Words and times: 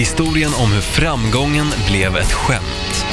Historien 0.00 0.54
om 0.54 0.72
hur 0.72 0.80
framgången 0.80 1.66
blev 1.88 2.16
ett 2.16 2.32
skämt. 2.32 3.04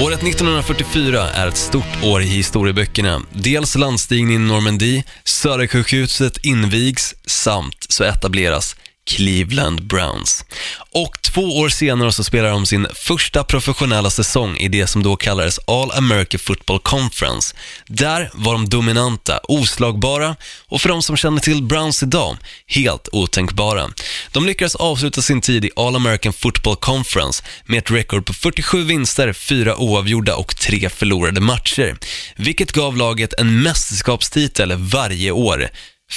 Året 0.00 0.22
1944 0.22 1.30
är 1.30 1.48
ett 1.48 1.56
stort 1.56 2.04
år 2.04 2.22
i 2.22 2.26
historieböckerna. 2.26 3.22
Dels 3.32 3.76
landstigningen 3.76 4.42
i 4.42 4.46
Normandie, 4.46 5.04
Södersjukhuset 5.24 6.44
invigs 6.44 7.14
samt 7.26 7.86
så 7.88 8.04
etableras 8.04 8.76
Cleveland 9.08 9.86
Browns. 9.86 10.44
Och 10.92 11.22
två 11.22 11.58
år 11.58 11.68
senare 11.68 12.12
så 12.12 12.24
spelar 12.24 12.50
de 12.50 12.66
sin 12.66 12.86
första 12.94 13.44
professionella 13.44 14.10
säsong 14.10 14.56
i 14.56 14.68
det 14.68 14.86
som 14.86 15.02
då 15.02 15.16
kallades 15.16 15.60
All 15.66 15.90
American 15.90 16.38
Football 16.38 16.78
Conference. 16.78 17.56
Där 17.86 18.30
var 18.34 18.52
de 18.52 18.68
dominanta, 18.68 19.40
oslagbara 19.42 20.36
och 20.68 20.80
för 20.80 20.88
de 20.88 21.02
som 21.02 21.16
känner 21.16 21.40
till 21.40 21.62
Browns 21.62 22.02
idag, 22.02 22.36
helt 22.66 23.08
otänkbara. 23.12 23.90
De 24.32 24.46
lyckades 24.46 24.74
avsluta 24.74 25.22
sin 25.22 25.40
tid 25.40 25.64
i 25.64 25.70
All 25.76 25.96
American 25.96 26.32
Football 26.32 26.76
Conference 26.76 27.44
med 27.66 27.78
ett 27.78 27.90
rekord 27.90 28.26
på 28.26 28.32
47 28.32 28.84
vinster, 28.84 29.32
4 29.32 29.76
oavgjorda 29.76 30.36
och 30.36 30.56
3 30.56 30.88
förlorade 30.88 31.40
matcher, 31.40 31.96
vilket 32.36 32.72
gav 32.72 32.96
laget 32.96 33.32
en 33.38 33.62
mästerskapstitel 33.62 34.72
varje 34.76 35.30
år. 35.30 35.68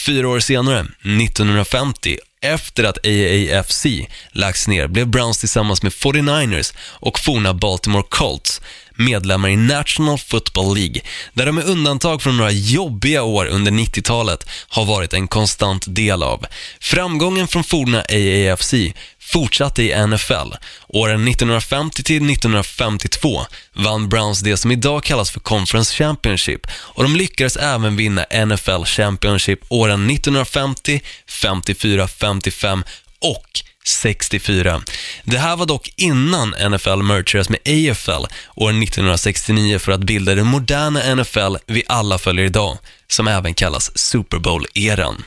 Fyra 0.05 0.29
år 0.29 0.39
senare, 0.39 0.79
1950, 0.79 2.17
efter 2.41 2.83
att 2.83 2.97
AAFC 2.97 3.85
lagts 4.31 4.67
ner 4.67 4.87
blev 4.87 5.07
Browns 5.07 5.37
tillsammans 5.37 5.84
med 5.84 5.91
49ers 5.91 6.73
och 6.79 7.20
forna 7.20 7.53
Baltimore 7.53 8.03
Colts 8.09 8.61
medlemmar 8.95 9.49
i 9.49 9.55
National 9.55 10.17
Football 10.17 10.75
League, 10.75 11.01
där 11.33 11.45
de 11.45 11.55
med 11.55 11.65
undantag 11.65 12.21
från 12.21 12.37
några 12.37 12.51
jobbiga 12.51 13.23
år 13.23 13.45
under 13.45 13.71
90-talet 13.71 14.49
har 14.67 14.85
varit 14.85 15.13
en 15.13 15.27
konstant 15.27 15.85
del 15.87 16.23
av. 16.23 16.45
Framgången 16.79 17.48
från 17.48 17.63
forna 17.63 17.99
AAFC 17.99 18.73
fortsatte 19.32 19.84
i 19.84 20.07
NFL. 20.07 20.54
Åren 20.87 21.27
1950 21.27 22.04
till 22.04 22.29
1952 22.29 23.41
vann 23.73 24.10
Browns 24.10 24.40
det 24.40 24.57
som 24.57 24.71
idag 24.71 25.04
kallas 25.04 25.32
för 25.32 25.40
Conference 25.40 25.93
Championship 25.96 26.68
och 26.73 27.04
de 27.04 27.15
lyckades 27.15 27.55
även 27.55 27.96
vinna 27.96 28.26
NFL 28.46 28.84
Championship 28.85 29.60
åren 29.70 30.10
1950, 30.10 31.01
54, 31.27 32.07
55 32.07 32.84
och 33.20 33.62
64. 33.88 34.82
Det 35.23 35.38
här 35.38 35.55
var 35.55 35.66
dock 35.66 35.90
innan 35.95 36.49
NFL 36.49 37.01
mergades 37.01 37.49
med 37.49 37.60
AFL 37.60 38.26
år 38.55 38.70
1969 38.70 39.79
för 39.79 39.91
att 39.91 40.04
bilda 40.04 40.35
den 40.35 40.48
moderna 40.48 41.16
NFL 41.16 41.55
vi 41.66 41.84
alla 41.88 42.18
följer 42.18 42.45
idag, 42.45 42.77
som 43.07 43.27
även 43.27 43.54
kallas 43.54 43.98
Super 43.98 44.38
Bowl-eran. 44.38 45.23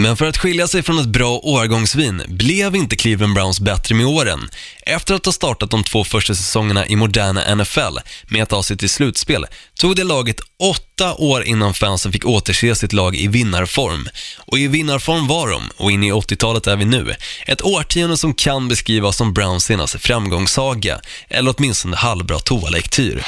Men 0.00 0.16
för 0.16 0.26
att 0.26 0.36
skilja 0.36 0.68
sig 0.68 0.82
från 0.82 0.98
ett 0.98 1.06
bra 1.06 1.40
årgångsvin 1.42 2.22
blev 2.28 2.76
inte 2.76 2.96
Cleveland 2.96 3.34
Browns 3.34 3.60
bättre 3.60 3.94
med 3.94 4.06
åren. 4.06 4.48
Efter 4.82 5.14
att 5.14 5.26
ha 5.26 5.32
startat 5.32 5.70
de 5.70 5.84
två 5.84 6.04
första 6.04 6.34
säsongerna 6.34 6.86
i 6.86 6.96
moderna 6.96 7.54
NFL 7.54 7.98
med 8.28 8.42
att 8.42 8.48
ta 8.48 8.62
sig 8.62 8.76
till 8.76 8.90
slutspel 8.90 9.46
tog 9.74 9.96
det 9.96 10.04
laget 10.04 10.40
åtta 10.58 11.14
år 11.14 11.44
innan 11.44 11.74
fansen 11.74 12.12
fick 12.12 12.26
återse 12.26 12.74
sitt 12.74 12.92
lag 12.92 13.16
i 13.16 13.28
vinnarform. 13.28 14.08
Och 14.38 14.58
i 14.58 14.66
vinnarform 14.66 15.26
var 15.26 15.48
de, 15.50 15.70
och 15.76 15.92
in 15.92 16.04
i 16.04 16.12
80-talet 16.12 16.66
är 16.66 16.76
vi 16.76 16.84
nu. 16.84 17.14
Ett 17.46 17.62
årtionde 17.62 18.16
som 18.16 18.34
kan 18.34 18.68
beskrivas 18.68 19.16
som 19.16 19.34
Browns 19.34 19.64
senaste 19.64 19.98
framgångssaga, 19.98 21.00
eller 21.28 21.54
åtminstone 21.56 21.96
halvbra 21.96 22.38
toalektyr. 22.38 23.24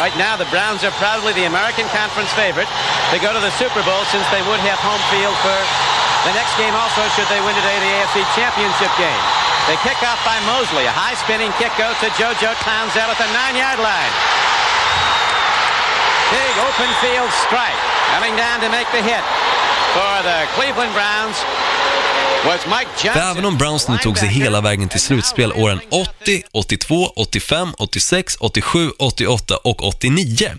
Right 0.00 0.16
now, 0.16 0.40
the 0.40 0.48
Browns 0.48 0.84
are 0.88 0.94
proudly 0.96 1.36
the 1.36 1.44
American 1.44 1.84
Conference 1.92 2.32
favorite 2.32 2.68
to 3.12 3.16
go 3.20 3.32
to 3.36 3.42
the 3.44 3.52
Super 3.60 3.84
Bowl 3.84 4.02
since 4.08 4.24
they 4.32 4.40
would 4.48 4.60
have 4.64 4.80
home 4.80 5.02
field 5.12 5.36
for 5.44 5.58
the 6.24 6.32
next 6.38 6.54
game 6.54 6.72
also 6.72 7.02
should 7.12 7.26
they 7.26 7.42
win 7.42 7.52
today, 7.58 7.76
the 7.82 7.92
AFC 7.98 8.22
Championship 8.38 8.88
game. 8.94 9.22
They 9.66 9.74
kick 9.82 9.98
off 10.06 10.22
by 10.22 10.38
Mosley. 10.46 10.86
A 10.86 10.94
high 10.94 11.18
spinning 11.18 11.50
kick 11.58 11.74
goes 11.74 11.98
to 11.98 12.08
JoJo 12.14 12.54
Townsend 12.62 13.10
at 13.10 13.18
the 13.18 13.26
nine-yard 13.34 13.82
line. 13.82 14.12
Big 16.30 16.54
open 16.62 16.90
field 17.02 17.30
strike. 17.42 17.82
Coming 18.14 18.38
down 18.38 18.62
to 18.62 18.70
make 18.70 18.86
the 18.94 19.02
hit 19.02 19.24
for 19.92 20.14
the 20.22 20.46
Cleveland 20.54 20.94
Browns 20.94 21.36
för 23.12 23.20
även 23.20 23.44
om 23.44 23.58
Browns 23.58 23.88
nu 23.88 23.98
tog 23.98 24.18
sig 24.18 24.28
hela 24.28 24.60
vägen 24.60 24.88
till 24.88 25.00
slutspel 25.00 25.52
åren 25.52 25.80
80, 25.90 26.42
82, 26.52 27.12
85, 27.16 27.74
86, 27.78 28.36
87, 28.40 28.90
88 28.98 29.56
och 29.56 29.82
89 29.86 30.50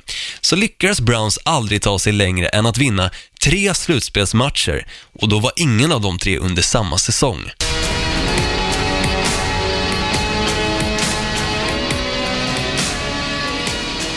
så 0.42 0.56
lyckades 0.56 1.02
Browns 1.02 1.40
aldrig 1.46 1.82
ta 1.82 2.00
sig 2.00 2.14
längre 2.14 2.48
än 2.48 2.66
att 2.66 2.78
vinna 2.78 3.12
tre 3.44 3.74
slutspelsmatcher 3.74 4.88
och 5.22 5.30
då 5.30 5.40
var 5.40 5.52
ingen 5.56 5.92
av 5.92 6.02
de 6.02 6.20
tre 6.20 6.38
under 6.38 6.62
samma 6.62 6.98
säsong. 6.98 7.52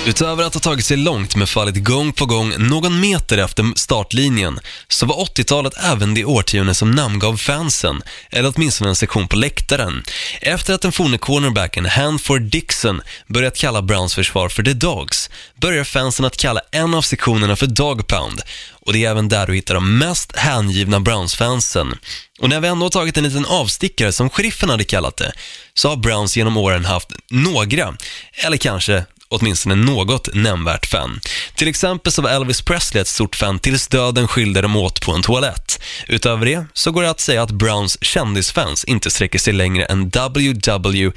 Utöver 0.06 0.44
att 0.44 0.54
ha 0.54 0.60
tagit 0.60 0.84
sig 0.84 0.96
långt 0.96 1.36
med 1.36 1.48
fallit 1.48 1.84
gång 1.84 2.12
på 2.12 2.26
gång 2.26 2.54
någon 2.58 3.00
meter 3.00 3.38
efter 3.38 3.64
startlinjen 3.76 4.60
så 4.88 5.06
var 5.06 5.16
80-talet 5.16 5.72
även 5.84 6.14
det 6.14 6.24
årtionde 6.24 6.74
som 6.74 6.90
namngav 6.90 7.36
fansen, 7.36 8.02
eller 8.30 8.52
åtminstone 8.56 8.90
en 8.90 8.96
sektion 8.96 9.28
på 9.28 9.36
läktaren. 9.36 10.04
Efter 10.40 10.74
att 10.74 10.82
den 10.82 10.92
forne 10.92 11.18
cornerbacken 11.18 11.86
Hanford 11.86 12.42
Dixon 12.42 13.00
börjat 13.26 13.56
kalla 13.56 13.82
Browns 13.82 14.14
försvar 14.14 14.48
för 14.48 14.62
The 14.62 14.72
Dogs 14.72 15.30
börjar 15.60 15.84
fansen 15.84 16.24
att 16.24 16.36
kalla 16.36 16.60
en 16.70 16.94
av 16.94 17.02
sektionerna 17.02 17.56
för 17.56 17.66
Dog 17.66 18.06
Pound 18.06 18.42
och 18.86 18.92
det 18.92 19.04
är 19.04 19.10
även 19.10 19.28
där 19.28 19.46
du 19.46 19.54
hittar 19.54 19.74
de 19.74 19.98
mest 19.98 20.36
hängivna 20.36 21.00
Browns-fansen. 21.00 21.94
Och 22.40 22.48
när 22.48 22.60
vi 22.60 22.68
ändå 22.68 22.84
har 22.84 22.90
tagit 22.90 23.16
en 23.16 23.24
liten 23.24 23.46
avstickare 23.46 24.12
som 24.12 24.30
sheriffen 24.30 24.70
hade 24.70 24.84
kallat 24.84 25.16
det, 25.16 25.32
så 25.74 25.88
har 25.88 25.96
Browns 25.96 26.36
genom 26.36 26.56
åren 26.56 26.84
haft 26.84 27.12
några, 27.30 27.96
eller 28.44 28.56
kanske 28.56 29.04
åtminstone 29.28 29.74
något 29.74 30.34
nämnvärt 30.34 30.86
fan. 30.86 31.20
Till 31.54 31.68
exempel 31.68 32.12
så 32.12 32.22
var 32.22 32.30
Elvis 32.30 32.62
Presley 32.62 33.00
ett 33.00 33.08
stort 33.08 33.36
fan 33.36 33.58
tills 33.58 33.88
döden 33.88 34.28
skilde 34.28 34.60
dem 34.60 34.76
åt 34.76 35.00
på 35.00 35.12
en 35.12 35.22
toalett. 35.22 35.80
Utöver 36.08 36.46
det 36.46 36.66
så 36.72 36.90
går 36.90 37.02
det 37.02 37.10
att 37.10 37.20
säga 37.20 37.42
att 37.42 37.50
Browns 37.50 37.98
kändisfans 38.04 38.84
inte 38.84 39.10
sträcker 39.10 39.38
sig 39.38 39.52
längre 39.52 39.84
än 39.84 40.08
WWE 40.08 41.12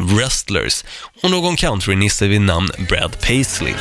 Wrestlers 0.00 0.84
och 1.22 1.30
någon 1.30 1.56
countrynisse 1.56 2.26
vid 2.26 2.40
namn 2.40 2.70
Brad 2.88 3.20
Paisley. 3.20 3.74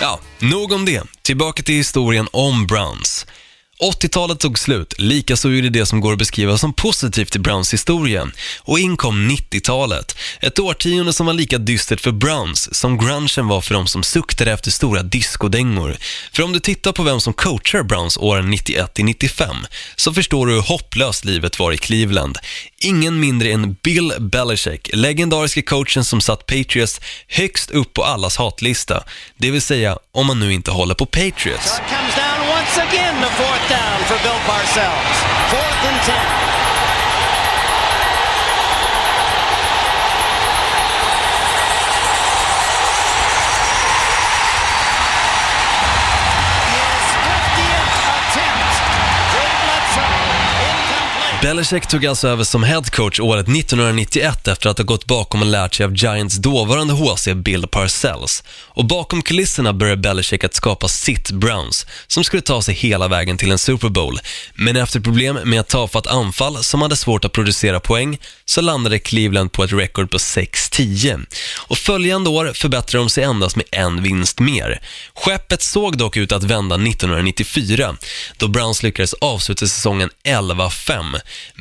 Ja, 0.00 0.20
nog 0.38 0.72
om 0.72 0.84
det. 0.84 1.02
Tillbaka 1.22 1.62
till 1.62 1.74
historien 1.74 2.28
om 2.32 2.66
Browns. 2.66 3.26
80-talet 3.80 4.40
tog 4.40 4.58
slut, 4.58 4.94
likaså 4.98 5.50
gjorde 5.50 5.70
det 5.70 5.86
som 5.86 6.00
går 6.00 6.12
att 6.12 6.18
beskriva 6.18 6.58
som 6.58 6.72
positivt 6.72 7.36
i 7.36 7.38
Browns 7.38 7.72
historia. 7.72 8.30
Och 8.60 8.78
in 8.78 8.96
kom 8.96 9.30
90-talet, 9.30 10.16
ett 10.40 10.58
årtionde 10.58 11.12
som 11.12 11.26
var 11.26 11.32
lika 11.32 11.58
dystert 11.58 12.00
för 12.00 12.12
Browns 12.12 12.74
som 12.74 12.98
grungen 12.98 13.48
var 13.48 13.60
för 13.60 13.74
de 13.74 13.86
som 13.86 14.02
suktade 14.02 14.52
efter 14.52 14.70
stora 14.70 15.02
diskodängor. 15.02 15.96
För 16.32 16.42
om 16.42 16.52
du 16.52 16.60
tittar 16.60 16.92
på 16.92 17.02
vem 17.02 17.20
som 17.20 17.32
coachar 17.32 17.82
Browns 17.82 18.16
åren 18.16 18.54
91-95 18.54 19.66
så 19.96 20.14
förstår 20.14 20.46
du 20.46 20.52
hur 20.52 20.60
hopplöst 20.60 21.24
livet 21.24 21.58
var 21.58 21.72
i 21.72 21.78
Cleveland. 21.78 22.38
Ingen 22.78 23.20
mindre 23.20 23.48
än 23.50 23.76
Bill 23.82 24.12
Belichick, 24.18 24.90
legendariska 24.92 25.62
coachen 25.62 26.04
som 26.04 26.20
satt 26.20 26.46
Patriots 26.46 27.00
högst 27.28 27.70
upp 27.70 27.92
på 27.92 28.04
allas 28.04 28.36
hatlista. 28.36 29.04
Det 29.38 29.50
vill 29.50 29.62
säga, 29.62 29.98
om 30.12 30.26
man 30.26 30.40
nu 30.40 30.52
inte 30.52 30.70
håller 30.70 30.94
på 30.94 31.06
Patriots 31.06 31.80
again 32.94 33.20
the 33.20 33.30
fourth 33.30 33.68
down 33.68 33.98
for 34.06 34.16
Bill 34.22 34.38
Parcells. 34.46 35.18
Fourth 35.50 35.82
and 35.82 36.00
ten. 36.06 36.73
Belichick 51.44 51.86
tog 51.86 52.06
alltså 52.06 52.28
över 52.28 52.44
som 52.44 52.62
headcoach 52.62 53.20
året 53.20 53.48
1991 53.48 54.48
efter 54.48 54.70
att 54.70 54.78
ha 54.78 54.84
gått 54.84 55.06
bakom 55.06 55.40
och 55.40 55.46
lärt 55.46 55.74
sig 55.74 55.84
av 55.84 55.94
Giants 55.94 56.36
dåvarande 56.36 56.94
HC 56.94 57.28
Bill 57.34 57.66
Parcells. 57.66 58.42
Och 58.48 58.84
bakom 58.84 59.22
kulisserna 59.22 59.72
började 59.72 60.00
Belichick 60.00 60.44
att 60.44 60.54
skapa 60.54 60.88
sitt 60.88 61.30
Browns, 61.30 61.86
som 62.06 62.24
skulle 62.24 62.42
ta 62.42 62.62
sig 62.62 62.74
hela 62.74 63.08
vägen 63.08 63.36
till 63.36 63.50
en 63.50 63.58
Super 63.58 63.88
Bowl. 63.88 64.20
Men 64.54 64.76
efter 64.76 65.00
problem 65.00 65.38
med 65.44 65.60
ett 65.60 65.68
tafatt 65.68 66.06
anfall 66.06 66.64
som 66.64 66.82
hade 66.82 66.96
svårt 66.96 67.24
att 67.24 67.32
producera 67.32 67.80
poäng, 67.80 68.18
så 68.44 68.60
landade 68.60 68.98
Cleveland 68.98 69.52
på 69.52 69.64
ett 69.64 69.72
rekord 69.72 70.10
på 70.10 70.18
6-10. 70.18 71.26
Och 71.66 71.78
följande 71.78 72.30
år 72.30 72.52
förbättrade 72.54 73.04
de 73.04 73.10
sig 73.10 73.24
endast 73.24 73.56
med 73.56 73.66
en 73.70 74.02
vinst 74.02 74.40
mer. 74.40 74.80
Skeppet 75.14 75.62
såg 75.62 75.98
dock 75.98 76.16
ut 76.16 76.32
att 76.32 76.42
vända 76.42 76.74
1994, 76.74 77.96
då 78.36 78.48
Browns 78.48 78.82
lyckades 78.82 79.14
avsluta 79.14 79.66
säsongen 79.66 80.10
11-5 80.24 81.16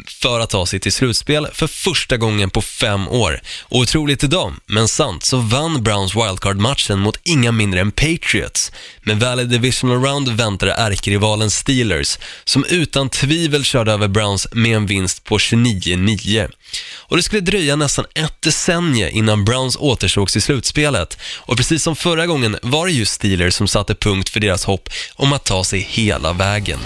för 0.07 0.39
att 0.39 0.49
ta 0.49 0.65
sig 0.65 0.79
till 0.79 0.91
slutspel 0.91 1.47
för 1.53 1.67
första 1.67 2.17
gången 2.17 2.49
på 2.49 2.61
fem 2.61 3.07
år. 3.07 3.41
Och 3.61 3.79
otroligt 3.79 4.23
idag, 4.23 4.53
men 4.65 4.87
sant, 4.87 5.23
så 5.23 5.37
vann 5.37 5.83
Browns 5.83 6.15
wildcard-matchen 6.15 6.99
mot 6.99 7.19
inga 7.23 7.51
mindre 7.51 7.79
än 7.81 7.91
Patriots. 7.91 8.71
Men 9.01 9.19
väl 9.19 9.39
i 9.39 9.43
divisional 9.43 10.03
round 10.03 10.29
väntade 10.29 10.73
ärkerivalen 10.73 11.51
Steelers, 11.51 12.17
som 12.43 12.65
utan 12.69 13.09
tvivel 13.09 13.63
körde 13.63 13.91
över 13.91 14.07
Browns 14.07 14.47
med 14.51 14.75
en 14.75 14.85
vinst 14.85 15.23
på 15.23 15.37
29-9. 15.37 16.49
Och 16.95 17.17
det 17.17 17.23
skulle 17.23 17.41
dröja 17.41 17.75
nästan 17.75 18.05
ett 18.15 18.41
decennium 18.41 19.09
innan 19.13 19.45
Browns 19.45 19.77
återsågs 19.79 20.35
i 20.35 20.41
slutspelet. 20.41 21.17
Och 21.37 21.57
precis 21.57 21.83
som 21.83 21.95
förra 21.95 22.25
gången 22.25 22.57
var 22.61 22.85
det 22.85 22.91
just 22.91 23.13
Steelers 23.13 23.53
som 23.53 23.67
satte 23.67 23.95
punkt 23.95 24.29
för 24.29 24.39
deras 24.39 24.65
hopp 24.65 24.89
om 25.15 25.33
att 25.33 25.45
ta 25.45 25.63
sig 25.63 25.79
hela 25.79 26.33
vägen. 26.33 26.79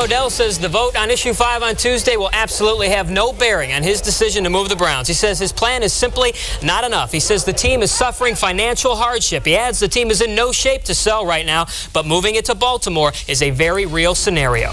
Modell 0.00 0.30
says 0.30 0.58
the 0.58 0.66
vote 0.66 0.96
on 0.96 1.10
issue 1.10 1.34
5 1.34 1.62
on 1.62 1.76
Tuesday 1.76 2.16
will 2.16 2.30
absolutely 2.32 2.88
have 2.88 3.10
no 3.10 3.34
bearing 3.34 3.70
on 3.74 3.82
his 3.82 4.00
decision 4.00 4.44
to 4.44 4.48
move 4.48 4.70
the 4.70 4.76
Browns. 4.76 5.06
He 5.06 5.12
says 5.12 5.38
his 5.38 5.52
plan 5.52 5.82
is 5.82 5.92
simply 5.92 6.32
not 6.62 6.84
enough. 6.84 7.12
He 7.12 7.20
says 7.20 7.44
the 7.44 7.52
team 7.52 7.82
is 7.82 7.92
suffering 7.92 8.34
financial 8.34 8.96
hardship. 8.96 9.44
He 9.44 9.54
adds 9.54 9.78
the 9.78 9.88
team 9.88 10.10
is 10.10 10.22
in 10.22 10.34
no 10.34 10.52
shape 10.52 10.84
to 10.84 10.94
sell 10.94 11.26
right 11.26 11.44
now, 11.44 11.66
but 11.92 12.06
moving 12.06 12.36
it 12.36 12.46
to 12.46 12.54
Baltimore 12.54 13.12
is 13.28 13.42
a 13.42 13.50
very 13.50 13.84
real 13.84 14.14
scenario. 14.14 14.70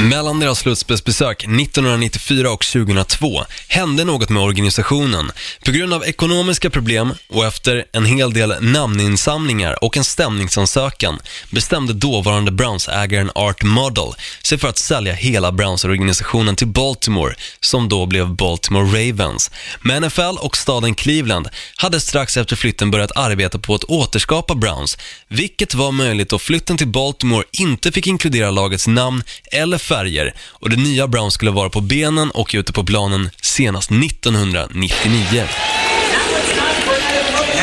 Mellan 0.00 0.40
deras 0.40 0.58
slutspelsbesök 0.58 1.44
1994 1.44 2.50
och 2.50 2.64
2002 2.64 3.44
hände 3.68 4.04
något 4.04 4.28
med 4.28 4.42
organisationen. 4.42 5.32
På 5.64 5.70
grund 5.70 5.94
av 5.94 6.04
ekonomiska 6.04 6.70
problem 6.70 7.14
och 7.28 7.44
efter 7.44 7.84
en 7.92 8.04
hel 8.04 8.32
del 8.32 8.54
namninsamlingar 8.60 9.84
och 9.84 9.96
en 9.96 10.04
stämningsansökan 10.04 11.18
bestämde 11.50 11.92
dåvarande 11.92 12.50
Browns-ägaren 12.50 13.30
Art 13.34 13.62
Model 13.62 14.12
sig 14.42 14.58
för 14.58 14.68
att 14.68 14.78
sälja 14.78 15.12
hela 15.12 15.52
Browns-organisationen 15.52 16.56
till 16.56 16.66
Baltimore, 16.66 17.34
som 17.60 17.88
då 17.88 18.06
blev 18.06 18.34
Baltimore 18.34 18.86
Ravens. 18.86 19.50
Men 19.80 20.02
NFL 20.02 20.38
och 20.38 20.56
staden 20.56 20.94
Cleveland 20.94 21.48
hade 21.76 22.00
strax 22.00 22.36
efter 22.36 22.56
flytten 22.56 22.90
börjat 22.90 23.16
arbeta 23.16 23.58
på 23.58 23.74
att 23.74 23.84
återskapa 23.84 24.54
Browns, 24.54 24.98
vilket 25.28 25.74
var 25.74 25.92
möjligt 25.92 26.28
då 26.28 26.38
flytten 26.38 26.76
till 26.76 26.88
Baltimore 26.88 27.44
inte 27.52 27.92
fick 27.92 28.06
inkludera 28.06 28.50
lagets 28.50 28.86
namn 28.86 29.22
eller 29.52 29.85
färger 29.86 30.34
och 30.60 30.70
det 30.70 30.76
nya 30.76 31.06
Brown 31.06 31.30
skulle 31.30 31.50
vara 31.50 31.70
på 31.70 31.80
benen 31.80 32.30
och 32.30 32.50
ute 32.54 32.72
på 32.72 32.84
planen 32.84 33.30
senast 33.42 33.90
1999. 33.90 35.44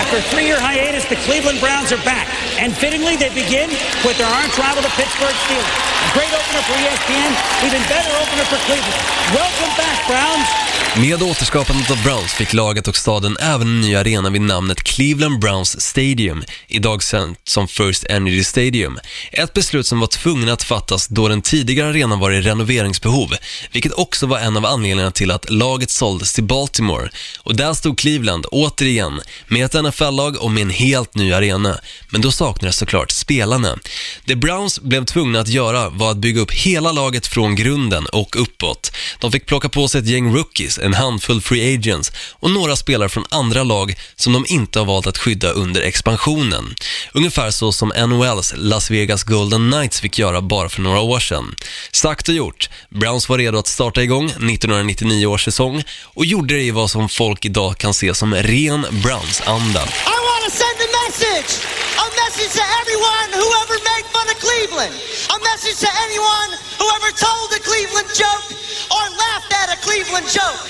After 0.01 0.17
a 0.17 0.21
three-year 0.31 0.59
hiatus, 0.59 1.05
the 1.05 1.15
Cleveland 1.15 1.59
Browns 1.59 1.91
are 1.91 2.03
back. 2.05 2.27
And 2.59 2.73
fittingly, 2.73 3.15
they 3.15 3.29
begin 3.29 3.69
with 4.05 4.17
their 4.17 4.31
arch 4.39 4.55
rival, 4.57 4.81
the 4.81 4.93
Pittsburgh 4.99 5.37
Steelers. 5.45 5.73
A 6.05 6.09
great 6.17 6.33
opener 6.39 6.63
for 6.67 6.75
ESPN, 6.83 7.31
even 7.67 7.81
better 7.89 8.13
opener 8.21 8.45
for 8.51 8.59
Cleveland. 8.67 8.99
Welcome 9.33 9.71
back, 9.77 9.99
Browns! 10.07 10.72
Med 10.97 11.23
återskapandet 11.23 11.91
av 11.91 12.03
Browns 12.03 12.33
fick 12.33 12.53
laget 12.53 12.87
och 12.87 12.95
staden 12.95 13.37
även 13.37 13.67
en 13.67 13.81
ny 13.81 13.95
arena 13.95 14.29
vid 14.29 14.41
namnet 14.41 14.83
Cleveland 14.83 15.39
Browns 15.39 15.81
Stadium, 15.81 16.43
idag 16.67 17.03
känt 17.03 17.39
som 17.43 17.67
First 17.67 18.03
Energy 18.09 18.43
Stadium. 18.43 18.99
Ett 19.31 19.53
beslut 19.53 19.87
som 19.87 19.99
var 19.99 20.07
tvungen 20.07 20.49
att 20.49 20.63
fattas 20.63 21.07
då 21.07 21.27
den 21.27 21.41
tidigare 21.41 21.89
arenan 21.89 22.19
var 22.19 22.31
i 22.31 22.41
renoveringsbehov, 22.41 23.33
vilket 23.71 23.93
också 23.93 24.27
var 24.27 24.39
en 24.39 24.57
av 24.57 24.65
anledningarna 24.65 25.11
till 25.11 25.31
att 25.31 25.49
laget 25.49 25.89
såldes 25.89 26.33
till 26.33 26.43
Baltimore. 26.43 27.09
Och 27.39 27.55
där 27.55 27.73
stod 27.73 27.97
Cleveland, 27.97 28.45
återigen, 28.51 29.21
med 29.47 29.65
ett 29.65 29.83
NFL-lag 29.83 30.37
och 30.43 30.51
med 30.51 30.61
en 30.61 30.69
helt 30.69 31.15
ny 31.15 31.33
arena. 31.33 31.79
Men 32.09 32.21
då 32.21 32.31
saknades 32.31 32.77
såklart 32.77 33.11
spelarna. 33.11 33.77
Det 34.25 34.35
Browns 34.35 34.79
blev 34.79 35.05
tvungna 35.05 35.39
att 35.39 35.47
göra 35.47 35.89
var 35.89 36.11
att 36.11 36.17
bygga 36.17 36.41
upp 36.41 36.51
hela 36.51 36.91
laget 36.91 37.27
från 37.27 37.55
grunden 37.55 38.05
och 38.05 38.41
uppåt. 38.41 38.91
De 39.19 39.31
fick 39.31 39.45
plocka 39.45 39.69
på 39.69 39.87
sig 39.87 40.01
ett 40.01 40.07
gäng 40.07 40.35
rookies, 40.35 40.79
en 40.83 40.93
handfull 40.93 41.41
free 41.41 41.75
agents 41.75 42.11
och 42.39 42.51
några 42.51 42.75
spelare 42.75 43.09
från 43.09 43.25
andra 43.29 43.63
lag 43.63 43.95
som 44.15 44.33
de 44.33 44.45
inte 44.47 44.79
har 44.79 44.85
valt 44.85 45.07
att 45.07 45.17
skydda 45.17 45.49
under 45.49 45.81
expansionen. 45.81 46.75
Ungefär 47.13 47.51
så 47.51 47.71
som 47.71 47.91
NHLs 48.07 48.53
Las 48.57 48.91
Vegas 48.91 49.23
Golden 49.23 49.71
Knights 49.71 49.99
fick 49.99 50.19
göra 50.19 50.41
bara 50.41 50.69
för 50.69 50.81
några 50.81 50.99
år 50.99 51.19
sedan. 51.19 51.55
Sagt 51.91 52.29
och 52.29 52.35
gjort, 52.35 52.69
Browns 52.89 53.29
var 53.29 53.37
redo 53.37 53.57
att 53.57 53.67
starta 53.67 54.03
igång 54.03 54.25
1999 54.25 55.25
års 55.25 55.45
säsong 55.45 55.83
och 56.03 56.25
gjorde 56.25 56.53
det 56.53 56.61
i 56.61 56.71
vad 56.71 56.91
som 56.91 57.09
folk 57.09 57.45
idag 57.45 57.77
kan 57.77 57.93
se 57.93 58.13
som 58.13 58.35
ren 58.35 58.85
Browns-anda. 58.91 59.83
I 59.83 60.19
wanna 60.29 60.49
send 60.49 60.79
a 60.81 60.89
message. 61.07 61.82
A 61.97 62.07
message 62.25 62.53
to 62.59 62.63
everyone 62.81 63.29
who 63.39 63.47
ever 63.61 63.77
made 63.91 64.05
fun 64.15 64.27
of 64.33 64.37
Cleveland. 64.39 64.93
A 65.35 65.37
message 65.49 65.77
to 65.85 65.89
anyone 66.05 66.49
who 66.79 66.85
ever 66.97 67.11
told 67.27 67.47
a 67.57 67.61
Cleveland 67.69 68.09
joke 68.21 68.47
or 68.95 69.03
laughed 69.23 69.51
at 69.61 69.67
a 69.75 69.77
Cleveland 69.85 70.27
joke. 70.37 70.63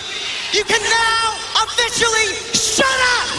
You 0.58 0.64
can 0.72 0.84
now 0.84 1.24
officially 1.64 2.30
shut 2.54 3.00
up. 3.18 3.30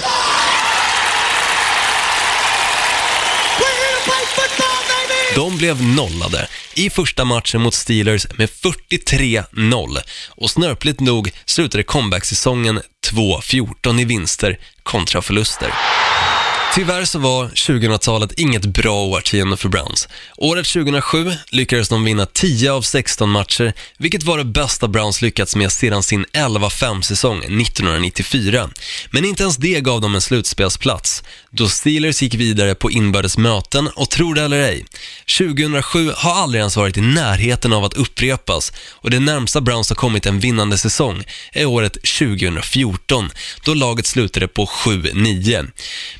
We're 3.60 3.76
here 3.82 3.96
to 3.98 4.02
play 4.10 4.24
football, 4.38 4.78
baby. 4.90 5.34
De 5.34 5.56
blev 5.56 5.82
nollade 5.82 6.48
i 6.74 6.90
första 6.90 7.24
matchen 7.24 7.60
mot 7.62 7.74
Steelers 7.74 8.26
med 8.38 8.48
43-0 8.48 9.98
och 10.28 10.50
snörpligt 10.50 11.00
nog 11.00 11.30
slutade 11.44 11.82
comeback-säsongen 11.82 12.80
2-14 13.12 14.00
i 14.00 14.04
vinster 14.04 14.58
kontra 14.82 15.22
förluster. 15.22 15.74
Tyvärr 16.72 17.04
så 17.04 17.18
var 17.18 17.48
2000-talet 17.48 18.32
inget 18.32 18.66
bra 18.66 19.04
årtionde 19.04 19.56
för 19.56 19.68
Browns. 19.68 20.08
Året 20.36 20.66
2007 20.66 21.32
lyckades 21.50 21.88
de 21.88 22.04
vinna 22.04 22.26
10 22.26 22.72
av 22.72 22.82
16 22.82 23.30
matcher, 23.30 23.72
vilket 23.98 24.22
var 24.22 24.38
det 24.38 24.44
bästa 24.44 24.88
Browns 24.88 25.22
lyckats 25.22 25.56
med 25.56 25.72
sedan 25.72 26.02
sin 26.02 26.24
11-5-säsong 26.24 27.38
1994. 27.38 28.70
Men 29.10 29.24
inte 29.24 29.42
ens 29.42 29.56
det 29.56 29.80
gav 29.80 30.00
dem 30.00 30.14
en 30.14 30.20
slutspelsplats, 30.20 31.22
då 31.50 31.68
Steelers 31.68 32.22
gick 32.22 32.34
vidare 32.34 32.74
på 32.74 32.90
inbördes 32.90 33.38
möten 33.38 33.88
och 33.88 34.10
tro 34.10 34.32
det 34.32 34.42
eller 34.42 34.58
ej, 34.58 34.84
2007 35.38 36.10
har 36.16 36.34
aldrig 36.34 36.60
ens 36.60 36.76
varit 36.76 36.96
i 36.96 37.00
närheten 37.00 37.72
av 37.72 37.84
att 37.84 37.94
upprepas 37.94 38.72
och 38.90 39.10
det 39.10 39.20
närmsta 39.20 39.60
Browns 39.60 39.88
har 39.88 39.96
kommit 39.96 40.26
en 40.26 40.40
vinnande 40.40 40.78
säsong 40.78 41.24
är 41.52 41.66
året 41.66 41.92
2014, 41.92 43.30
då 43.64 43.74
laget 43.74 44.06
slutade 44.06 44.48
på 44.48 44.66
7-9. 44.66 45.70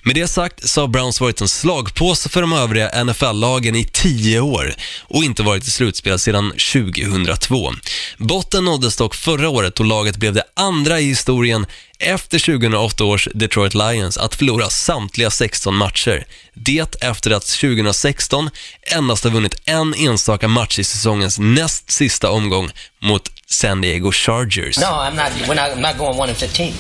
Med 0.03 0.15
det 0.15 0.29
sagt 0.35 0.71
så 0.71 0.81
har 0.81 0.89
Browns 0.89 1.21
varit 1.21 1.41
en 1.41 1.49
slagpåse 1.49 2.29
för 2.29 2.41
de 2.41 2.53
övriga 2.53 3.05
NFL-lagen 3.05 3.77
i 3.77 3.85
10 3.85 4.41
år 4.41 4.75
och 5.03 5.25
inte 5.25 5.43
varit 5.43 5.67
i 5.67 5.71
slutspel 5.71 6.19
sedan 6.19 6.51
2002. 6.51 7.73
Botten 8.19 8.65
nåddes 8.65 8.97
dock 8.97 9.15
förra 9.15 9.49
året 9.49 9.75
då 9.75 9.85
laget 9.85 10.17
blev 10.17 10.33
det 10.33 10.45
andra 10.55 11.01
i 11.01 11.05
historien 11.05 11.67
efter 11.99 12.39
2008 12.39 13.05
års 13.05 13.29
Detroit 13.35 13.75
Lions 13.75 14.17
att 14.17 14.35
förlora 14.35 14.71
samtliga 14.71 15.31
16 15.31 15.77
matcher. 15.77 16.27
Det 16.55 17.03
efter 17.03 17.31
att 17.31 17.47
2016 17.47 18.51
endast 18.83 19.25
har 19.25 19.31
vunnit 19.31 19.63
en 19.65 19.95
enstaka 19.95 20.49
match 20.49 20.79
i 20.79 20.85
säsongens 20.85 21.39
näst 21.39 21.91
sista 21.91 22.31
omgång 22.31 22.71
mot 23.03 23.31
San 23.47 23.81
Diego 23.81 24.13
Chargers. 24.13 24.79
No, 24.79 24.85
I'm 24.85 25.15
not. 25.15 25.49
We're 25.49 25.69
not. 25.69 25.77
I'm 25.77 25.81
not 25.81 25.99
going 25.99 26.19
one 26.19 26.29
and 26.29 26.39
fifteen. 26.39 26.73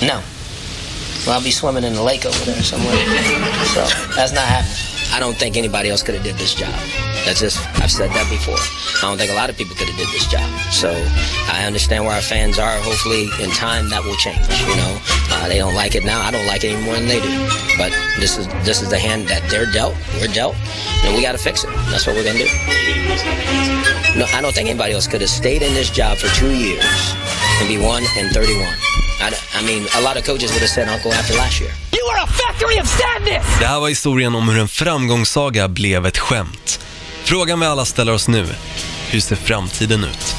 No. 0.00 0.33
Well, 1.26 1.36
I'll 1.36 1.44
be 1.44 1.50
swimming 1.50 1.84
in 1.84 1.94
the 1.94 2.02
lake 2.02 2.26
over 2.26 2.44
there 2.44 2.62
somewhere. 2.62 2.96
so 3.72 3.80
that's 4.14 4.32
not 4.32 4.44
happening. 4.44 4.94
I 5.14 5.20
don't 5.20 5.36
think 5.36 5.56
anybody 5.56 5.90
else 5.90 6.02
could 6.02 6.14
have 6.16 6.24
did 6.24 6.36
this 6.36 6.54
job. 6.54 6.74
That's 7.24 7.40
just. 7.40 7.56
I've 7.80 7.90
said 7.90 8.10
that 8.10 8.28
before. 8.28 8.58
I 8.58 9.08
don't 9.08 9.16
think 9.16 9.30
a 9.30 9.34
lot 9.34 9.48
of 9.48 9.56
people 9.56 9.76
could 9.76 9.88
have 9.88 9.96
did 9.96 10.08
this 10.08 10.26
job. 10.26 10.44
So 10.72 10.90
I 11.48 11.64
understand 11.64 12.04
where 12.04 12.14
our 12.14 12.20
fans 12.20 12.58
are. 12.58 12.76
Hopefully, 12.80 13.30
in 13.40 13.50
time, 13.50 13.88
that 13.90 14.02
will 14.02 14.16
change. 14.16 14.42
You 14.68 14.76
know, 14.76 14.98
uh, 15.30 15.48
they 15.48 15.58
don't 15.58 15.74
like 15.74 15.94
it 15.94 16.04
now. 16.04 16.20
I 16.20 16.30
don't 16.30 16.46
like 16.46 16.64
it 16.64 16.74
any 16.74 16.84
more 16.84 16.94
than 16.94 17.06
they 17.06 17.20
do. 17.20 17.32
But 17.78 17.94
this 18.18 18.36
is 18.36 18.48
this 18.66 18.82
is 18.82 18.90
the 18.90 18.98
hand 18.98 19.28
that 19.28 19.48
they're 19.48 19.70
dealt. 19.70 19.94
We're 20.20 20.28
dealt, 20.28 20.56
and 21.06 21.14
we 21.14 21.22
got 21.22 21.32
to 21.32 21.38
fix 21.38 21.64
it. 21.64 21.70
That's 21.94 22.06
what 22.06 22.16
we're 22.16 22.24
gonna 22.26 22.42
do. 22.42 22.50
No, 24.18 24.26
I 24.34 24.42
don't 24.42 24.52
think 24.52 24.68
anybody 24.68 24.92
else 24.92 25.06
could 25.06 25.20
have 25.22 25.30
stayed 25.30 25.62
in 25.62 25.74
this 25.74 25.90
job 25.90 26.18
for 26.18 26.28
two 26.34 26.52
years 26.52 26.84
and 27.62 27.68
be 27.68 27.78
one 27.78 28.02
and 28.18 28.34
thirty-one. 28.34 29.03
I, 29.20 29.58
I 29.60 29.66
mean, 29.66 29.86
a 29.96 30.00
lot 30.00 30.16
of 30.16 30.24
coaches 30.26 30.50
would 30.50 30.60
have 30.60 30.70
said 30.70 30.88
Uncle 30.88 31.12
after 31.12 31.36
last 31.36 31.60
year. 31.60 31.72
You 31.92 32.04
are 32.12 32.24
a 32.24 32.26
factory 32.26 32.80
of 32.80 32.88
sadness! 32.88 33.58
Det 33.60 33.66
här 33.66 33.80
var 33.80 33.88
historien 33.88 34.34
om 34.34 34.48
hur 34.48 34.58
en 34.60 34.68
framgångssaga 34.68 35.68
blev 35.68 36.06
ett 36.06 36.18
skämt. 36.18 36.80
Frågan 37.24 37.60
vi 37.60 37.66
alla 37.66 37.84
ställer 37.84 38.12
oss 38.12 38.28
nu, 38.28 38.46
hur 39.08 39.20
ser 39.20 39.36
framtiden 39.36 40.04
ut? 40.04 40.34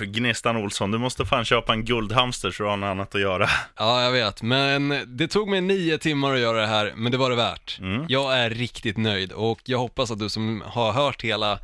Hoof, 0.00 0.08
Gnistan 0.08 0.56
Olsson, 0.56 0.90
du 0.90 0.98
måste 0.98 1.24
fan 1.24 1.44
köpa 1.44 1.72
en 1.72 1.84
guldhamster 1.84 2.50
så 2.50 2.62
du 2.62 2.68
har 2.68 2.76
något 2.76 2.86
annat 2.86 3.14
att 3.14 3.20
göra. 3.20 3.48
Ja, 3.76 4.02
jag 4.02 4.12
vet, 4.12 4.42
men 4.42 5.02
det 5.06 5.28
tog 5.28 5.48
mig 5.48 5.60
nio 5.60 5.98
timmar 5.98 6.34
att 6.34 6.40
göra 6.40 6.60
det 6.60 6.66
här, 6.66 6.92
men 6.96 7.12
det 7.12 7.18
var 7.18 7.30
det 7.30 7.36
värt. 7.36 7.78
Jag 8.08 8.38
är 8.38 8.50
riktigt 8.50 8.96
nöjd 8.96 9.32
och 9.32 9.60
jag 9.64 9.78
hoppas 9.78 10.10
att 10.10 10.18
du 10.18 10.28
som 10.28 10.62
har 10.66 10.92
hört 10.92 11.24
hela 11.24 11.58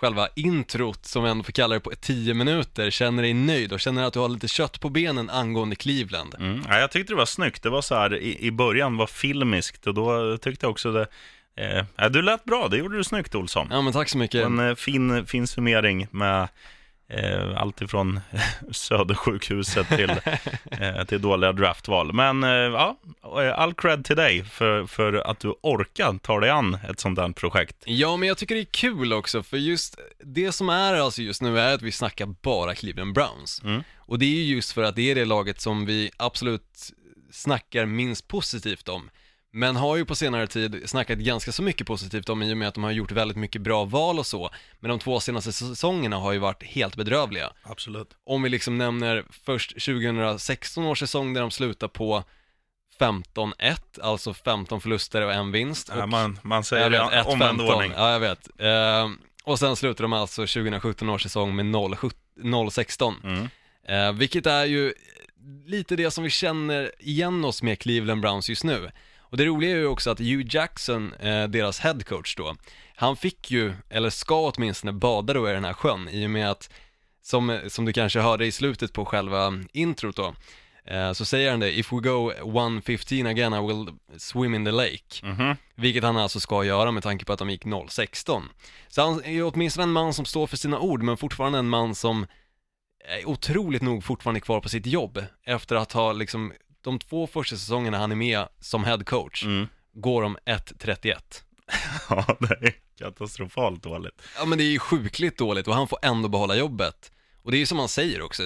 själva 0.00 0.28
introt, 0.36 1.06
som 1.06 1.24
vi 1.24 1.30
ändå 1.30 1.44
får 1.44 1.52
kalla 1.52 1.74
det 1.74 1.80
på 1.80 1.90
10 2.00 2.34
minuter, 2.34 2.90
känner 2.90 3.22
dig 3.22 3.34
nöjd 3.34 3.72
och 3.72 3.80
känner 3.80 4.04
att 4.04 4.12
du 4.12 4.18
har 4.20 4.28
lite 4.28 4.48
kött 4.48 4.80
på 4.80 4.88
benen 4.88 5.30
angående 5.30 5.76
Cleveland. 5.76 6.34
Mm. 6.38 6.62
Ja, 6.68 6.78
jag 6.78 6.90
tyckte 6.90 7.12
det 7.12 7.16
var 7.16 7.26
snyggt. 7.26 7.62
Det 7.62 7.70
var 7.70 7.82
så 7.82 7.94
här, 7.94 8.16
i, 8.16 8.46
i 8.46 8.50
början 8.50 8.96
var 8.96 9.06
filmiskt 9.06 9.86
och 9.86 9.94
då 9.94 10.36
tyckte 10.36 10.66
jag 10.66 10.70
också 10.70 10.92
det... 10.92 11.06
Eh, 11.56 11.84
ja, 11.96 12.08
du 12.08 12.22
lät 12.22 12.44
bra, 12.44 12.68
det 12.68 12.76
gjorde 12.76 12.96
du 12.96 13.04
snyggt 13.04 13.34
Olsson. 13.34 13.68
Ja, 13.70 13.82
men 13.82 13.92
tack 13.92 14.08
så 14.08 14.18
mycket. 14.18 14.46
En 14.46 14.58
eh, 14.58 14.74
fin, 14.74 15.26
fin 15.26 15.46
summering 15.46 16.06
med 16.10 16.48
eh, 17.10 17.56
allt 17.56 17.82
ifrån 17.82 18.20
Södersjukhuset 18.70 19.88
till, 19.88 20.10
eh, 20.70 21.04
till 21.04 21.22
dåliga 21.22 21.52
draftval. 21.52 22.12
Men 22.12 22.44
eh, 22.44 22.50
ja, 22.50 22.96
all 23.54 23.74
cred 23.74 24.04
till 24.04 24.16
dig 24.16 24.44
för, 24.44 24.86
för 24.86 25.12
att 25.12 25.40
du 25.40 25.54
orkar 25.62 26.18
ta 26.18 26.40
dig 26.40 26.50
an 26.50 26.78
ett 26.88 27.00
sånt 27.00 27.18
här 27.18 27.32
projekt. 27.32 27.76
Ja, 27.84 28.16
men 28.16 28.28
jag 28.28 28.38
tycker 28.38 28.54
det 28.54 28.60
är 28.60 28.64
kul 28.64 29.12
också, 29.12 29.42
för 29.42 29.56
just 29.56 29.98
det 30.24 30.52
som 30.52 30.68
är 30.68 30.94
alltså 30.94 31.22
just 31.22 31.42
nu 31.42 31.58
är 31.58 31.74
att 31.74 31.82
vi 31.82 31.92
snackar 31.92 32.26
bara 32.26 32.74
Cleveland 32.74 33.14
Browns. 33.14 33.62
Och 33.96 34.18
det 34.18 34.24
är 34.24 34.42
ju 34.42 34.54
just 34.54 34.72
för 34.72 34.82
att 34.82 34.96
det 34.96 35.10
är 35.10 35.14
det 35.14 35.24
laget 35.24 35.60
som 35.60 35.86
vi 35.86 36.10
absolut 36.16 36.92
snackar 37.32 37.86
minst 37.86 38.28
positivt 38.28 38.88
om. 38.88 39.10
Men 39.52 39.76
har 39.76 39.96
ju 39.96 40.04
på 40.04 40.14
senare 40.14 40.46
tid 40.46 40.82
snackat 40.86 41.18
ganska 41.18 41.52
så 41.52 41.62
mycket 41.62 41.86
positivt 41.86 42.28
om 42.28 42.42
i 42.42 42.52
och 42.52 42.56
med 42.56 42.68
att 42.68 42.74
de 42.74 42.84
har 42.84 42.90
gjort 42.90 43.12
väldigt 43.12 43.36
mycket 43.36 43.62
bra 43.62 43.84
val 43.84 44.18
och 44.18 44.26
så. 44.26 44.50
Men 44.80 44.88
de 44.88 44.98
två 44.98 45.20
senaste 45.20 45.52
säsongerna 45.52 46.16
har 46.16 46.32
ju 46.32 46.38
varit 46.38 46.62
helt 46.62 46.96
bedrövliga. 46.96 47.52
Absolut. 47.62 48.08
Om 48.24 48.42
vi 48.42 48.48
liksom 48.48 48.78
nämner 48.78 49.24
först 49.30 49.70
2016 49.70 50.84
års 50.84 50.98
säsong 50.98 51.34
där 51.34 51.40
de 51.40 51.50
slutar 51.50 51.88
på 51.88 52.24
15-1, 52.98 53.76
alltså 54.02 54.34
15 54.34 54.80
förluster 54.80 55.22
och 55.22 55.32
en 55.32 55.52
vinst. 55.52 55.90
Ja, 55.96 56.02
Och- 56.02 56.08
man, 56.08 56.38
man 56.42 56.64
säger 56.64 56.90
det 56.90 57.22
omvänd 57.24 57.60
1-15. 57.60 57.72
ordning. 57.74 57.92
Ja, 57.96 58.12
jag 58.12 58.20
vet. 58.20 58.48
Eh, 58.60 59.08
och 59.44 59.58
sen 59.58 59.76
slutar 59.76 60.02
de 60.04 60.12
alltså 60.12 60.42
2017 60.46 61.08
års 61.10 61.22
säsong 61.22 61.56
med 61.56 61.66
0-17 61.66 62.10
0-16. 62.42 63.14
Mm. 63.24 63.48
Eh, 63.88 64.12
vilket 64.18 64.46
är 64.46 64.64
ju 64.64 64.92
lite 65.66 65.96
det 65.96 66.10
som 66.10 66.24
vi 66.24 66.30
känner 66.30 66.92
igen 66.98 67.44
oss 67.44 67.62
med 67.62 67.78
Cleveland 67.78 68.20
Browns 68.20 68.48
just 68.48 68.64
nu. 68.64 68.90
Och 69.30 69.36
det 69.36 69.44
roliga 69.44 69.70
är 69.70 69.76
ju 69.76 69.86
också 69.86 70.10
att 70.10 70.18
Hugh 70.18 70.46
Jackson, 70.56 71.14
eh, 71.14 71.48
deras 71.48 71.80
headcoach 71.80 72.36
då, 72.36 72.56
han 72.94 73.16
fick 73.16 73.50
ju, 73.50 73.72
eller 73.88 74.10
ska 74.10 74.52
åtminstone 74.54 74.92
bada 74.92 75.32
då 75.32 75.50
i 75.50 75.52
den 75.52 75.64
här 75.64 75.72
sjön 75.72 76.08
i 76.08 76.26
och 76.26 76.30
med 76.30 76.50
att, 76.50 76.70
som, 77.22 77.60
som 77.68 77.84
du 77.84 77.92
kanske 77.92 78.20
hörde 78.20 78.46
i 78.46 78.52
slutet 78.52 78.92
på 78.92 79.04
själva 79.04 79.52
introt 79.72 80.16
då, 80.16 80.34
eh, 80.84 81.12
så 81.12 81.24
säger 81.24 81.50
han 81.50 81.60
det, 81.60 81.78
if 81.78 81.92
we 81.92 81.96
go 81.96 82.32
1.15 82.32 83.28
again 83.28 83.54
I 83.54 83.66
will 83.66 83.94
swim 84.16 84.54
in 84.54 84.64
the 84.64 84.70
lake. 84.70 85.26
Mhm. 85.26 85.56
Vilket 85.74 86.04
han 86.04 86.16
alltså 86.16 86.40
ska 86.40 86.64
göra 86.64 86.90
med 86.90 87.02
tanke 87.02 87.24
på 87.24 87.32
att 87.32 87.38
de 87.38 87.50
gick 87.50 87.64
0-16. 87.64 88.42
Så 88.88 89.02
han 89.02 89.24
är 89.24 89.32
ju 89.32 89.42
åtminstone 89.42 89.82
en 89.82 89.92
man 89.92 90.14
som 90.14 90.24
står 90.24 90.46
för 90.46 90.56
sina 90.56 90.78
ord, 90.78 91.02
men 91.02 91.16
fortfarande 91.16 91.58
en 91.58 91.68
man 91.68 91.94
som 91.94 92.26
är 93.04 93.28
otroligt 93.28 93.82
nog 93.82 94.04
fortfarande 94.04 94.40
kvar 94.40 94.60
på 94.60 94.68
sitt 94.68 94.86
jobb 94.86 95.24
efter 95.44 95.76
att 95.76 95.92
ha 95.92 96.12
liksom, 96.12 96.52
de 96.82 96.98
två 96.98 97.26
första 97.26 97.56
säsongerna 97.56 97.98
han 97.98 98.12
är 98.12 98.16
med 98.16 98.48
som 98.60 98.84
head 98.84 98.98
coach, 99.04 99.44
Mm. 99.44 99.68
går 99.94 100.22
de 100.22 100.36
1-31. 100.46 101.16
Ja, 102.08 102.36
det 102.40 102.54
är 102.66 102.72
katastrofalt 102.98 103.82
dåligt. 103.82 104.22
Ja 104.38 104.44
men 104.44 104.58
det 104.58 104.64
är 104.64 104.70
ju 104.70 104.78
sjukligt 104.78 105.38
dåligt 105.38 105.68
och 105.68 105.74
han 105.74 105.88
får 105.88 105.98
ändå 106.02 106.28
behålla 106.28 106.56
jobbet. 106.56 107.12
Och 107.42 107.50
det 107.50 107.56
är 107.56 107.58
ju 107.58 107.66
som 107.66 107.78
han 107.78 107.88
säger 107.88 108.22
också, 108.22 108.42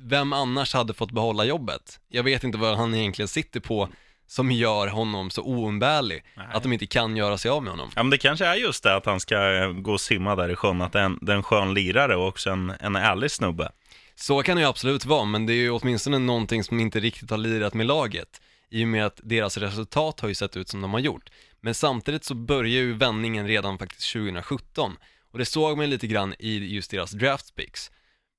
vem 0.00 0.32
annars 0.32 0.74
hade 0.74 0.94
fått 0.94 1.10
behålla 1.10 1.44
jobbet? 1.44 2.00
Jag 2.08 2.22
vet 2.22 2.44
inte 2.44 2.58
vad 2.58 2.76
han 2.76 2.94
egentligen 2.94 3.28
sitter 3.28 3.60
på 3.60 3.88
som 4.26 4.52
gör 4.52 4.86
honom 4.88 5.30
så 5.30 5.42
oumbärlig, 5.42 6.24
att 6.52 6.62
de 6.62 6.72
inte 6.72 6.86
kan 6.86 7.16
göra 7.16 7.38
sig 7.38 7.50
av 7.50 7.62
med 7.62 7.70
honom. 7.72 7.90
Ja, 7.96 8.02
men 8.02 8.10
det 8.10 8.18
kanske 8.18 8.46
är 8.46 8.54
just 8.54 8.82
det 8.82 8.96
att 8.96 9.06
han 9.06 9.20
ska 9.20 9.66
gå 9.66 9.92
och 9.92 10.00
simma 10.00 10.36
där 10.36 10.48
i 10.48 10.56
sjön, 10.56 10.80
att 10.82 10.92
det 10.92 10.98
är 11.00 11.04
en, 11.04 11.18
det 11.22 11.32
är 11.32 11.36
en 11.36 11.42
skön 11.42 11.74
lirare 11.74 12.16
och 12.16 12.26
också 12.28 12.50
en, 12.50 12.72
en 12.80 12.96
ärlig 12.96 13.30
snubbe. 13.30 13.72
Så 14.16 14.42
kan 14.42 14.56
det 14.56 14.62
ju 14.62 14.68
absolut 14.68 15.04
vara, 15.04 15.24
men 15.24 15.46
det 15.46 15.52
är 15.52 15.56
ju 15.56 15.70
åtminstone 15.70 16.18
någonting 16.18 16.64
som 16.64 16.80
inte 16.80 17.00
riktigt 17.00 17.30
har 17.30 17.38
lirat 17.38 17.74
med 17.74 17.86
laget, 17.86 18.40
i 18.70 18.84
och 18.84 18.88
med 18.88 19.06
att 19.06 19.20
deras 19.22 19.56
resultat 19.56 20.20
har 20.20 20.28
ju 20.28 20.34
sett 20.34 20.56
ut 20.56 20.68
som 20.68 20.80
de 20.80 20.92
har 20.92 21.00
gjort. 21.00 21.30
Men 21.60 21.74
samtidigt 21.74 22.24
så 22.24 22.34
börjar 22.34 22.80
ju 22.80 22.92
vändningen 22.92 23.46
redan 23.46 23.78
faktiskt 23.78 24.12
2017, 24.12 24.96
och 25.32 25.38
det 25.38 25.44
såg 25.44 25.78
man 25.78 25.90
lite 25.90 26.06
grann 26.06 26.34
i 26.38 26.74
just 26.74 26.90
deras 26.90 27.10
draft 27.10 27.54
picks. 27.54 27.90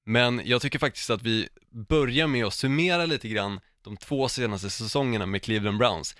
Men 0.06 0.42
jag 0.46 0.62
tycker 0.62 0.80
faktiskt 0.80 1.10
att 1.10 1.22
vi 1.22 1.50
börjar 1.72 2.28
med 2.28 2.46
att 2.46 2.54
summera 2.54 3.06
lite 3.06 3.28
grann 3.28 3.60
de 3.82 3.98
två 3.98 4.30
senaste 4.30 4.70
säsongerna 4.70 5.26
med 5.26 5.44
Cleveland 5.44 5.78
Browns 5.78 6.16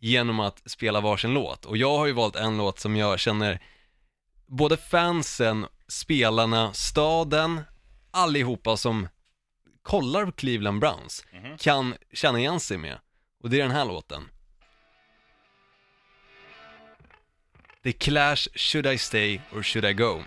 genom 0.00 0.40
att 0.40 0.70
spela 0.70 1.00
varsin 1.00 1.34
låt. 1.34 1.64
Och 1.64 1.76
jag 1.76 1.98
har 1.98 2.06
ju 2.06 2.12
valt 2.12 2.36
en 2.36 2.56
låt 2.56 2.78
som 2.78 2.96
jag 2.96 3.20
känner 3.20 3.62
både 4.46 4.76
fansen, 4.76 5.66
spelarna, 5.88 6.72
staden, 6.72 7.60
allihopa 8.18 8.76
som 8.76 9.08
kollar 9.82 10.26
på 10.26 10.32
Cleveland 10.32 10.80
Browns 10.80 11.24
kan 11.58 11.94
känna 12.12 12.38
igen 12.38 12.60
sig 12.60 12.78
med. 12.78 12.98
Och 13.42 13.50
det 13.50 13.56
är 13.56 13.62
den 13.62 13.70
här 13.70 13.84
låten. 13.84 14.28
The 17.82 17.92
Clash 17.92 18.48
Should 18.54 18.86
I 18.86 18.98
Stay 18.98 19.40
or 19.52 19.62
Should 19.62 19.84
I 19.84 19.92
Go? 19.92 20.22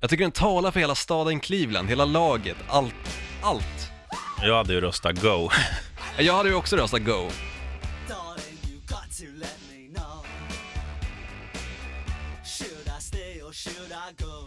Jag 0.00 0.10
tycker 0.10 0.24
den 0.24 0.32
talar 0.32 0.70
för 0.70 0.80
hela 0.80 0.94
staden 0.94 1.40
Cleveland, 1.40 1.88
hela 1.88 2.04
laget, 2.04 2.56
allt, 2.68 3.20
allt. 3.42 3.90
Jag 4.42 4.56
hade 4.56 4.72
ju 4.72 4.80
röstat 4.80 5.22
go. 5.22 5.50
Jag 6.18 6.34
hade 6.34 6.48
ju 6.48 6.54
också 6.54 6.76
röstat 6.76 7.00
Go. 7.00 7.30
Darling, 8.08 8.58
you 8.70 8.80
got 8.86 9.18
to 9.18 9.24
let 9.34 9.58
me 9.70 9.88
know. 9.94 10.26
Should 12.44 12.88
I 12.98 13.00
stay 13.02 13.42
or 13.42 13.52
should 13.52 13.92
I 13.92 14.22
go? 14.22 14.43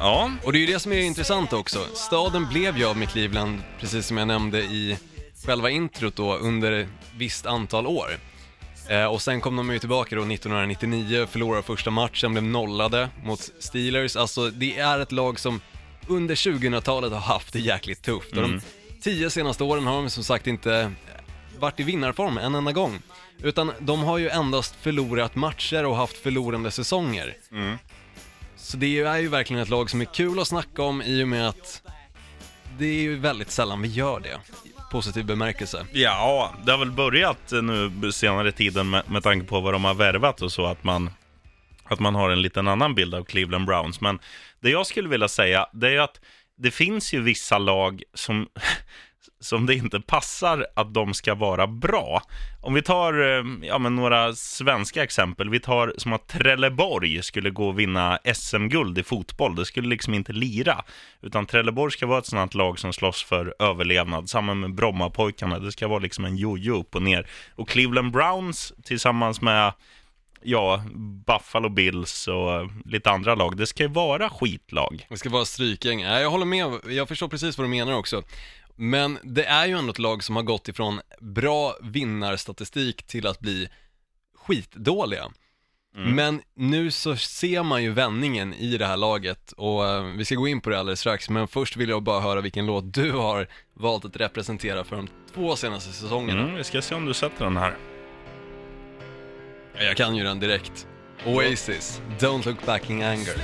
Ja, 0.00 0.30
Och 0.44 0.52
det 0.52 0.58
är 0.58 0.60
ju 0.60 0.66
det 0.66 0.78
som 0.78 0.92
är 0.92 1.00
intressant 1.00 1.52
också. 1.52 1.78
Staden 1.94 2.46
blev 2.48 2.78
ju 2.78 2.84
av 2.84 2.96
med 2.96 3.08
Cleveland, 3.08 3.62
precis 3.80 4.06
som 4.06 4.16
jag 4.16 4.28
nämnde 4.28 4.58
i 4.58 4.98
själva 5.46 5.70
introt 5.70 6.16
då, 6.16 6.36
under 6.36 6.72
ett 6.72 6.88
visst 7.16 7.46
antal 7.46 7.86
år. 7.86 8.18
Eh, 8.88 9.04
och 9.04 9.22
sen 9.22 9.40
kom 9.40 9.56
de 9.56 9.70
ju 9.72 9.78
tillbaka 9.78 10.16
då 10.16 10.22
1999, 10.22 11.26
förlorade 11.30 11.62
första 11.62 11.90
matchen, 11.90 12.32
blev 12.32 12.44
nollade 12.44 13.08
mot 13.24 13.50
Steelers. 13.58 14.16
Alltså 14.16 14.50
det 14.50 14.78
är 14.78 14.98
ett 14.98 15.12
lag 15.12 15.38
som 15.40 15.60
under 16.08 16.34
2000-talet 16.34 17.12
har 17.12 17.20
haft 17.20 17.52
det 17.52 17.58
jäkligt 17.60 18.02
tufft. 18.02 18.30
Och 18.36 18.42
de 18.42 18.60
tio 19.02 19.30
senaste 19.30 19.64
åren 19.64 19.86
har 19.86 19.96
de 19.96 20.10
som 20.10 20.24
sagt 20.24 20.46
inte 20.46 20.92
varit 21.58 21.80
i 21.80 21.82
vinnarform 21.82 22.38
en 22.38 22.54
enda 22.54 22.72
gång. 22.72 22.98
Utan 23.42 23.72
de 23.78 24.02
har 24.02 24.18
ju 24.18 24.28
endast 24.28 24.74
förlorat 24.80 25.34
matcher 25.34 25.84
och 25.84 25.96
haft 25.96 26.16
förlorande 26.16 26.70
säsonger. 26.70 27.36
Så 28.66 28.76
det 28.76 29.00
är 29.00 29.18
ju 29.18 29.28
verkligen 29.28 29.62
ett 29.62 29.68
lag 29.68 29.90
som 29.90 30.00
är 30.00 30.04
kul 30.04 30.38
att 30.38 30.48
snacka 30.48 30.82
om 30.82 31.02
i 31.02 31.24
och 31.24 31.28
med 31.28 31.48
att 31.48 31.82
det 32.78 32.86
är 32.86 33.00
ju 33.00 33.16
väldigt 33.16 33.50
sällan 33.50 33.82
vi 33.82 33.88
gör 33.88 34.20
det. 34.20 34.40
I 34.68 34.72
positiv 34.90 35.24
bemärkelse. 35.24 35.86
ja, 35.92 36.54
det 36.64 36.72
har 36.72 36.78
väl 36.78 36.90
börjat 36.90 37.52
nu 37.62 38.12
senare 38.12 38.52
tiden 38.52 38.90
med, 38.90 39.10
med 39.10 39.22
tanke 39.22 39.46
på 39.46 39.60
vad 39.60 39.74
de 39.74 39.84
har 39.84 39.94
värvat 39.94 40.42
och 40.42 40.52
så, 40.52 40.66
att 40.66 40.84
man, 40.84 41.10
att 41.84 42.00
man 42.00 42.14
har 42.14 42.30
en 42.30 42.42
liten 42.42 42.68
annan 42.68 42.94
bild 42.94 43.14
av 43.14 43.24
Cleveland 43.24 43.66
Browns. 43.66 44.00
Men 44.00 44.18
det 44.60 44.70
jag 44.70 44.86
skulle 44.86 45.08
vilja 45.08 45.28
säga, 45.28 45.66
det 45.72 45.86
är 45.86 45.92
ju 45.92 46.00
att 46.00 46.20
det 46.58 46.70
finns 46.70 47.12
ju 47.12 47.22
vissa 47.22 47.58
lag 47.58 48.02
som, 48.14 48.48
som 49.46 49.66
det 49.66 49.74
inte 49.74 50.00
passar 50.00 50.66
att 50.76 50.94
de 50.94 51.14
ska 51.14 51.34
vara 51.34 51.66
bra. 51.66 52.22
Om 52.62 52.74
vi 52.74 52.82
tar 52.82 53.20
eh, 53.20 53.44
ja, 53.62 53.78
men 53.78 53.96
några 53.96 54.32
svenska 54.32 55.02
exempel. 55.02 55.50
Vi 55.50 55.60
tar 55.60 55.94
som 55.98 56.12
att 56.12 56.28
Trelleborg 56.28 57.22
skulle 57.22 57.50
gå 57.50 57.68
och 57.68 57.78
vinna 57.78 58.18
SM-guld 58.34 58.98
i 58.98 59.02
fotboll. 59.02 59.56
Det 59.56 59.64
skulle 59.64 59.88
liksom 59.88 60.14
inte 60.14 60.32
lira. 60.32 60.84
Utan 61.22 61.46
Trelleborg 61.46 61.92
ska 61.92 62.06
vara 62.06 62.18
ett 62.18 62.26
sådant 62.26 62.54
lag 62.54 62.78
som 62.78 62.92
slåss 62.92 63.24
för 63.24 63.54
överlevnad. 63.58 64.30
Samma 64.30 64.54
med 64.54 64.74
Brommapojkarna. 64.74 65.58
Det 65.58 65.72
ska 65.72 65.88
vara 65.88 65.98
liksom 65.98 66.24
en 66.24 66.36
jojo 66.36 66.80
upp 66.80 66.94
och 66.94 67.02
ner. 67.02 67.26
Och 67.54 67.68
Cleveland 67.68 68.12
Browns 68.12 68.72
tillsammans 68.84 69.40
med 69.40 69.72
ja, 70.46 70.82
Buffalo 71.26 71.68
Bills 71.68 72.28
och 72.28 72.70
lite 72.84 73.10
andra 73.10 73.34
lag. 73.34 73.56
Det 73.56 73.66
ska 73.66 73.82
ju 73.82 73.88
vara 73.88 74.30
skitlag. 74.30 75.06
Det 75.08 75.16
ska 75.16 75.30
vara 75.30 75.44
strykgäng. 75.44 76.00
Jag 76.00 76.30
håller 76.30 76.46
med, 76.46 76.80
jag 76.88 77.08
förstår 77.08 77.28
precis 77.28 77.58
vad 77.58 77.64
du 77.64 77.70
menar 77.70 77.94
också. 77.94 78.22
Men 78.76 79.18
det 79.22 79.44
är 79.44 79.66
ju 79.66 79.78
ändå 79.78 79.90
ett 79.92 79.98
lag 79.98 80.24
som 80.24 80.36
har 80.36 80.42
gått 80.42 80.68
ifrån 80.68 81.00
bra 81.20 81.74
vinnarstatistik 81.82 83.02
till 83.02 83.26
att 83.26 83.40
bli 83.40 83.68
skitdåliga. 84.34 85.24
Men 85.98 86.42
nu 86.54 86.90
så 86.90 87.16
ser 87.16 87.62
man 87.62 87.82
ju 87.82 87.92
vändningen 87.92 88.54
i 88.54 88.76
det 88.76 88.86
här 88.86 88.96
laget 88.96 89.52
och 89.52 89.88
eh, 89.88 90.02
vi 90.04 90.24
ska 90.24 90.34
gå 90.34 90.48
in 90.48 90.60
på 90.60 90.70
det 90.70 90.78
alldeles 90.78 91.00
strax, 91.00 91.30
men 91.30 91.48
först 91.48 91.76
vill 91.76 91.88
jag 91.88 92.02
bara 92.02 92.20
höra 92.20 92.40
vilken 92.40 92.66
låt 92.66 92.94
du 92.94 93.12
har 93.12 93.48
valt 93.74 94.04
att 94.04 94.16
representera 94.16 94.84
för 94.84 94.96
de 94.96 95.08
två 95.34 95.56
senaste 95.56 95.92
säsongerna. 95.92 96.42
Mm, 96.42 96.54
vi 96.54 96.64
ska 96.64 96.82
se 96.82 96.94
om 96.94 97.04
du 97.06 97.14
sätter 97.14 97.44
den 97.44 97.56
här. 97.56 97.76
Ja, 99.74 99.82
Jag 99.82 99.96
kan 99.96 100.16
ju 100.16 100.24
den 100.24 100.40
direkt. 100.40 100.86
Oasis, 101.26 102.00
Don't 102.18 102.46
look 102.46 102.66
back 102.66 102.90
in 102.90 103.02
anger. 103.02 103.36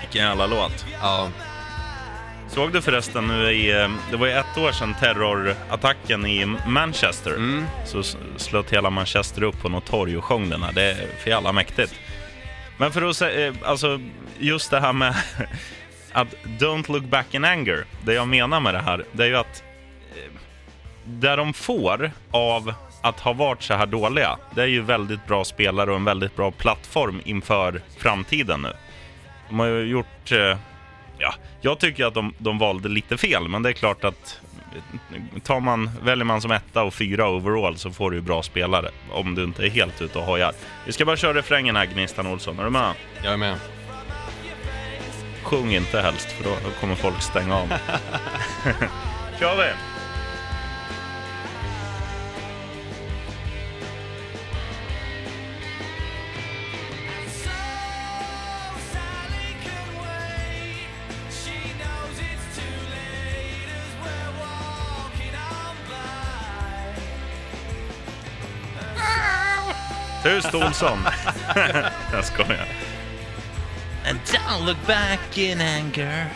Vilken 0.00 0.22
jävla 0.22 0.46
låt. 0.46 0.86
Ja, 1.00 1.30
Såg 2.48 2.72
du 2.72 2.82
förresten 2.82 3.26
nu 3.26 3.50
i, 3.50 3.82
eh, 3.82 3.90
det 4.10 4.16
var 4.16 4.26
ju 4.26 4.32
ett 4.32 4.58
år 4.58 4.72
sedan 4.72 4.94
terrorattacken 5.00 6.26
i 6.26 6.56
Manchester. 6.66 7.30
Mm. 7.30 7.64
Så 7.84 8.02
slöt 8.36 8.72
hela 8.72 8.90
Manchester 8.90 9.42
upp 9.42 9.62
på 9.62 9.68
något 9.68 9.86
torg 9.86 10.16
och 10.16 10.24
sjöng 10.24 10.50
den 10.50 10.62
här. 10.62 10.72
Det 10.72 10.82
är 10.82 10.96
för 11.22 11.30
jävla 11.30 11.52
mäktigt. 11.52 11.94
Men 12.78 12.92
för 12.92 13.02
att 13.02 13.16
säga, 13.16 13.54
alltså 13.64 14.00
just 14.38 14.70
det 14.70 14.80
här 14.80 14.92
med 14.92 15.14
att 16.12 16.28
don't 16.44 16.92
look 16.92 17.04
back 17.04 17.34
in 17.34 17.44
anger. 17.44 17.84
Det 18.04 18.14
jag 18.14 18.28
menar 18.28 18.60
med 18.60 18.74
det 18.74 18.80
här, 18.80 19.04
det 19.12 19.22
är 19.22 19.28
ju 19.28 19.36
att 19.36 19.62
eh, 20.14 20.32
det 21.04 21.36
de 21.36 21.52
får 21.52 22.10
av 22.30 22.74
att 23.02 23.20
ha 23.20 23.32
varit 23.32 23.62
så 23.62 23.74
här 23.74 23.86
dåliga, 23.86 24.38
det 24.54 24.62
är 24.62 24.66
ju 24.66 24.82
väldigt 24.82 25.26
bra 25.26 25.44
spelare 25.44 25.90
och 25.90 25.96
en 25.96 26.04
väldigt 26.04 26.36
bra 26.36 26.50
plattform 26.50 27.20
inför 27.24 27.82
framtiden 27.98 28.62
nu. 28.62 28.72
De 29.48 29.58
har 29.58 29.66
ju 29.66 29.82
gjort, 29.82 30.32
eh, 30.32 30.58
ja, 31.18 31.34
jag 31.60 31.78
tycker 31.78 32.06
att 32.06 32.14
de, 32.14 32.34
de 32.38 32.58
valde 32.58 32.88
lite 32.88 33.16
fel, 33.16 33.48
men 33.48 33.62
det 33.62 33.68
är 33.68 33.72
klart 33.72 34.04
att 34.04 34.40
eh, 34.74 35.42
tar 35.42 35.60
man, 35.60 35.90
väljer 36.02 36.24
man 36.24 36.40
som 36.40 36.50
etta 36.50 36.82
och 36.82 36.94
fyra 36.94 37.28
overall 37.28 37.76
så 37.76 37.90
får 37.90 38.10
du 38.10 38.16
ju 38.16 38.22
bra 38.22 38.42
spelare, 38.42 38.90
om 39.12 39.34
du 39.34 39.44
inte 39.44 39.66
är 39.66 39.70
helt 39.70 40.02
ute 40.02 40.18
och 40.18 40.24
hojar. 40.24 40.52
Vi 40.86 40.92
ska 40.92 41.04
bara 41.04 41.16
köra 41.16 41.34
refrängen 41.34 41.76
här, 41.76 41.86
Gnistan 41.86 42.26
Olsson. 42.26 42.58
Är 42.58 42.64
du 42.64 42.70
med? 42.70 42.92
jag 43.22 43.32
är 43.32 43.36
med. 43.36 43.56
Sjung 45.42 45.74
inte 45.74 46.00
helst, 46.00 46.32
för 46.32 46.44
då 46.44 46.50
kommer 46.80 46.94
folk 46.94 47.22
stänga 47.22 47.56
av. 47.56 47.68
Kör 49.40 49.56
vi! 49.56 49.87
Tyst 70.22 70.54
Olsson! 70.54 70.98
jag 72.12 72.24
skojar. 72.24 72.68
And 74.08 74.18
don't 74.18 74.66
look 74.66 74.86
back 74.86 75.38
in 75.38 75.60
anger. 75.60 76.26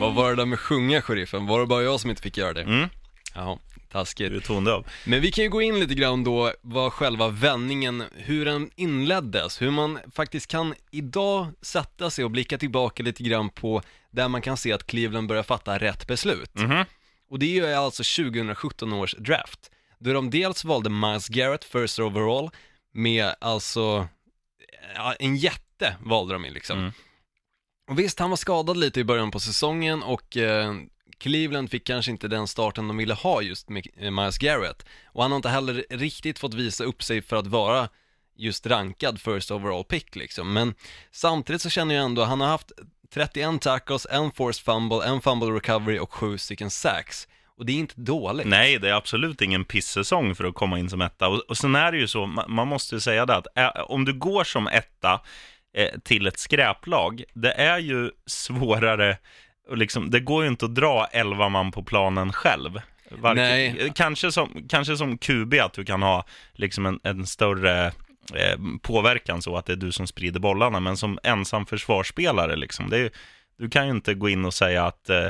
Vad 0.00 0.14
var 0.14 0.30
det 0.30 0.36
där 0.36 0.46
med 0.46 0.58
sjunga, 0.58 1.02
sheriffen? 1.02 1.46
Var 1.46 1.60
det 1.60 1.66
bara 1.66 1.82
jag 1.82 2.00
som 2.00 2.10
inte 2.10 2.22
fick 2.22 2.36
göra 2.36 2.52
det? 2.52 2.62
Mm. 2.62 2.88
Jaha, 3.34 3.58
taskigt. 3.92 4.32
Du 4.32 4.40
tonade 4.40 4.76
av. 4.76 4.86
Men 5.04 5.20
vi 5.20 5.30
kan 5.32 5.44
ju 5.44 5.50
gå 5.50 5.62
in 5.62 5.80
lite 5.80 5.94
grann 5.94 6.24
då 6.24 6.52
vad 6.60 6.92
själva 6.92 7.28
vändningen, 7.28 8.04
hur 8.16 8.44
den 8.44 8.70
inleddes, 8.76 9.62
hur 9.62 9.70
man 9.70 9.98
faktiskt 10.14 10.46
kan 10.46 10.74
idag 10.90 11.46
sätta 11.62 12.10
sig 12.10 12.24
och 12.24 12.30
blicka 12.30 12.58
tillbaka 12.58 13.02
lite 13.02 13.22
grann 13.22 13.48
på 13.50 13.82
där 14.10 14.28
man 14.28 14.42
kan 14.42 14.56
se 14.56 14.72
att 14.72 14.86
Cleveland 14.86 15.28
börjar 15.28 15.42
fatta 15.42 15.78
rätt 15.78 16.06
beslut. 16.06 16.54
Mhm. 16.54 16.84
Och 17.30 17.38
det 17.38 17.46
är 17.46 17.54
ju 17.68 17.74
alltså 17.74 18.02
2017 18.02 18.92
års 18.92 19.14
draft, 19.18 19.70
då 20.00 20.12
de 20.12 20.30
dels 20.30 20.64
valde 20.64 20.90
Miles 20.90 21.28
Garrett 21.28 21.64
first 21.64 21.98
overall 21.98 22.50
med 22.92 23.34
alltså, 23.40 24.08
ja, 24.94 25.14
en 25.18 25.36
jätte 25.36 25.96
valde 26.00 26.34
de 26.34 26.44
in 26.44 26.52
liksom. 26.52 26.78
Mm. 26.78 26.92
Och 27.90 27.98
visst, 27.98 28.18
han 28.18 28.30
var 28.30 28.36
skadad 28.36 28.76
lite 28.76 29.00
i 29.00 29.04
början 29.04 29.30
på 29.30 29.40
säsongen 29.40 30.02
och 30.02 30.36
eh, 30.36 30.74
Cleveland 31.18 31.70
fick 31.70 31.86
kanske 31.86 32.10
inte 32.10 32.28
den 32.28 32.48
starten 32.48 32.88
de 32.88 32.96
ville 32.96 33.14
ha 33.14 33.42
just 33.42 33.68
med 33.68 33.86
eh, 33.96 34.10
Miles 34.10 34.38
Garrett. 34.38 34.86
Och 35.04 35.22
han 35.22 35.32
har 35.32 35.36
inte 35.36 35.48
heller 35.48 35.86
riktigt 35.90 36.38
fått 36.38 36.54
visa 36.54 36.84
upp 36.84 37.02
sig 37.02 37.22
för 37.22 37.36
att 37.36 37.46
vara 37.46 37.88
just 38.36 38.66
rankad 38.66 39.20
first 39.20 39.50
overall 39.50 39.84
pick 39.84 40.16
liksom. 40.16 40.52
Men 40.52 40.74
samtidigt 41.10 41.62
så 41.62 41.70
känner 41.70 41.94
jag 41.94 42.04
ändå, 42.04 42.24
han 42.24 42.40
har 42.40 42.48
haft 42.48 42.72
31 43.14 43.60
tackles, 43.60 44.06
en 44.10 44.32
forced 44.32 44.64
fumble, 44.64 45.04
en 45.04 45.20
fumble 45.20 45.48
recovery 45.48 45.98
och 45.98 46.12
sju 46.12 46.38
stycken 46.38 46.70
sacks. 46.70 47.28
Och 47.60 47.66
det 47.66 47.72
är 47.72 47.76
inte 47.76 47.94
dåligt. 48.00 48.46
Nej, 48.46 48.78
det 48.78 48.88
är 48.88 48.92
absolut 48.94 49.42
ingen 49.42 49.64
pissäsong 49.64 50.34
för 50.34 50.44
att 50.44 50.54
komma 50.54 50.78
in 50.78 50.90
som 50.90 51.00
etta. 51.02 51.28
Och, 51.28 51.38
och 51.48 51.56
sen 51.56 51.74
är 51.74 51.92
det 51.92 51.98
ju 51.98 52.08
så, 52.08 52.26
ma- 52.26 52.48
man 52.48 52.68
måste 52.68 52.94
ju 52.94 53.00
säga 53.00 53.26
det 53.26 53.36
att 53.36 53.46
ä, 53.54 53.70
om 53.70 54.04
du 54.04 54.12
går 54.12 54.44
som 54.44 54.66
etta 54.68 55.20
eh, 55.76 55.98
till 56.04 56.26
ett 56.26 56.38
skräplag, 56.38 57.22
det 57.34 57.52
är 57.52 57.78
ju 57.78 58.10
svårare, 58.26 59.16
och 59.68 59.76
liksom, 59.76 60.10
det 60.10 60.20
går 60.20 60.42
ju 60.44 60.48
inte 60.50 60.64
att 60.64 60.74
dra 60.74 61.06
11 61.12 61.48
man 61.48 61.72
på 61.72 61.82
planen 61.82 62.32
själv. 62.32 62.80
Varken- 63.10 63.34
Nej. 63.44 63.92
Kanske, 63.94 64.32
som, 64.32 64.66
kanske 64.68 64.96
som 64.96 65.18
QB, 65.18 65.54
att 65.54 65.72
du 65.72 65.84
kan 65.84 66.02
ha 66.02 66.24
liksom 66.52 66.86
en, 66.86 67.00
en 67.02 67.26
större 67.26 67.86
eh, 68.34 68.58
påverkan 68.82 69.42
så 69.42 69.56
att 69.56 69.66
det 69.66 69.72
är 69.72 69.76
du 69.76 69.92
som 69.92 70.06
sprider 70.06 70.40
bollarna, 70.40 70.80
men 70.80 70.96
som 70.96 71.18
ensam 71.22 71.66
försvarsspelare, 71.66 72.56
liksom, 72.56 72.90
det 72.90 72.98
är, 72.98 73.10
du 73.58 73.70
kan 73.70 73.84
ju 73.86 73.90
inte 73.92 74.14
gå 74.14 74.28
in 74.28 74.44
och 74.44 74.54
säga 74.54 74.84
att 74.86 75.10
eh, 75.10 75.26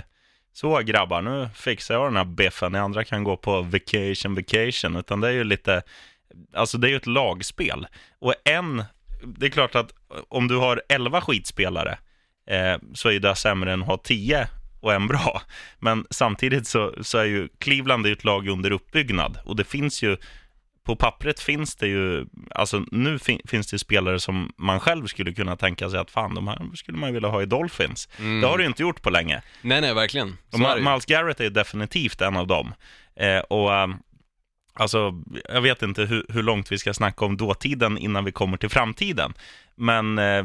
så 0.52 0.78
grabbar, 0.78 1.22
nu 1.22 1.48
fixar 1.54 1.94
jag 1.94 2.06
den 2.06 2.16
här 2.16 2.24
biffen, 2.24 2.72
ni 2.72 2.78
andra 2.78 3.04
kan 3.04 3.24
gå 3.24 3.36
på 3.36 3.62
vacation, 3.62 4.34
vacation, 4.34 4.96
utan 4.96 5.20
det 5.20 5.28
är 5.28 5.32
ju 5.32 5.44
lite, 5.44 5.82
alltså 6.54 6.78
det 6.78 6.88
är 6.88 6.90
ju 6.90 6.96
ett 6.96 7.06
lagspel. 7.06 7.86
Och 8.18 8.34
en, 8.44 8.84
det 9.24 9.46
är 9.46 9.50
klart 9.50 9.74
att 9.74 9.94
om 10.28 10.48
du 10.48 10.56
har 10.56 10.82
11 10.88 11.20
skitspelare, 11.20 11.98
eh, 12.50 12.78
så 12.94 13.08
är 13.08 13.12
ju 13.12 13.18
det 13.18 13.34
sämre 13.34 13.72
än 13.72 13.82
att 13.82 13.88
ha 13.88 13.96
10 13.96 14.48
och 14.80 14.94
en 14.94 15.06
bra. 15.06 15.42
Men 15.78 16.06
samtidigt 16.10 16.66
så, 16.66 16.94
så 17.00 17.18
är 17.18 17.24
ju 17.24 17.48
Cleveland 17.58 18.06
är 18.06 18.12
ett 18.12 18.24
lag 18.24 18.48
under 18.48 18.70
uppbyggnad 18.70 19.38
och 19.44 19.56
det 19.56 19.64
finns 19.64 20.02
ju 20.02 20.16
på 20.84 20.96
pappret 20.96 21.40
finns 21.40 21.76
det 21.76 21.86
ju, 21.86 22.26
alltså 22.50 22.84
nu 22.90 23.18
fin, 23.18 23.40
finns 23.48 23.70
det 23.70 23.78
spelare 23.78 24.20
som 24.20 24.52
man 24.56 24.80
själv 24.80 25.06
skulle 25.06 25.32
kunna 25.32 25.56
tänka 25.56 25.90
sig 25.90 25.98
att 25.98 26.10
fan, 26.10 26.34
de 26.34 26.48
här 26.48 26.70
skulle 26.74 26.98
man 26.98 27.14
vilja 27.14 27.28
ha 27.28 27.42
i 27.42 27.46
Dolphins. 27.46 28.08
Det 28.16 28.46
har 28.46 28.56
du 28.56 28.62
ju 28.62 28.68
inte 28.68 28.82
gjort 28.82 29.02
på 29.02 29.10
länge. 29.10 29.42
Nej, 29.62 29.80
nej, 29.80 29.94
verkligen. 29.94 30.36
Så 30.50 30.56
Och 30.56 30.60
Ma-. 30.60 30.90
Miles 30.90 31.06
Garrett 31.06 31.40
är 31.40 31.44
ju 31.44 31.50
definitivt 31.50 32.20
en 32.20 32.36
av 32.36 32.46
dem. 32.46 32.74
Eh, 33.16 33.38
och 33.38 33.74
ehm, 33.74 33.94
alltså, 34.74 35.22
jag 35.48 35.60
vet 35.60 35.82
inte 35.82 36.02
hur, 36.02 36.26
hur 36.28 36.42
långt 36.42 36.72
vi 36.72 36.78
ska 36.78 36.94
snacka 36.94 37.24
om 37.24 37.36
dåtiden 37.36 37.98
innan 37.98 38.24
vi 38.24 38.32
kommer 38.32 38.56
till 38.56 38.68
framtiden. 38.70 39.34
Men 39.76 40.18
eh, 40.18 40.44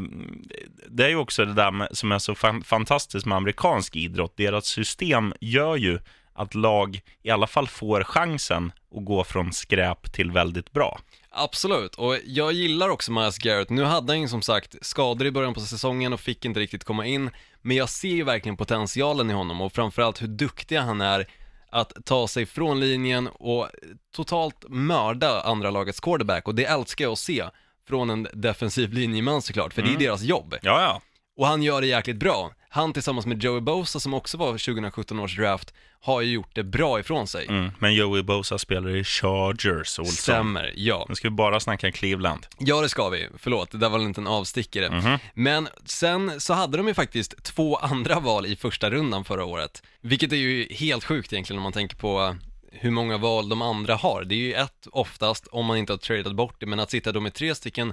det 0.88 1.04
är 1.04 1.08
ju 1.08 1.16
också 1.16 1.44
det 1.44 1.54
där 1.54 1.70
med, 1.70 1.88
som 1.90 2.12
är 2.12 2.18
så 2.18 2.34
fan, 2.34 2.62
fantastiskt 2.62 3.26
med 3.26 3.36
amerikansk 3.36 3.96
idrott. 3.96 4.36
Deras 4.36 4.66
system 4.66 5.34
gör 5.40 5.76
ju 5.76 5.98
att 6.36 6.54
lag 6.54 7.00
i 7.22 7.30
alla 7.30 7.46
fall 7.46 7.68
får 7.68 8.04
chansen 8.04 8.72
att 8.96 9.04
gå 9.04 9.24
från 9.24 9.52
skräp 9.52 10.12
till 10.12 10.30
väldigt 10.30 10.72
bra. 10.72 11.00
Absolut, 11.30 11.94
och 11.94 12.16
jag 12.24 12.52
gillar 12.52 12.88
också 12.88 13.12
Miles 13.12 13.38
Garrett. 13.38 13.70
Nu 13.70 13.84
hade 13.84 14.12
han 14.12 14.20
ju 14.20 14.28
som 14.28 14.42
sagt 14.42 14.76
skador 14.80 15.26
i 15.26 15.30
början 15.30 15.54
på 15.54 15.60
säsongen 15.60 16.12
och 16.12 16.20
fick 16.20 16.44
inte 16.44 16.60
riktigt 16.60 16.84
komma 16.84 17.06
in, 17.06 17.30
men 17.62 17.76
jag 17.76 17.88
ser 17.88 18.08
ju 18.08 18.24
verkligen 18.24 18.56
potentialen 18.56 19.30
i 19.30 19.34
honom 19.34 19.60
och 19.60 19.72
framförallt 19.72 20.22
hur 20.22 20.28
duktig 20.28 20.76
han 20.76 21.00
är 21.00 21.26
att 21.70 21.92
ta 22.04 22.28
sig 22.28 22.46
från 22.46 22.80
linjen 22.80 23.28
och 23.28 23.68
totalt 24.16 24.64
mörda 24.68 25.40
andra 25.40 25.70
lagets 25.70 26.00
quarterback 26.00 26.48
och 26.48 26.54
det 26.54 26.64
älskar 26.64 27.04
jag 27.04 27.12
att 27.12 27.18
se 27.18 27.44
från 27.88 28.10
en 28.10 28.28
defensiv 28.32 28.92
linjeman 28.92 29.42
såklart, 29.42 29.74
för 29.74 29.82
det 29.82 29.92
är 29.94 29.98
deras 29.98 30.22
jobb. 30.22 30.54
Ja, 30.62 30.82
ja. 30.82 31.02
Och 31.36 31.46
han 31.46 31.62
gör 31.62 31.80
det 31.80 31.86
jäkligt 31.86 32.16
bra. 32.16 32.50
Han 32.76 32.92
tillsammans 32.92 33.26
med 33.26 33.42
Joey 33.42 33.60
Bosa 33.60 34.00
som 34.00 34.14
också 34.14 34.36
var 34.38 34.52
2017 34.52 35.20
års 35.20 35.36
draft 35.36 35.74
har 36.00 36.20
ju 36.20 36.32
gjort 36.32 36.50
det 36.54 36.64
bra 36.64 37.00
ifrån 37.00 37.26
sig. 37.26 37.46
Mm. 37.46 37.70
Men 37.78 37.94
Joey 37.94 38.22
Bosa 38.22 38.58
spelar 38.58 38.96
i 38.96 39.04
Chargers, 39.04 39.98
Olsson. 39.98 40.06
Stämmer, 40.06 40.72
ja. 40.76 41.06
Nu 41.08 41.14
ska 41.14 41.28
vi 41.28 41.34
bara 41.34 41.60
snacka 41.60 41.92
Cleveland. 41.92 42.46
Ja 42.58 42.80
det 42.80 42.88
ska 42.88 43.08
vi, 43.08 43.28
förlåt, 43.38 43.70
det 43.70 43.78
där 43.78 43.88
var 43.88 43.98
en 43.98 44.26
avstickare. 44.26 44.90
Mhm. 44.90 45.18
Men 45.34 45.68
sen 45.84 46.40
så 46.40 46.54
hade 46.54 46.76
de 46.76 46.88
ju 46.88 46.94
faktiskt 46.94 47.42
två 47.42 47.76
andra 47.76 48.20
val 48.20 48.46
i 48.46 48.56
första 48.56 48.90
rundan 48.90 49.24
förra 49.24 49.44
året. 49.44 49.82
Vilket 50.00 50.32
är 50.32 50.36
ju 50.36 50.68
helt 50.70 51.04
sjukt 51.04 51.32
egentligen 51.32 51.58
om 51.58 51.62
man 51.62 51.72
tänker 51.72 51.96
på 51.96 52.36
hur 52.72 52.90
många 52.90 53.18
val 53.18 53.48
de 53.48 53.62
andra 53.62 53.94
har. 53.94 54.24
Det 54.24 54.34
är 54.34 54.36
ju 54.36 54.54
ett 54.54 54.86
oftast 54.92 55.46
om 55.46 55.66
man 55.66 55.76
inte 55.76 55.92
har 55.92 55.98
tradat 55.98 56.34
bort 56.34 56.56
det, 56.58 56.66
men 56.66 56.80
att 56.80 56.90
sitta 56.90 57.12
då 57.12 57.20
med 57.20 57.34
tre 57.34 57.54
stycken 57.54 57.92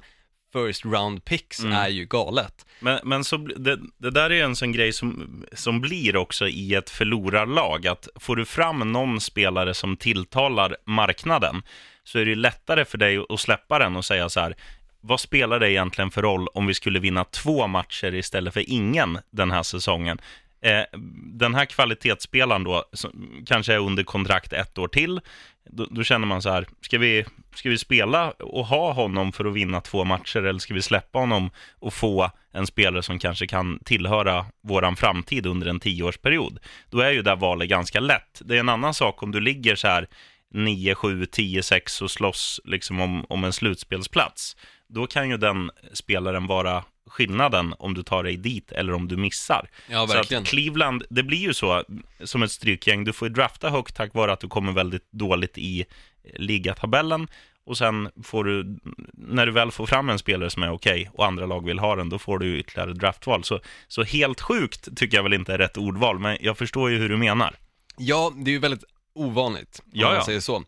first 0.54 0.86
round 0.86 1.26
picks 1.26 1.60
Mm. 1.60 1.78
är 1.78 1.88
ju 1.88 2.06
galet. 2.06 2.66
Men, 2.80 3.00
men 3.04 3.24
så, 3.24 3.38
det, 3.38 3.80
det 3.98 4.12
där 4.12 4.32
är 4.32 4.44
en 4.44 4.56
sån 4.56 4.72
grej 4.72 4.94
som, 4.94 5.44
som 5.54 5.82
blir 5.82 6.16
också 6.16 6.48
i 6.48 6.76
ett 6.76 6.90
förlorarlag, 6.90 7.88
att 7.88 8.08
får 8.16 8.36
du 8.36 8.46
fram 8.46 8.92
någon 8.92 9.22
spelare 9.22 9.74
som 9.74 9.98
tilltalar 9.98 10.78
marknaden, 10.86 11.64
så 12.04 12.20
är 12.20 12.26
det 12.26 12.30
ju 12.30 12.36
lättare 12.36 12.86
för 12.86 12.98
dig 12.98 13.26
att 13.30 13.40
släppa 13.40 13.80
den 13.80 13.96
och 13.96 14.06
säga 14.06 14.30
så 14.30 14.40
här, 14.40 14.56
vad 15.02 15.20
spelar 15.20 15.60
det 15.60 15.72
egentligen 15.72 16.12
för 16.12 16.22
roll 16.22 16.48
om 16.48 16.68
vi 16.68 16.74
skulle 16.74 17.00
vinna 17.00 17.24
två 17.24 17.68
matcher 17.68 18.14
istället 18.16 18.54
för 18.54 18.70
ingen 18.70 19.20
den 19.32 19.52
här 19.52 19.64
säsongen? 19.64 20.22
Eh, 20.64 20.84
den 21.34 21.56
här 21.56 21.66
kvalitetsspelaren 21.66 22.64
då, 22.64 22.84
som 22.94 23.44
kanske 23.46 23.74
är 23.74 23.80
under 23.80 24.04
kontrakt 24.04 24.54
ett 24.54 24.78
år 24.78 24.88
till, 24.88 25.22
då, 25.70 25.86
då 25.86 26.04
känner 26.04 26.28
man 26.28 26.42
så 26.42 26.50
här, 26.50 26.68
ska 26.82 26.98
vi, 26.98 27.26
ska 27.56 27.70
vi 27.70 27.78
spela 27.78 28.32
och 28.32 28.66
ha 28.66 28.92
honom 28.92 29.32
för 29.32 29.46
att 29.46 29.54
vinna 29.54 29.82
två 29.82 30.04
matcher 30.04 30.44
eller 30.44 30.60
ska 30.60 30.74
vi 30.74 30.82
släppa 30.82 31.20
honom 31.20 31.50
och 31.80 31.94
få 31.94 32.32
en 32.54 32.68
spelare 32.68 33.04
som 33.04 33.20
kanske 33.20 33.48
kan 33.48 33.80
tillhöra 33.86 34.46
våran 34.64 34.96
framtid 34.96 35.46
under 35.46 35.68
en 35.68 35.80
tioårsperiod? 35.80 36.60
Då 36.90 37.00
är 37.00 37.12
ju 37.12 37.22
det 37.22 37.30
här 37.30 37.38
valet 37.38 37.70
ganska 37.70 38.00
lätt. 38.00 38.42
Det 38.46 38.56
är 38.56 38.60
en 38.60 38.70
annan 38.70 38.94
sak 38.94 39.24
om 39.24 39.32
du 39.32 39.40
ligger 39.40 39.76
så 39.76 39.88
här 39.88 40.08
9, 40.54 40.96
7, 40.96 41.26
10, 41.26 41.64
6 41.64 42.02
och 42.02 42.12
slåss 42.12 42.62
liksom 42.64 43.00
om, 43.00 43.26
om 43.30 43.44
en 43.44 43.54
slutspelsplats. 43.54 44.56
Då 44.94 45.08
kan 45.08 45.30
ju 45.30 45.38
den 45.38 45.72
spelaren 45.94 46.48
vara 46.48 46.84
skillnaden 47.08 47.74
om 47.80 47.94
du 47.94 48.04
tar 48.04 48.24
dig 48.24 48.38
dit 48.38 48.72
eller 48.72 48.94
om 48.94 49.08
du 49.08 49.18
missar. 49.18 49.70
Ja, 49.90 50.08
så 50.08 50.14
verkligen. 50.14 50.44
att 50.44 50.50
Cleveland, 50.50 51.04
det 51.10 51.24
blir 51.24 51.38
ju 51.38 51.54
så 51.54 51.84
som 52.24 52.44
ett 52.44 52.52
strykgäng. 52.52 53.04
Du 53.04 53.14
får 53.14 53.28
ju 53.28 53.34
drafta 53.34 53.70
högt 53.70 53.96
tack 53.96 54.14
vare 54.14 54.34
att 54.34 54.40
du 54.40 54.48
kommer 54.48 54.72
väldigt 54.72 55.12
dåligt 55.12 55.58
i 55.58 55.86
ligatabellen. 56.36 57.28
Och 57.66 57.78
sen 57.78 58.10
får 58.24 58.44
du, 58.44 58.80
när 59.14 59.46
du 59.46 59.52
väl 59.52 59.72
får 59.72 59.86
fram 59.86 60.10
en 60.10 60.20
spelare 60.20 60.50
som 60.50 60.64
är 60.64 60.72
okej 60.72 61.10
och 61.14 61.26
andra 61.26 61.46
lag 61.46 61.66
vill 61.66 61.80
ha 61.80 61.96
den, 61.96 62.10
då 62.10 62.20
får 62.20 62.40
du 62.40 62.60
ytterligare 62.60 62.94
draftval. 62.94 63.44
Så, 63.44 63.60
så 63.88 64.04
helt 64.04 64.42
sjukt 64.42 64.98
tycker 64.98 65.18
jag 65.18 65.24
väl 65.24 65.34
inte 65.34 65.54
är 65.54 65.58
rätt 65.58 65.78
ordval, 65.78 66.20
men 66.20 66.38
jag 66.42 66.58
förstår 66.58 66.90
ju 66.90 66.98
hur 66.98 67.10
du 67.10 67.18
menar. 67.18 67.56
Ja, 67.98 68.34
det 68.36 68.52
är 68.52 68.54
ju 68.54 68.60
väldigt 68.60 68.84
ovanligt, 69.16 69.82
om 69.86 69.92
Ja, 69.94 70.14
man 70.14 70.24
säger 70.24 70.40
så. 70.40 70.64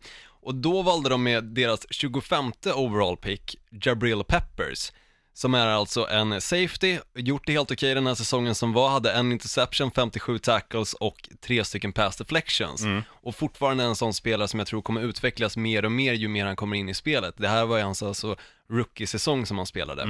Och 0.46 0.54
då 0.54 0.82
valde 0.82 1.08
de 1.08 1.22
med 1.22 1.44
deras 1.44 1.86
25 1.90 2.52
overall 2.74 3.16
pick, 3.16 3.56
Jabril 3.70 4.24
Peppers, 4.24 4.92
som 5.32 5.54
är 5.54 5.66
alltså 5.66 6.08
en 6.08 6.40
safety, 6.40 6.98
gjort 7.14 7.46
det 7.46 7.52
helt 7.52 7.70
okej 7.70 7.94
den 7.94 8.06
här 8.06 8.14
säsongen 8.14 8.54
som 8.54 8.72
var, 8.72 8.88
hade 8.88 9.12
en 9.12 9.32
interception, 9.32 9.90
57 9.90 10.38
tackles 10.38 10.94
och 10.94 11.28
tre 11.40 11.64
stycken 11.64 11.92
pass 11.92 12.16
deflections. 12.16 12.82
Och 13.08 13.34
fortfarande 13.34 13.84
en 13.84 13.96
sån 13.96 14.14
spelare 14.14 14.48
som 14.48 14.60
jag 14.60 14.66
tror 14.66 14.82
kommer 14.82 15.00
utvecklas 15.00 15.56
mer 15.56 15.84
och 15.84 15.92
mer 15.92 16.12
ju 16.12 16.28
mer 16.28 16.46
han 16.46 16.56
kommer 16.56 16.76
in 16.76 16.88
i 16.88 16.94
spelet. 16.94 17.34
Det 17.38 17.48
här 17.48 17.66
var 17.66 17.76
ju 17.76 17.82
hans 17.82 18.02
alltså 18.02 18.36
rookie-säsong 18.70 19.46
som 19.46 19.56
han 19.56 19.66
spelade. 19.66 20.02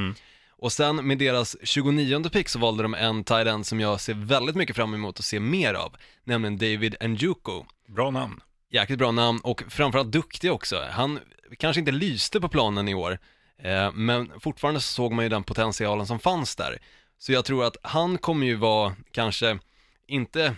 Och 0.58 0.72
sen 0.72 1.06
med 1.06 1.18
deras 1.18 1.56
29 1.62 2.28
pick 2.28 2.48
så 2.48 2.58
valde 2.58 2.82
de 2.82 2.94
en 2.94 3.24
tight 3.24 3.46
end 3.46 3.66
som 3.66 3.80
jag 3.80 4.00
ser 4.00 4.14
väldigt 4.14 4.56
mycket 4.56 4.76
fram 4.76 4.94
emot 4.94 5.18
att 5.18 5.24
se 5.24 5.40
mer 5.40 5.74
av, 5.74 5.96
nämligen 6.24 6.58
David 6.58 6.96
Njoku. 7.00 7.62
Bra 7.88 8.10
namn. 8.10 8.40
Jäkligt 8.76 8.98
bra 8.98 9.10
namn 9.10 9.40
och 9.42 9.62
framförallt 9.68 10.12
duktig 10.12 10.52
också. 10.52 10.84
Han 10.90 11.20
kanske 11.58 11.80
inte 11.80 11.92
lyste 11.92 12.40
på 12.40 12.48
planen 12.48 12.88
i 12.88 12.94
år, 12.94 13.18
eh, 13.62 13.92
men 13.92 14.40
fortfarande 14.40 14.80
så 14.80 14.86
såg 14.92 15.12
man 15.12 15.24
ju 15.24 15.28
den 15.28 15.42
potentialen 15.42 16.06
som 16.06 16.18
fanns 16.18 16.56
där. 16.56 16.78
Så 17.18 17.32
jag 17.32 17.44
tror 17.44 17.64
att 17.64 17.76
han 17.82 18.18
kommer 18.18 18.46
ju 18.46 18.54
vara 18.54 18.96
kanske 19.10 19.58
inte 20.06 20.54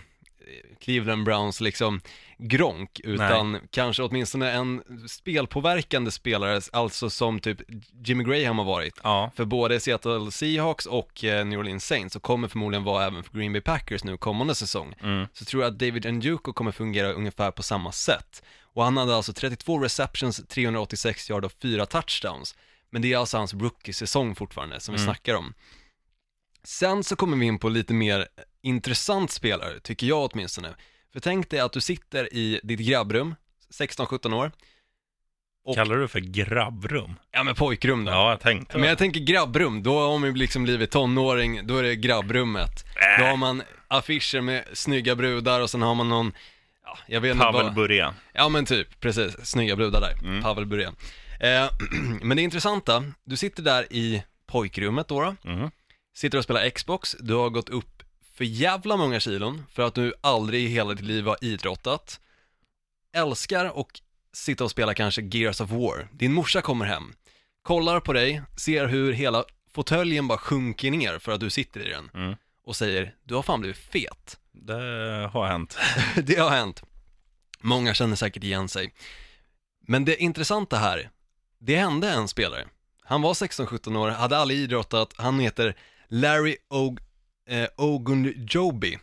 Cleveland 0.79 1.23
Browns 1.23 1.61
liksom 1.61 2.01
Gronk, 2.37 2.99
utan 3.03 3.59
kanske 3.71 4.03
åtminstone 4.03 4.51
en 4.51 4.83
spelpåverkande 5.07 6.11
spelare, 6.11 6.61
alltså 6.71 7.09
som 7.09 7.39
typ 7.39 7.57
Jimmy 8.05 8.23
Graham 8.23 8.57
har 8.57 8.65
varit. 8.65 8.99
Ja. 9.03 9.31
För 9.35 9.45
både 9.45 9.79
Seattle 9.79 10.31
Seahawks 10.31 10.85
och 10.85 11.23
eh, 11.23 11.45
New 11.45 11.59
Orleans 11.59 11.85
Saints, 11.85 12.15
och 12.15 12.23
kommer 12.23 12.47
förmodligen 12.47 12.83
vara 12.83 13.05
även 13.05 13.23
för 13.23 13.37
Green 13.37 13.53
Bay 13.53 13.61
Packers 13.61 14.03
nu 14.03 14.17
kommande 14.17 14.55
säsong. 14.55 14.93
Så 15.33 15.45
tror 15.45 15.63
jag 15.63 15.71
att 15.71 15.79
David 15.79 16.13
Njoku 16.13 16.53
kommer 16.53 16.71
fungera 16.71 17.11
ungefär 17.13 17.51
på 17.51 17.63
samma 17.63 17.91
sätt. 17.91 18.43
Och 18.61 18.83
han 18.83 18.97
hade 18.97 19.15
alltså 19.15 19.33
32 19.33 19.79
receptions, 19.79 20.41
386 20.47 21.29
yard 21.29 21.45
och 21.45 21.53
4 21.61 21.85
touchdowns. 21.85 22.55
Men 22.89 23.01
det 23.01 23.13
är 23.13 23.17
alltså 23.17 23.37
hans 23.37 23.53
rookie-säsong 23.53 24.35
fortfarande, 24.35 24.79
som 24.79 24.93
vi 24.95 24.99
snackar 24.99 25.35
om. 25.35 25.53
Sen 26.63 27.03
så 27.03 27.15
kommer 27.15 27.37
vi 27.37 27.45
in 27.45 27.59
på 27.59 27.69
lite 27.69 27.93
mer 27.93 28.27
intressant 28.63 29.31
spelare, 29.31 29.79
tycker 29.79 30.07
jag 30.07 30.29
åtminstone. 30.33 30.69
För 31.13 31.19
tänk 31.19 31.49
dig 31.49 31.59
att 31.59 31.73
du 31.73 31.81
sitter 31.81 32.33
i 32.33 32.59
ditt 32.63 32.79
grabbrum, 32.79 33.35
16-17 33.79 34.33
år. 34.33 34.51
Och- 35.65 35.75
Kallar 35.75 35.95
du 35.95 36.01
det 36.01 36.07
för 36.07 36.19
grabbrum? 36.19 37.13
Ja 37.31 37.43
men 37.43 37.55
pojkrum 37.55 38.05
då. 38.05 38.11
Ja, 38.11 38.29
jag 38.29 38.39
tänkte 38.39 38.77
Men 38.77 38.89
jag 38.89 38.97
tänker 38.97 39.19
grabbrum, 39.19 39.83
då 39.83 39.99
har 39.99 40.19
man 40.19 40.29
ju 40.29 40.35
liksom 40.35 40.63
blivit 40.63 40.91
tonåring, 40.91 41.67
då 41.67 41.77
är 41.77 41.83
det 41.83 41.95
grabbrummet. 41.95 42.85
Då 43.19 43.25
har 43.25 43.37
man 43.37 43.63
affischer 43.87 44.41
med 44.41 44.63
snygga 44.73 45.15
brudar 45.15 45.61
och 45.61 45.69
sen 45.69 45.81
har 45.81 45.95
man 45.95 46.09
någon, 46.09 46.31
ja, 46.85 46.97
jag 47.07 47.21
vet 47.21 47.31
inte 47.33 47.45
Pavel 47.45 47.63
vad- 47.65 47.73
Bure. 47.75 48.13
Ja 48.33 48.49
men 48.49 48.65
typ, 48.65 48.99
precis, 48.99 49.45
snygga 49.45 49.75
brudar 49.75 50.01
där, 50.01 50.41
Pavel 50.41 50.65
Bure. 50.65 50.91
Eh, 51.39 51.69
men 52.21 52.37
det 52.37 52.43
intressanta, 52.43 53.03
du 53.23 53.37
sitter 53.37 53.63
där 53.63 53.93
i 53.93 54.23
pojkrummet 54.47 55.07
då, 55.07 55.21
då 55.43 55.51
Mm. 55.51 55.71
sitter 56.15 56.37
och 56.37 56.43
spelar 56.43 56.69
Xbox, 56.69 57.15
du 57.19 57.33
har 57.33 57.49
gått 57.49 57.69
upp 57.69 57.98
för 58.39 58.45
jävla 58.45 58.97
många 58.97 59.19
kilon 59.19 59.65
för 59.71 59.83
att 59.83 59.95
du 59.95 60.13
aldrig 60.21 60.63
i 60.63 60.67
hela 60.67 60.93
ditt 60.93 61.05
liv 61.05 61.25
har 61.25 61.37
idrottat, 61.41 62.19
älskar 63.13 63.65
och 63.77 64.01
sitta 64.33 64.63
och 64.63 64.71
spela 64.71 64.93
kanske 64.93 65.21
Gears 65.21 65.61
of 65.61 65.69
War. 65.71 66.07
Din 66.11 66.33
morsa 66.33 66.61
kommer 66.61 66.85
hem, 66.85 67.13
kollar 67.61 67.99
på 67.99 68.13
dig, 68.13 68.41
ser 68.57 68.87
hur 68.87 69.13
hela 69.13 69.43
fåtöljen 69.73 70.27
bara 70.27 70.37
sjunker 70.37 70.91
ner 70.91 71.19
för 71.19 71.31
att 71.31 71.39
du 71.39 71.49
sitter 71.49 71.87
i 71.87 71.89
den 71.89 72.09
Mm. 72.13 72.35
och 72.63 72.75
säger, 72.75 73.15
du 73.23 73.35
har 73.35 73.41
fan 73.43 73.59
blivit 73.59 73.77
fet. 73.77 74.39
Det 74.51 74.73
har 75.33 75.47
hänt. 75.47 75.77
det 76.23 76.35
har 76.35 76.49
hänt. 76.49 76.83
Många 77.61 77.93
känner 77.93 78.15
säkert 78.15 78.43
igen 78.43 78.69
sig. 78.69 78.93
Men 79.87 80.05
det 80.05 80.15
intressanta 80.23 80.77
här, 80.77 81.09
det 81.59 81.75
hände 81.75 82.09
en 82.09 82.27
spelare. 82.27 82.67
Han 83.03 83.21
var 83.21 83.33
16-17 83.33 83.97
år, 83.97 84.09
hade 84.09 84.37
aldrig 84.37 84.59
idrottat, 84.59 85.13
han 85.17 85.39
heter 85.39 85.75
Larry 86.07 86.55
Og- 86.69 86.99
eh, 87.49 87.67
Ogunjobi. 87.77 88.97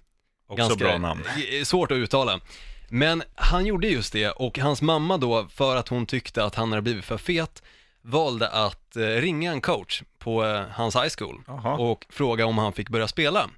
Också 0.48 0.76
bra 0.76 0.98
namn. 0.98 1.22
eh, 1.52 1.64
Svårt 1.64 1.90
att 1.90 1.96
uttala. 1.96 2.40
Men 2.88 3.22
han 3.34 3.66
gjorde 3.66 3.88
just 3.88 4.12
det 4.12 4.30
och 4.30 4.58
hans 4.58 4.82
mamma 4.82 5.18
då, 5.18 5.46
för 5.48 5.76
att 5.76 5.88
hon 5.88 6.06
tyckte 6.06 6.44
att 6.44 6.54
han 6.54 6.70
hade 6.70 6.82
blivit 6.82 7.04
för 7.04 7.18
fet, 7.18 7.62
valde 8.02 8.48
att 8.48 8.96
eh, 8.96 9.02
ringa 9.02 9.52
en 9.52 9.60
coach 9.60 10.02
på 10.18 10.44
eh, 10.44 10.62
hans 10.72 10.96
high 10.96 11.08
school 11.18 11.42
Jaha. 11.46 11.76
och 11.76 12.06
fråga 12.08 12.46
om 12.46 12.58
han 12.58 12.72
fick 12.72 12.88
börja 12.88 13.08
spela. 13.08 13.50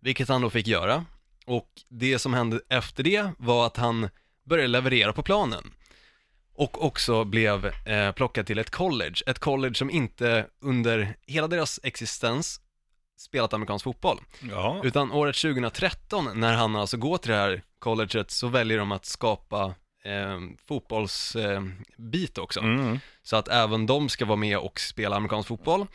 Vilket 0.00 0.28
han 0.28 0.42
då 0.42 0.50
fick 0.50 0.66
göra. 0.66 1.04
Och 1.46 1.68
det 1.88 2.18
som 2.18 2.34
hände 2.34 2.60
efter 2.68 3.02
det 3.02 3.30
var 3.38 3.66
att 3.66 3.76
han 3.76 4.08
började 4.44 4.68
leverera 4.68 5.12
på 5.12 5.22
planen. 5.22 5.72
Och 6.54 6.84
också 6.84 7.24
blev 7.24 7.66
eh, 7.66 8.12
plockad 8.12 8.46
till 8.46 8.58
ett 8.58 8.70
college. 8.70 9.14
Ett 9.26 9.38
college 9.38 9.74
som 9.74 9.90
inte 9.90 10.46
under 10.60 11.16
hela 11.26 11.48
deras 11.48 11.80
existens 11.82 12.60
spelat 13.16 13.52
amerikansk 13.52 13.84
fotboll. 13.84 14.20
Ja. 14.40 14.80
Utan 14.84 15.12
året 15.12 15.36
2013 15.36 16.40
när 16.40 16.54
han 16.54 16.76
alltså 16.76 16.96
går 16.96 17.18
till 17.18 17.30
det 17.30 17.36
här 17.36 17.62
colleget 17.78 18.30
så 18.30 18.48
väljer 18.48 18.78
de 18.78 18.92
att 18.92 19.06
skapa 19.06 19.74
eh, 20.04 20.40
fotbollsbit 20.68 22.38
eh, 22.38 22.44
också. 22.44 22.60
Mm. 22.60 22.98
Så 23.22 23.36
att 23.36 23.48
även 23.48 23.86
de 23.86 24.08
ska 24.08 24.24
vara 24.24 24.36
med 24.36 24.58
och 24.58 24.80
spela 24.80 25.16
amerikansk 25.16 25.48
fotboll. 25.48 25.86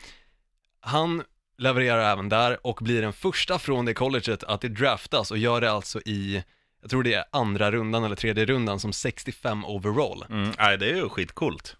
Han 0.80 1.22
levererar 1.58 2.12
även 2.12 2.28
där 2.28 2.66
och 2.66 2.78
blir 2.82 3.02
den 3.02 3.12
första 3.12 3.58
från 3.58 3.84
det 3.84 3.94
colleget 3.94 4.44
att 4.44 4.60
det 4.60 4.68
draftas 4.68 5.30
och 5.30 5.38
gör 5.38 5.60
det 5.60 5.70
alltså 5.70 6.00
i, 6.00 6.44
jag 6.80 6.90
tror 6.90 7.02
det 7.02 7.14
är 7.14 7.24
andra 7.32 7.70
rundan 7.70 8.04
eller 8.04 8.16
tredje 8.16 8.44
rundan 8.44 8.80
som 8.80 8.92
65 8.92 9.64
overall. 9.64 10.24
Mm. 10.30 10.52
Nej, 10.58 10.78
det 10.78 10.90
är 10.90 10.96
ju 10.96 11.08
skitcoolt. 11.08 11.76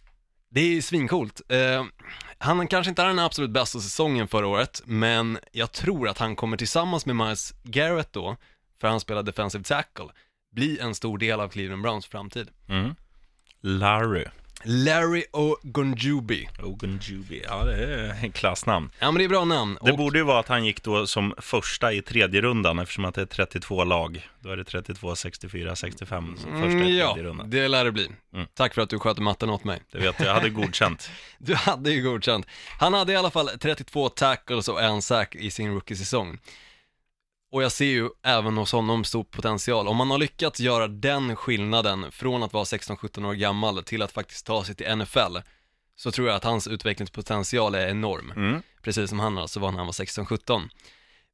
Det 0.54 0.76
är 0.76 0.80
svincoolt. 0.80 1.40
Eh, 1.48 1.84
han 2.38 2.68
kanske 2.68 2.90
inte 2.90 3.02
hade 3.02 3.14
den 3.14 3.24
absolut 3.24 3.50
bästa 3.50 3.80
säsongen 3.80 4.28
förra 4.28 4.46
året, 4.46 4.82
men 4.84 5.38
jag 5.52 5.72
tror 5.72 6.08
att 6.08 6.18
han 6.18 6.36
kommer 6.36 6.56
tillsammans 6.56 7.06
med 7.06 7.16
Miles 7.16 7.54
Garrett 7.62 8.12
då, 8.12 8.36
för 8.80 8.88
han 8.88 9.00
spelar 9.00 9.22
defensive 9.22 9.64
tackle, 9.64 10.06
bli 10.54 10.78
en 10.78 10.94
stor 10.94 11.18
del 11.18 11.40
av 11.40 11.48
Cleveland 11.48 11.82
Browns 11.82 12.06
framtid. 12.06 12.48
Mm. 12.68 12.94
Larry. 13.60 14.24
Larry 14.64 15.24
Ogunjubi. 15.32 16.48
Ogunjubi. 16.62 17.42
Ja, 17.48 17.64
det 17.64 17.76
är 17.94 18.24
ett 18.26 18.34
klassnamn. 18.34 18.90
Ja 18.98 19.10
men 19.10 19.18
det 19.18 19.24
är 19.24 19.28
bra 19.28 19.44
namn. 19.44 19.78
Det 19.82 19.92
Och- 19.92 19.98
borde 19.98 20.18
ju 20.18 20.24
vara 20.24 20.38
att 20.38 20.48
han 20.48 20.64
gick 20.64 20.82
då 20.82 21.06
som 21.06 21.34
första 21.38 21.92
i 21.92 22.02
tredje 22.02 22.40
rundan 22.40 22.78
eftersom 22.78 23.04
att 23.04 23.14
det 23.14 23.20
är 23.22 23.26
32 23.26 23.84
lag. 23.84 24.28
Då 24.40 24.50
är 24.50 24.56
det 24.56 24.64
32, 24.64 25.16
64, 25.16 25.76
65 25.76 26.36
som 26.36 26.50
första 26.52 26.66
Mm, 26.66 26.82
i 26.82 26.98
ja, 26.98 27.12
tredje 27.14 27.30
rundan. 27.30 27.50
det 27.50 27.68
lär 27.68 27.84
det 27.84 27.92
bli. 27.92 28.08
Mm. 28.34 28.46
Tack 28.54 28.74
för 28.74 28.82
att 28.82 28.90
du 28.90 28.98
sköter 28.98 29.22
matten 29.22 29.50
åt 29.50 29.64
mig. 29.64 29.82
Det 29.92 29.98
vet 29.98 30.14
jag, 30.18 30.28
jag 30.28 30.34
hade 30.34 30.48
godkänt. 30.50 31.10
Du 31.38 31.54
hade 31.54 31.90
ju 31.90 32.02
godkänt. 32.02 32.46
Han 32.78 32.94
hade 32.94 33.12
i 33.12 33.16
alla 33.16 33.30
fall 33.30 33.48
32 33.60 34.08
tackles 34.08 34.68
och 34.68 34.82
en 34.82 35.02
sack 35.02 35.34
i 35.34 35.50
sin 35.50 35.70
rookie-säsong. 35.74 36.38
Och 37.52 37.62
jag 37.62 37.72
ser 37.72 37.84
ju 37.84 38.08
även 38.22 38.56
hos 38.56 38.72
honom 38.72 39.04
stor 39.04 39.24
potential. 39.24 39.88
Om 39.88 39.96
man 39.96 40.10
har 40.10 40.18
lyckats 40.18 40.60
göra 40.60 40.88
den 40.88 41.36
skillnaden 41.36 42.12
från 42.12 42.42
att 42.42 42.52
vara 42.52 42.64
16-17 42.64 43.26
år 43.28 43.34
gammal 43.34 43.82
till 43.84 44.02
att 44.02 44.12
faktiskt 44.12 44.46
ta 44.46 44.64
sig 44.64 44.74
till 44.74 44.96
NFL, 44.96 45.36
så 45.96 46.10
tror 46.10 46.28
jag 46.28 46.36
att 46.36 46.44
hans 46.44 46.66
utvecklingspotential 46.68 47.74
är 47.74 47.88
enorm. 47.88 48.30
Mm. 48.36 48.62
Precis 48.82 49.10
som 49.10 49.20
han 49.20 49.38
alltså 49.38 49.60
var 49.60 49.70
när 49.70 49.78
han 49.78 49.86
var 49.86 49.92
16-17. 49.92 50.68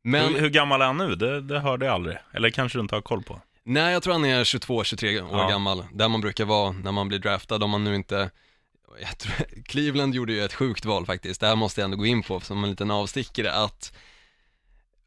Men, 0.04 0.34
Hur, 0.34 0.40
hur 0.40 0.50
gammal 0.50 0.80
är 0.82 0.86
han 0.86 0.96
nu? 0.96 1.14
Det, 1.14 1.40
det 1.40 1.60
hörde 1.60 1.86
jag 1.86 1.94
aldrig. 1.94 2.16
Eller 2.32 2.50
kanske 2.50 2.78
du 2.78 2.82
inte 2.82 2.94
har 2.94 3.02
koll 3.02 3.22
på? 3.22 3.40
nej 3.64 3.92
jag 3.92 4.02
tror 4.02 4.12
han 4.12 4.24
är 4.24 4.44
22-23 4.44 5.20
år 5.22 5.40
Ja. 5.40 5.48
gammal, 5.48 5.84
där 5.92 6.08
man 6.08 6.20
brukar 6.20 6.44
vara 6.44 6.72
när 6.72 6.92
man 6.92 7.08
blir 7.08 7.18
draftad, 7.18 7.62
om 7.64 7.70
man 7.70 7.84
nu 7.84 7.94
inte 7.94 8.30
jag 9.00 9.18
tror, 9.18 9.62
Cleveland 9.64 10.14
gjorde 10.14 10.32
ju 10.32 10.44
ett 10.44 10.54
sjukt 10.54 10.84
val 10.84 11.06
faktiskt, 11.06 11.40
det 11.40 11.46
här 11.46 11.56
måste 11.56 11.80
jag 11.80 11.84
ändå 11.84 11.96
gå 11.96 12.06
in 12.06 12.22
på 12.22 12.40
som 12.40 12.64
en 12.64 12.70
liten 12.70 12.90
avstickare, 12.90 13.52
att 13.52 13.92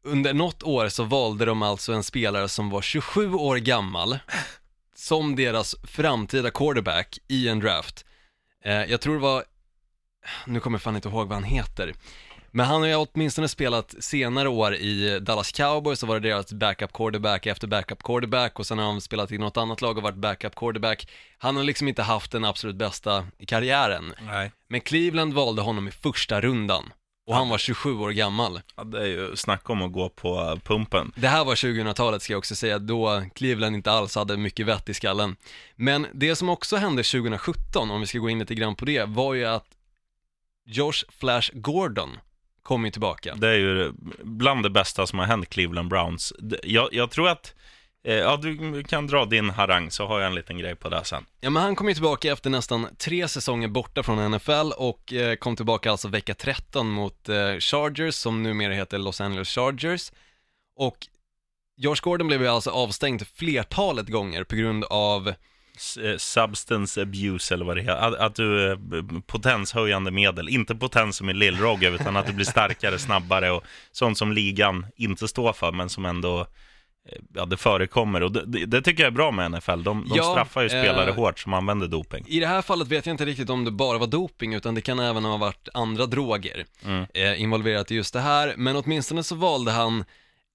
under 0.04 0.34
något 0.34 0.62
år 0.62 0.88
så 0.88 1.04
valde 1.04 1.44
de 1.44 1.62
alltså 1.62 1.92
en 1.92 2.04
spelare 2.04 2.48
som 2.48 2.70
var 2.70 2.82
27 2.82 3.34
år 3.34 3.56
gammal 3.56 4.18
som 4.94 5.36
deras 5.36 5.76
framtida 5.82 6.50
quarterback 6.50 7.18
i 7.28 7.48
en 7.48 7.60
draft. 7.60 8.04
Eh, 8.64 8.84
jag 8.84 9.00
tror 9.00 9.14
det 9.14 9.20
var, 9.20 9.44
nu 10.46 10.60
kommer 10.60 10.74
jag 10.74 10.82
fan 10.82 10.96
inte 10.96 11.08
ihåg 11.08 11.28
vad 11.28 11.36
han 11.36 11.44
heter, 11.44 11.94
men 12.54 12.66
han 12.66 12.80
har 12.80 12.88
ju 12.88 12.94
åtminstone 12.94 13.48
spelat 13.48 13.94
senare 14.00 14.48
år 14.48 14.74
i 14.74 15.18
Dallas 15.20 15.52
Cowboys, 15.52 15.98
så 15.98 16.06
var 16.06 16.20
det 16.20 16.28
deras 16.28 16.52
backup 16.52 16.92
quarterback 16.92 17.46
efter 17.46 17.66
backup 17.66 18.02
quarterback 18.02 18.58
och 18.58 18.66
sen 18.66 18.78
har 18.78 18.84
han 18.84 19.00
spelat 19.00 19.32
i 19.32 19.38
något 19.38 19.56
annat 19.56 19.80
lag 19.80 19.96
och 19.96 20.02
varit 20.02 20.16
backup 20.16 20.54
quarterback. 20.54 21.08
Han 21.38 21.56
har 21.56 21.64
liksom 21.64 21.88
inte 21.88 22.02
haft 22.02 22.32
den 22.32 22.44
absolut 22.44 22.76
bästa 22.76 23.26
i 23.38 23.46
karriären. 23.46 24.14
Nej. 24.20 24.52
Men 24.68 24.80
Cleveland 24.80 25.34
valde 25.34 25.62
honom 25.62 25.88
i 25.88 25.90
första 25.90 26.40
rundan 26.40 26.92
och 27.26 27.34
han 27.34 27.48
var 27.48 27.58
27 27.58 27.98
år 27.98 28.10
gammal. 28.10 28.60
Ja, 28.76 28.84
det 28.84 29.00
är 29.00 29.06
ju 29.06 29.36
snack 29.36 29.70
om 29.70 29.82
att 29.82 29.92
gå 29.92 30.08
på 30.08 30.58
pumpen. 30.64 31.12
Det 31.16 31.28
här 31.28 31.44
var 31.44 31.54
2000-talet 31.54 32.22
ska 32.22 32.32
jag 32.32 32.38
också 32.38 32.54
säga, 32.54 32.78
då 32.78 33.24
Cleveland 33.34 33.76
inte 33.76 33.92
alls 33.92 34.14
hade 34.14 34.36
mycket 34.36 34.66
vett 34.66 34.88
i 34.88 34.94
skallen. 34.94 35.36
Men 35.76 36.06
det 36.12 36.36
som 36.36 36.48
också 36.48 36.76
hände 36.76 37.02
2017, 37.02 37.90
om 37.90 38.00
vi 38.00 38.06
ska 38.06 38.18
gå 38.18 38.30
in 38.30 38.38
lite 38.38 38.54
grann 38.54 38.74
på 38.74 38.84
det, 38.84 39.04
var 39.04 39.34
ju 39.34 39.44
att 39.44 39.66
Josh 40.64 41.04
Flash 41.08 41.50
Gordon 41.54 42.10
kom 42.62 42.84
ju 42.84 42.90
tillbaka. 42.90 43.34
Det 43.34 43.48
är 43.48 43.58
ju 43.58 43.92
bland 44.22 44.62
det 44.62 44.70
bästa 44.70 45.06
som 45.06 45.18
har 45.18 45.26
hänt 45.26 45.48
Cleveland 45.48 45.88
Browns. 45.88 46.32
Jag, 46.62 46.88
jag 46.92 47.10
tror 47.10 47.28
att, 47.28 47.54
ja 48.04 48.36
du 48.36 48.82
kan 48.82 49.06
dra 49.06 49.24
din 49.24 49.50
harang 49.50 49.90
så 49.90 50.06
har 50.06 50.20
jag 50.20 50.26
en 50.26 50.34
liten 50.34 50.58
grej 50.58 50.76
på 50.76 50.88
det 50.88 51.04
sen. 51.04 51.24
Ja 51.40 51.50
men 51.50 51.62
han 51.62 51.76
kom 51.76 51.88
ju 51.88 51.94
tillbaka 51.94 52.32
efter 52.32 52.50
nästan 52.50 52.88
tre 52.98 53.28
säsonger 53.28 53.68
borta 53.68 54.02
från 54.02 54.30
NFL 54.30 54.72
och 54.76 55.12
eh, 55.12 55.36
kom 55.36 55.56
tillbaka 55.56 55.90
alltså 55.90 56.08
vecka 56.08 56.34
13 56.34 56.90
mot 56.90 57.28
eh, 57.28 57.58
Chargers 57.58 58.14
som 58.14 58.42
numera 58.42 58.72
heter 58.72 58.98
Los 58.98 59.20
Angeles 59.20 59.48
Chargers 59.48 60.12
och 60.76 61.06
Josh 61.76 62.02
Gordon 62.02 62.26
blev 62.26 62.42
ju 62.42 62.48
alltså 62.48 62.70
avstängd 62.70 63.26
flertalet 63.34 64.08
gånger 64.08 64.44
på 64.44 64.56
grund 64.56 64.84
av 64.84 65.28
eh, 65.28 66.16
Substance 66.18 67.02
abuse 67.02 67.54
eller 67.54 67.64
vad 67.64 67.76
det 67.76 67.82
heter. 67.82 67.96
Att, 67.96 68.14
att 68.14 68.34
du, 68.34 68.70
eh, 68.72 68.78
potenshöjande 69.26 70.10
medel, 70.10 70.48
inte 70.48 70.74
potens 70.74 71.16
som 71.16 71.30
i 71.30 71.34
lillrogge 71.34 71.90
utan 71.90 72.16
att 72.16 72.26
du 72.26 72.32
blir 72.32 72.46
starkare, 72.46 72.98
snabbare 73.08 73.50
och 73.50 73.64
sånt 73.92 74.18
som 74.18 74.32
ligan 74.32 74.86
inte 74.96 75.28
står 75.28 75.52
för 75.52 75.72
men 75.72 75.88
som 75.88 76.04
ändå 76.04 76.40
eh, 76.40 76.46
Ja, 77.34 77.44
det 77.44 77.56
förekommer 77.56 78.22
och 78.22 78.32
det, 78.32 78.66
det, 78.66 78.82
tycker 78.82 79.02
jag 79.02 79.10
är 79.10 79.14
bra 79.14 79.30
med 79.30 79.50
NFL. 79.50 79.70
De, 79.70 79.82
de 79.82 80.04
Ja, 80.14 80.22
straffar 80.22 80.62
ju 80.62 80.68
spelare 80.68 81.08
eh, 81.10 81.14
hårt 81.14 81.38
som 81.38 81.54
använder 81.54 81.88
doping. 81.88 82.24
I 82.28 82.40
det 82.40 82.46
här 82.46 82.62
fallet 82.62 82.88
vet 82.88 83.06
jag 83.06 83.14
inte 83.14 83.24
riktigt 83.24 83.50
om 83.50 83.64
det 83.64 83.70
bara 83.70 83.98
var 83.98 84.06
doping 84.06 84.54
utan 84.54 84.74
det 84.74 84.80
kan 84.80 84.98
även 84.98 85.24
ha 85.24 85.36
varit 85.36 85.68
andra 85.74 86.06
droger 86.06 86.64
Mm. 86.84 87.06
eh, 87.14 87.42
involverat 87.42 87.90
i 87.90 87.94
just 87.94 88.12
det 88.12 88.20
här, 88.20 88.54
men 88.56 88.76
åtminstone 88.76 89.22
så 89.22 89.34
valde 89.34 89.70
han 89.72 90.04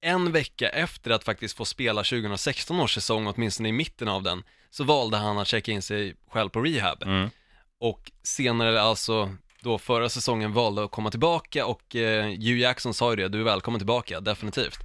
en 0.01 0.31
vecka 0.31 0.69
efter 0.69 1.11
att 1.11 1.23
faktiskt 1.23 1.57
få 1.57 1.65
spela 1.65 2.03
2016 2.03 2.79
års 2.79 2.93
säsong, 2.93 3.27
åtminstone 3.27 3.69
i 3.69 3.71
mitten 3.71 4.07
av 4.07 4.23
den, 4.23 4.43
så 4.69 4.83
valde 4.83 5.17
han 5.17 5.37
att 5.37 5.47
checka 5.47 5.71
in 5.71 5.81
sig 5.81 6.15
själv 6.31 6.49
på 6.49 6.61
rehab. 6.61 7.03
Mm. 7.03 7.29
Och 7.79 8.11
senare 8.23 8.81
alltså, 8.81 9.35
då 9.61 9.77
förra 9.77 10.09
säsongen 10.09 10.53
valde 10.53 10.83
att 10.83 10.91
komma 10.91 11.09
tillbaka 11.11 11.65
och 11.65 11.95
eh, 11.95 12.25
Hugh 12.25 12.59
Jackson 12.59 12.93
sa 12.93 13.09
ju 13.09 13.15
det, 13.15 13.27
du 13.27 13.39
är 13.39 13.43
välkommen 13.43 13.79
tillbaka, 13.79 14.19
definitivt. 14.21 14.79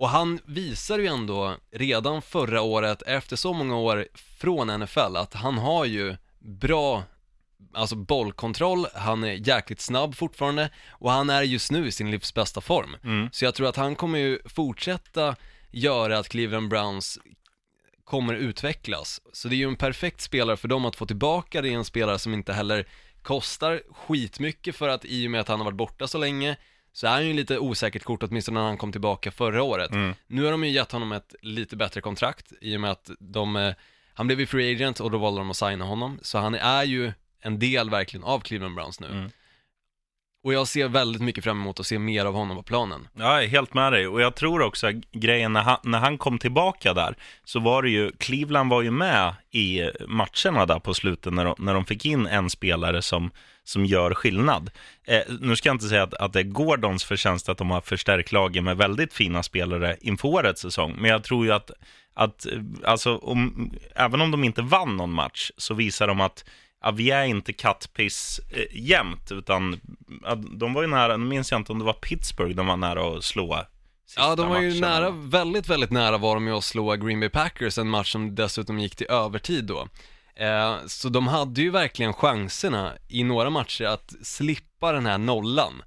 Och 0.00 0.08
han 0.08 0.40
visar 0.44 0.98
ju 0.98 1.06
ändå 1.06 1.56
redan 1.72 2.22
förra 2.22 2.62
året, 2.62 3.02
efter 3.02 3.36
så 3.36 3.52
många 3.52 3.76
år 3.76 4.08
från 4.14 4.80
NFL, 4.80 5.16
att 5.16 5.34
han 5.34 5.58
har 5.58 5.84
ju 5.84 6.16
bra 6.38 7.02
alltså 7.74 7.96
bollkontroll, 7.96 8.86
han 8.94 9.24
är 9.24 9.48
jäkligt 9.48 9.80
snabb 9.80 10.14
fortfarande 10.14 10.70
och 10.88 11.10
han 11.10 11.30
är 11.30 11.42
just 11.42 11.70
nu 11.70 11.86
i 11.86 11.92
sin 11.92 12.10
livs 12.10 12.34
bästa 12.34 12.60
form. 12.60 12.96
Mm. 13.04 13.28
Så 13.32 13.44
jag 13.44 13.54
tror 13.54 13.68
att 13.68 13.76
han 13.76 13.96
kommer 13.96 14.18
ju 14.18 14.38
fortsätta 14.44 15.36
göra 15.70 16.18
att 16.18 16.28
Cleveland 16.28 16.68
Browns 16.68 17.18
kommer 18.04 18.34
utvecklas. 18.34 19.20
Så 19.32 19.48
det 19.48 19.54
är 19.54 19.58
ju 19.58 19.68
en 19.68 19.76
perfekt 19.76 20.20
spelare 20.20 20.56
för 20.56 20.68
dem 20.68 20.84
att 20.84 20.96
få 20.96 21.06
tillbaka, 21.06 21.62
det 21.62 21.68
är 21.68 21.72
en 21.72 21.84
spelare 21.84 22.18
som 22.18 22.34
inte 22.34 22.52
heller 22.52 22.88
kostar 23.22 23.82
skitmycket 23.94 24.76
för 24.76 24.88
att 24.88 25.04
i 25.04 25.26
och 25.26 25.30
med 25.30 25.40
att 25.40 25.48
han 25.48 25.60
har 25.60 25.64
varit 25.64 25.76
borta 25.76 26.08
så 26.08 26.18
länge 26.18 26.56
så 26.92 27.06
är 27.06 27.10
han 27.10 27.26
ju 27.26 27.32
lite 27.32 27.58
osäkert 27.58 28.04
kort 28.04 28.22
åtminstone 28.22 28.60
när 28.60 28.66
han 28.66 28.76
kom 28.76 28.92
tillbaka 28.92 29.30
förra 29.30 29.62
året. 29.62 29.90
Mm. 29.90 30.14
Nu 30.26 30.44
har 30.44 30.50
de 30.50 30.64
ju 30.64 30.70
gett 30.70 30.92
honom 30.92 31.12
ett 31.12 31.34
lite 31.42 31.76
bättre 31.76 32.00
kontrakt 32.00 32.52
i 32.60 32.76
och 32.76 32.80
med 32.80 32.90
att 32.90 33.10
de, 33.20 33.56
eh, 33.56 33.74
han 34.14 34.26
blev 34.26 34.40
ju 34.40 34.46
free 34.46 34.74
agent 34.74 35.00
och 35.00 35.10
då 35.10 35.18
valde 35.18 35.40
de 35.40 35.50
att 35.50 35.56
signa 35.56 35.84
honom. 35.84 36.18
Så 36.22 36.38
han 36.38 36.54
är 36.54 36.84
ju 36.84 37.12
en 37.40 37.58
del 37.58 37.90
verkligen 37.90 38.24
av 38.24 38.40
Cleveland 38.40 38.74
Browns 38.74 39.00
nu. 39.00 39.06
Mm. 39.06 39.30
Och 40.42 40.54
jag 40.54 40.68
ser 40.68 40.88
väldigt 40.88 41.22
mycket 41.22 41.44
fram 41.44 41.60
emot 41.60 41.80
att 41.80 41.86
se 41.86 41.98
mer 41.98 42.24
av 42.24 42.34
honom 42.34 42.56
på 42.56 42.62
planen. 42.62 43.08
Ja, 43.14 43.34
jag 43.34 43.44
är 43.44 43.48
helt 43.48 43.74
med 43.74 43.92
dig. 43.92 44.08
Och 44.08 44.20
jag 44.20 44.34
tror 44.34 44.62
också 44.62 44.86
att 44.86 44.94
grejen 45.12 45.52
när 45.52 45.60
han, 45.60 45.76
när 45.82 45.98
han 45.98 46.18
kom 46.18 46.38
tillbaka 46.38 46.94
där, 46.94 47.14
så 47.44 47.60
var 47.60 47.82
det 47.82 47.90
ju, 47.90 48.12
Cleveland 48.12 48.70
var 48.70 48.82
ju 48.82 48.90
med 48.90 49.34
i 49.50 49.82
matcherna 50.08 50.66
där 50.66 50.78
på 50.78 50.94
slutet 50.94 51.32
när 51.32 51.44
de, 51.44 51.54
när 51.58 51.74
de 51.74 51.84
fick 51.84 52.06
in 52.06 52.26
en 52.26 52.50
spelare 52.50 53.02
som, 53.02 53.30
som 53.64 53.84
gör 53.84 54.14
skillnad. 54.14 54.70
Eh, 55.06 55.20
nu 55.40 55.56
ska 55.56 55.68
jag 55.68 55.74
inte 55.74 55.88
säga 55.88 56.02
att, 56.02 56.14
att 56.14 56.32
det 56.32 56.40
är 56.40 56.44
Gordons 56.44 57.04
förtjänst 57.04 57.48
att 57.48 57.58
de 57.58 57.70
har 57.70 57.80
förstärkt 57.80 58.32
laget 58.32 58.64
med 58.64 58.76
väldigt 58.76 59.12
fina 59.12 59.42
spelare 59.42 59.96
inför 60.00 60.28
årets 60.28 60.60
säsong, 60.60 60.96
men 60.98 61.10
jag 61.10 61.24
tror 61.24 61.46
ju 61.46 61.52
att, 61.52 61.70
att 62.14 62.46
eh, 62.46 62.52
alltså, 62.84 63.16
om, 63.16 63.72
även 63.94 64.20
om 64.20 64.30
de 64.30 64.44
inte 64.44 64.62
vann 64.62 64.96
någon 64.96 65.12
match, 65.12 65.50
så 65.56 65.74
visar 65.74 66.06
de 66.06 66.20
att 66.20 66.44
Ja, 66.82 66.90
vi 66.90 67.10
är 67.10 67.24
inte 67.24 67.52
kattpiss 67.52 68.40
eh, 68.50 68.64
jämt, 68.70 69.32
utan 69.32 69.80
ja, 70.22 70.34
de 70.34 70.74
var 70.74 70.82
ju 70.82 70.88
nära, 70.88 71.16
nu 71.16 71.26
minns 71.26 71.50
jag 71.50 71.60
inte 71.60 71.72
om 71.72 71.78
det 71.78 71.84
var 71.84 71.92
Pittsburgh 71.92 72.54
de 72.56 72.66
var 72.66 72.76
nära 72.76 73.16
att 73.16 73.24
slå 73.24 73.64
Ja, 74.16 74.36
de 74.36 74.48
var 74.48 74.60
ju 74.60 74.68
matchen. 74.68 74.80
nära, 74.80 75.10
väldigt, 75.10 75.68
väldigt 75.68 75.90
nära 75.90 76.18
var 76.18 76.34
de 76.34 76.46
ju 76.46 76.52
att 76.52 76.64
slå 76.64 76.96
Green 76.96 77.20
Bay 77.20 77.28
Packers, 77.28 77.78
en 77.78 77.88
match 77.88 78.12
som 78.12 78.34
dessutom 78.34 78.78
gick 78.78 78.96
till 78.96 79.06
övertid 79.10 79.64
då. 79.64 79.88
Eh, 80.36 80.76
så 80.86 81.08
de 81.08 81.28
hade 81.28 81.62
ju 81.62 81.70
verkligen 81.70 82.12
chanserna 82.12 82.92
i 83.08 83.24
några 83.24 83.50
matcher 83.50 83.84
att 83.84 84.14
slippa 84.22 84.92
den 84.92 85.06
här 85.06 85.18
nollan. 85.18 85.82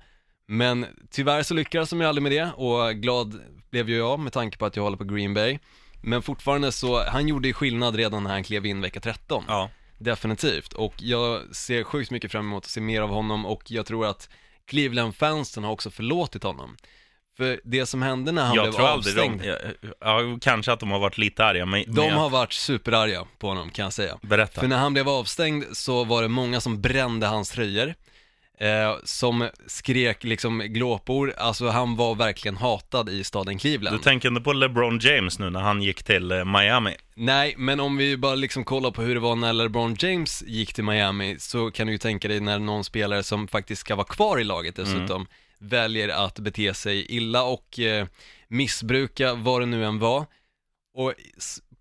Men 0.47 0.85
tyvärr 1.11 1.43
så 1.43 1.53
lyckades 1.53 1.89
de 1.89 2.01
ju 2.01 2.07
aldrig 2.07 2.23
med 2.23 2.31
det 2.31 2.51
och 2.55 2.95
glad 2.95 3.39
blev 3.71 3.89
ju 3.89 3.97
jag 3.97 4.19
med 4.19 4.33
tanke 4.33 4.57
på 4.57 4.65
att 4.65 4.75
jag 4.75 4.83
håller 4.83 4.97
på 4.97 5.03
Green 5.03 5.33
Bay. 5.33 5.59
Men 6.01 6.21
fortfarande 6.21 6.71
så, 6.71 7.03
han 7.03 7.27
gjorde 7.27 7.47
ju 7.47 7.53
skillnad 7.53 7.95
redan 7.95 8.23
när 8.23 8.29
han 8.31 8.43
klev 8.43 8.65
in 8.65 8.81
vecka 8.81 8.99
13. 8.99 9.43
Ja, 9.47 9.69
Definitivt, 10.03 10.73
och 10.73 10.93
jag 10.97 11.55
ser 11.55 11.83
sjukt 11.83 12.11
mycket 12.11 12.31
fram 12.31 12.45
emot 12.45 12.63
att 12.63 12.69
se 12.69 12.81
mer 12.81 13.01
av 13.01 13.09
honom 13.09 13.45
och 13.45 13.71
jag 13.71 13.85
tror 13.85 14.05
att 14.05 14.29
Cleveland-fansen 14.65 15.63
har 15.63 15.71
också 15.71 15.91
förlåtit 15.91 16.43
honom. 16.43 16.77
För 17.37 17.61
det 17.63 17.85
som 17.85 18.01
hände 18.01 18.31
när 18.31 18.45
han 18.45 18.55
jag 18.55 18.65
blev 18.65 18.71
tror 18.73 18.87
avstängd, 18.89 19.41
de, 19.41 19.47
ja, 19.47 19.57
ja, 19.99 20.37
kanske 20.41 20.71
att 20.71 20.79
de 20.79 20.91
har 20.91 20.99
varit 20.99 21.17
lite 21.17 21.45
arga, 21.45 21.65
men, 21.65 21.83
men 21.85 21.95
de 21.95 22.07
jag, 22.07 22.15
har 22.15 22.29
varit 22.29 22.53
superarga 22.53 23.25
på 23.37 23.47
honom 23.47 23.69
kan 23.69 23.83
jag 23.83 23.93
säga. 23.93 24.17
berätta. 24.21 24.61
För 24.61 24.67
när 24.67 24.77
han 24.77 24.93
blev 24.93 25.09
avstängd 25.09 25.65
så 25.71 26.03
var 26.03 26.21
det 26.21 26.27
många 26.27 26.61
som 26.61 26.81
brände 26.81 27.27
hans 27.27 27.51
tröjor, 27.51 27.95
eh, 28.59 28.95
som 29.03 29.49
skrek 29.67 30.23
liksom 30.23 30.59
glåpord, 30.59 31.31
alltså 31.37 31.67
han 31.67 31.95
var 31.95 32.15
verkligen 32.15 32.57
hatad 32.57 33.09
i 33.09 33.23
staden 33.23 33.53
Du 33.53 33.59
Cleveland. 33.59 34.03
tänker 34.03 34.29
inte 34.29 34.41
på 34.41 34.53
LeBron 34.53 34.99
James 34.99 35.39
nu 35.39 35.49
när 35.49 35.59
han 35.61 35.81
gick 35.81 36.03
till 36.03 36.31
eh, 36.31 36.45
Miami? 36.45 36.95
Nej, 37.15 37.53
men 37.57 37.79
om 37.79 37.97
vi 37.97 38.17
bara 38.17 38.35
liksom 38.35 38.63
kollar 38.63 38.91
på 38.91 39.01
hur 39.01 39.13
det 39.15 39.21
var 39.21 39.35
när 39.35 39.53
LeBron 39.53 39.95
James 39.99 40.43
gick 40.47 40.73
till 40.73 40.83
Miami 40.83 41.35
så 41.39 41.71
kan 41.71 41.87
du 41.87 41.93
ju 41.93 41.97
tänka 41.99 42.27
dig 42.27 42.39
när 42.39 42.59
någon 42.59 42.83
spelare 42.83 43.23
som 43.23 43.47
faktiskt 43.47 43.81
ska 43.81 43.95
vara 43.95 44.07
kvar 44.07 44.39
i 44.39 44.43
laget 44.43 44.75
dessutom 44.75 45.27
väljer 45.59 46.09
att 46.09 46.39
bete 46.39 46.73
sig 46.73 47.05
illa 47.15 47.43
och 47.43 47.79
eh, 47.79 48.07
missbruka 48.47 49.33
vad 49.33 49.61
det 49.61 49.65
nu 49.65 49.85
än 49.85 49.99
var 49.99 50.25
och 50.95 51.13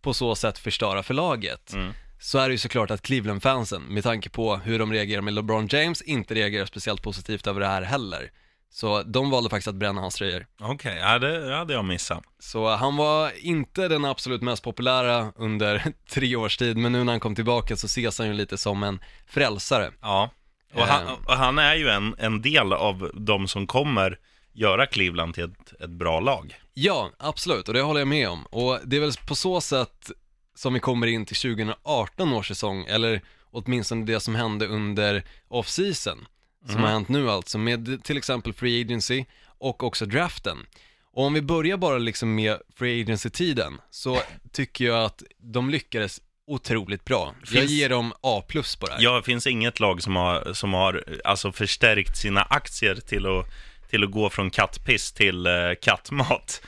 på 0.03 0.15
så 0.15 0.35
sätt 0.35 0.59
förstöra 0.59 1.03
för 1.03 1.15
laget. 1.15 1.73
Mm. 1.73 1.93
Så 2.23 2.39
är 2.39 2.49
det 2.49 2.53
ju 2.53 2.59
såklart 2.59 2.91
att 2.91 3.03
Cleveland-fansen, 3.03 3.83
med 3.83 4.03
tanke 4.03 4.31
på 4.31 4.57
hur 4.57 4.79
de 4.79 4.93
reagerar 4.93 5.23
med 5.23 5.35
LeBron 5.35 5.67
James, 5.67 6.03
inte 6.03 6.35
reagerar 6.35 6.67
speciellt 6.67 7.03
positivt 7.03 7.47
över 7.47 7.61
det 7.61 7.67
här 7.67 7.83
heller. 7.83 8.31
Så 8.71 9.03
de 9.03 9.31
valde 9.31 9.51
faktiskt 9.51 9.69
att 9.69 9.75
bränna 9.75 10.01
hans 10.01 10.15
tröjor. 10.15 10.47
Okej, 10.61 10.99
ja, 11.01 11.19
det 11.19 11.57
hade 11.57 11.73
jag 11.73 11.85
missat. 11.85 12.23
Så 12.39 12.69
han 12.69 12.97
var 12.97 13.33
inte 13.47 13.89
den 13.89 14.05
absolut 14.05 14.43
mest 14.43 14.65
populära 14.65 15.33
under 15.37 15.83
tre 16.11 16.37
års 16.37 16.57
tid, 16.57 16.77
men 16.77 16.93
nu 16.93 17.05
när 17.05 17.13
han 17.13 17.21
kom 17.21 17.35
tillbaka 17.35 17.77
så 17.77 17.87
ses 17.87 18.19
han 18.19 18.29
ju 18.29 18.35
lite 18.35 18.59
som 18.59 18.83
en 18.83 19.01
frälsare. 19.27 19.91
Ja, 20.01 20.31
och 20.75 20.81
han, 20.83 21.07
Eh. 21.07 21.13
och 21.13 21.33
han 21.37 21.59
är 21.59 21.75
ju 21.75 21.89
en, 21.89 22.15
en 22.19 22.43
del 22.43 22.73
av 22.73 23.11
de 23.15 23.49
som 23.49 23.67
kommer 23.67 24.19
göra 24.53 24.87
Cleveland 24.87 25.35
till 25.35 25.45
ett, 25.45 25.81
ett 25.81 25.91
bra 25.91 26.21
lag. 26.21 26.55
Ja, 26.75 27.11
absolut, 27.19 27.69
och 27.69 27.75
det 27.75 27.81
håller 27.81 28.01
jag 28.01 28.09
med 28.09 28.29
om. 28.29 28.47
Och 28.47 28.79
det 28.85 28.97
är 28.97 29.01
väl 29.01 29.13
på 29.29 29.35
så 29.35 29.61
sätt 29.61 30.11
som 30.55 30.75
vi 30.75 30.81
kommer 30.81 31.07
in 31.07 31.27
till 31.27 31.37
2018 31.37 32.33
års 32.33 32.49
säsong, 32.49 32.85
eller 32.89 33.21
åtminstone 33.51 34.05
det 34.07 34.21
som 34.21 34.35
hände 34.35 34.67
under 34.67 35.23
off-season, 35.49 36.27
som 36.71 36.83
har 36.83 36.91
hänt 36.91 37.09
nu 37.09 37.31
alltså, 37.31 37.59
med 37.59 38.05
till 38.05 38.17
exempel 38.17 38.53
Free 38.53 38.81
Agency 38.85 39.25
och 39.59 39.83
också 39.83 40.07
draften. 40.07 40.67
Och 41.13 41.25
om 41.25 41.35
vi 41.35 41.43
börjar 41.43 41.77
bara 41.77 41.99
liksom 41.99 42.35
med 42.35 42.59
Free 42.77 43.03
Agency-tiden, 43.03 43.81
så 43.91 44.21
tycker 44.53 44.85
jag 44.85 45.05
att 45.05 45.23
de 45.39 45.71
lyckades 45.71 46.21
otroligt 46.47 47.05
bra. 47.05 47.35
Jag 47.41 47.49
Finns- 47.49 47.71
ger 47.71 47.89
dem 47.89 48.13
A 48.21 48.43
plus 48.49 48.77
på 48.77 48.87
det 48.87 48.93
här. 48.93 49.03
Ja, 49.03 49.17
det 49.17 49.23
finns 49.23 49.47
inget 49.47 49.81
lag 49.81 50.03
som 50.03 50.17
har, 50.17 50.53
som 50.53 50.73
har 50.75 51.05
alltså 51.25 51.53
förstärkt 51.53 52.17
sina 52.17 52.43
aktier 52.43 52.95
till 52.95 53.27
att, 53.27 53.47
till 53.91 54.05
att 54.05 54.11
gå 54.11 54.31
från 54.31 54.51
kattpiss 54.51 55.13
till 55.13 55.47
eh, 55.47 55.53
kattmat. 55.83 56.63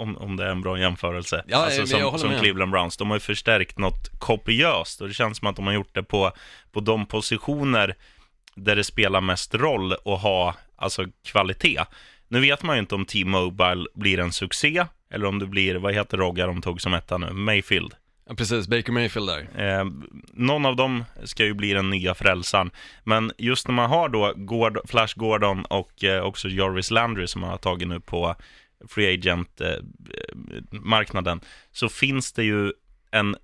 Om, 0.00 0.16
om 0.16 0.36
det 0.36 0.44
är 0.44 0.50
en 0.50 0.60
bra 0.60 0.78
jämförelse. 0.78 1.44
Ja, 1.46 1.56
alltså, 1.56 1.86
som 1.86 2.18
som. 2.18 2.38
Cleveland 2.38 2.72
Browns. 2.72 2.96
De 2.96 3.10
har 3.10 3.16
ju 3.16 3.20
förstärkt 3.20 3.78
något 3.78 4.10
kopiöst 4.18 5.00
och 5.00 5.08
det 5.08 5.14
känns 5.14 5.38
som 5.38 5.48
att 5.48 5.56
de 5.56 5.66
har 5.66 5.74
gjort 5.74 5.94
det 5.94 6.02
på, 6.02 6.32
på 6.72 6.80
de 6.80 7.06
positioner 7.06 7.94
där 8.54 8.76
det 8.76 8.84
spelar 8.84 9.20
mest 9.20 9.54
roll 9.54 9.92
att 9.92 10.22
ha 10.22 10.54
alltså, 10.76 11.06
kvalitet. 11.24 11.84
Nu 12.28 12.40
vet 12.40 12.62
man 12.62 12.76
ju 12.76 12.80
inte 12.80 12.94
om 12.94 13.04
T-Mobile 13.04 13.86
blir 13.94 14.18
en 14.18 14.32
succé 14.32 14.84
eller 15.10 15.26
om 15.26 15.38
det 15.38 15.46
blir, 15.46 15.74
vad 15.74 15.94
heter 15.94 16.16
Rogga 16.16 16.46
de 16.46 16.62
tog 16.62 16.80
som 16.80 16.94
etta 16.94 17.18
nu? 17.18 17.32
Mayfield. 17.32 17.94
Ja, 18.28 18.34
precis, 18.34 18.68
Baker 18.68 18.92
Mayfield 18.92 19.28
där. 19.28 19.78
Eh, 19.80 19.84
någon 20.32 20.66
av 20.66 20.76
dem 20.76 21.04
ska 21.24 21.44
ju 21.44 21.54
bli 21.54 21.72
den 21.72 21.90
nya 21.90 22.14
frälsaren. 22.14 22.70
Men 23.04 23.32
just 23.38 23.68
när 23.68 23.74
man 23.74 23.90
har 23.90 24.08
då 24.08 24.32
Gord, 24.36 24.78
Flash 24.88 25.14
Gordon 25.16 25.64
och 25.64 26.04
eh, 26.04 26.22
också 26.22 26.48
Jarvis 26.48 26.90
Landry 26.90 27.26
som 27.26 27.40
man 27.40 27.50
har 27.50 27.58
tagit 27.58 27.88
nu 27.88 28.00
på 28.00 28.36
Free 28.88 29.14
Agent-marknaden 29.14 31.38
eh, 31.38 31.44
så 31.72 31.88
finns 31.88 32.32
det 32.32 32.44
ju 32.44 32.72
en 33.10 33.36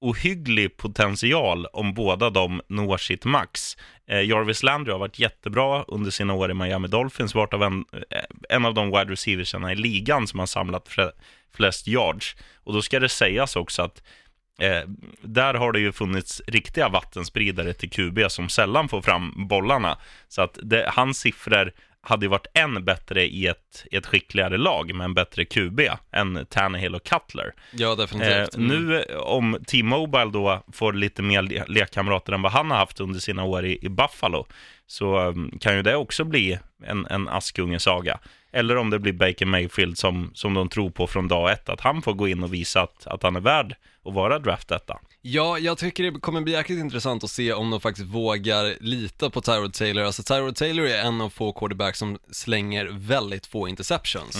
ohygglig 0.00 0.76
potential 0.76 1.66
om 1.66 1.94
båda 1.94 2.30
de 2.30 2.62
når 2.68 2.96
sitt 2.96 3.24
max. 3.24 3.76
Eh, 4.06 4.20
Jarvis 4.20 4.62
Landry 4.62 4.92
har 4.92 4.98
varit 4.98 5.18
jättebra 5.18 5.84
under 5.88 6.10
sina 6.10 6.34
år 6.34 6.50
i 6.50 6.54
Miami 6.54 6.88
Dolphins, 6.88 7.34
varit 7.34 7.54
av 7.54 7.62
en, 7.62 7.84
eh, 8.10 8.24
en 8.48 8.64
av 8.64 8.74
de 8.74 8.90
wide 8.90 9.12
receiversarna 9.12 9.72
i 9.72 9.76
ligan 9.76 10.26
som 10.26 10.38
har 10.38 10.46
samlat 10.46 10.88
flest 11.54 11.88
yards. 11.88 12.36
Och 12.54 12.72
då 12.72 12.82
ska 12.82 13.00
det 13.00 13.08
sägas 13.08 13.56
också 13.56 13.82
att 13.82 14.02
Eh, 14.58 14.88
där 15.22 15.54
har 15.54 15.72
det 15.72 15.80
ju 15.80 15.92
funnits 15.92 16.42
riktiga 16.46 16.88
vattenspridare 16.88 17.72
till 17.72 17.90
QB 17.90 18.30
som 18.30 18.48
sällan 18.48 18.88
får 18.88 19.02
fram 19.02 19.48
bollarna. 19.48 19.98
Så 20.28 20.42
att 20.42 20.58
det, 20.62 20.90
hans 20.94 21.18
siffror 21.18 21.72
hade 22.04 22.24
ju 22.24 22.30
varit 22.30 22.46
än 22.54 22.84
bättre 22.84 23.24
i 23.26 23.46
ett, 23.46 23.84
i 23.90 23.96
ett 23.96 24.06
skickligare 24.06 24.56
lag 24.56 24.94
med 24.94 25.04
en 25.04 25.14
bättre 25.14 25.44
QB 25.44 25.80
än 26.12 26.46
Tannehill 26.50 26.94
och 26.94 27.04
Cutler. 27.04 27.52
Ja, 27.72 27.90
Eh, 27.92 27.96
definitivt. 27.96 28.54
Mm. 28.56 28.68
nu 28.86 29.02
eh, 29.10 29.16
om 29.16 29.58
T-Mobile 29.66 30.30
då 30.32 30.64
får 30.72 30.92
lite 30.92 31.22
mer 31.22 31.42
le- 31.42 31.64
lekkamrater 31.68 32.32
än 32.32 32.42
vad 32.42 32.52
han 32.52 32.70
har 32.70 32.78
haft 32.78 33.00
under 33.00 33.20
sina 33.20 33.44
år 33.44 33.64
i, 33.64 33.78
i 33.82 33.88
Buffalo 33.88 34.46
så 34.86 35.20
um, 35.20 35.58
kan 35.60 35.76
ju 35.76 35.82
det 35.82 35.96
också 35.96 36.24
bli 36.24 36.58
en, 36.86 37.06
en 37.06 37.28
Askungesaga. 37.28 38.18
Eller 38.52 38.76
om 38.76 38.90
det 38.90 38.98
blir 38.98 39.12
Baker 39.12 39.46
Mayfield 39.46 39.98
som, 39.98 40.30
som 40.34 40.54
de 40.54 40.68
tror 40.68 40.90
på 40.90 41.06
från 41.06 41.28
dag 41.28 41.52
ett, 41.52 41.68
att 41.68 41.80
han 41.80 42.02
får 42.02 42.12
gå 42.12 42.28
in 42.28 42.42
och 42.42 42.54
visa 42.54 42.82
att, 42.82 43.06
att 43.06 43.22
han 43.22 43.36
är 43.36 43.40
värd 43.40 43.74
att 44.04 44.14
vara 44.14 44.38
draftetta. 44.38 44.98
Ja, 45.22 45.58
jag 45.58 45.78
tycker 45.78 46.10
det 46.10 46.20
kommer 46.20 46.40
bli 46.40 46.52
jäkligt 46.52 46.78
intressant 46.78 47.24
att 47.24 47.30
se 47.30 47.52
om 47.52 47.70
de 47.70 47.80
faktiskt 47.80 48.06
vågar 48.06 48.76
lita 48.80 49.30
på 49.30 49.40
Tyrod 49.40 49.74
Taylor. 49.74 50.04
Alltså 50.04 50.22
Tyrod 50.22 50.56
Taylor 50.56 50.86
är 50.86 50.98
en 51.04 51.20
av 51.20 51.30
få 51.30 51.52
quarterbacks 51.52 51.98
som 51.98 52.18
slänger 52.30 52.86
väldigt 52.92 53.46
få 53.46 53.68
interceptions. 53.68 54.36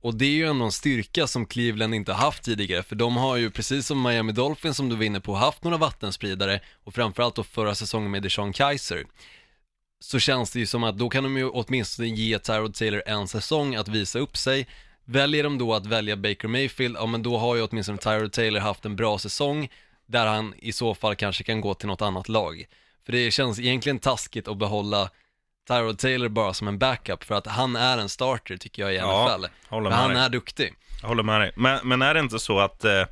Och 0.00 0.14
det 0.14 0.24
är 0.24 0.30
ju 0.30 0.46
ändå 0.46 0.64
en 0.64 0.72
styrka 0.72 1.26
som 1.26 1.46
Cleveland 1.46 1.94
inte 1.94 2.12
haft 2.12 2.42
tidigare, 2.42 2.82
för 2.82 2.96
de 2.96 3.16
har 3.16 3.36
ju 3.36 3.50
precis 3.50 3.86
som 3.86 4.02
Miami 4.02 4.32
Dolphins 4.32 4.76
som 4.76 4.88
du 4.88 4.96
var 4.96 5.04
inne 5.04 5.20
på, 5.20 5.34
haft 5.34 5.64
några 5.64 5.76
vattenspridare 5.76 6.60
och 6.84 6.94
framförallt 6.94 7.34
då 7.34 7.42
förra 7.42 7.74
säsongen 7.74 8.10
med 8.10 8.22
Deshaun 8.22 8.52
Kaiser. 8.52 9.06
Så 10.00 10.18
känns 10.18 10.50
det 10.52 10.58
ju 10.58 10.66
som 10.66 10.84
att 10.84 10.98
då 10.98 11.08
kan 11.08 11.24
de 11.24 11.36
ju 11.36 11.48
åtminstone 11.48 12.08
ge 12.08 12.38
Tyrod 12.38 12.74
Taylor 12.74 13.02
en 13.06 13.28
säsong 13.28 13.74
att 13.74 13.88
visa 13.88 14.18
upp 14.18 14.36
sig. 14.36 14.66
Väljer 15.04 15.42
de 15.44 15.58
då 15.58 15.74
att 15.74 15.86
välja 15.86 16.16
Baker 16.16 16.48
Mayfield, 16.48 16.96
ja 16.96 17.06
men 17.06 17.22
då 17.22 17.38
har 17.38 17.56
ju 17.56 17.62
åtminstone 17.62 17.98
Tyrod 17.98 18.32
Taylor 18.32 18.60
haft 18.60 18.84
en 18.84 18.96
bra 18.96 19.18
säsong 19.18 19.68
där 20.06 20.26
han 20.26 20.54
i 20.58 20.72
så 20.72 20.94
fall 20.94 21.16
kanske 21.16 21.44
kan 21.44 21.60
gå 21.60 21.74
till 21.74 21.86
något 21.88 22.02
annat 22.02 22.28
lag. 22.28 22.64
För 23.06 23.12
det 23.12 23.30
känns 23.30 23.58
egentligen 23.58 23.98
taskigt 23.98 24.48
att 24.48 24.56
behålla 24.58 25.10
Tyrod 25.68 25.98
Taylor 25.98 26.28
bara 26.28 26.54
som 26.54 26.68
en 26.68 26.78
backup 26.78 27.24
för 27.24 27.34
att 27.34 27.46
han 27.46 27.76
är 27.76 27.98
en 27.98 28.08
starter 28.08 28.56
tycker 28.56 28.82
jag 28.82 28.92
i 28.92 28.96
Ja, 28.96 29.36
NFL. 29.38 29.46
för 29.68 29.80
med 29.80 29.92
han 29.92 30.10
dig. 30.10 30.18
är 30.22 30.28
duktig. 30.28 30.74
Jag 31.00 31.08
håller 31.08 31.22
med 31.22 31.40
dig. 31.40 31.52
Men, 31.56 31.88
men 31.88 32.02
är 32.02 32.14
det 32.14 32.20
inte 32.20 32.38
så 32.38 32.58
att, 32.58 32.84
eh, 32.84 33.02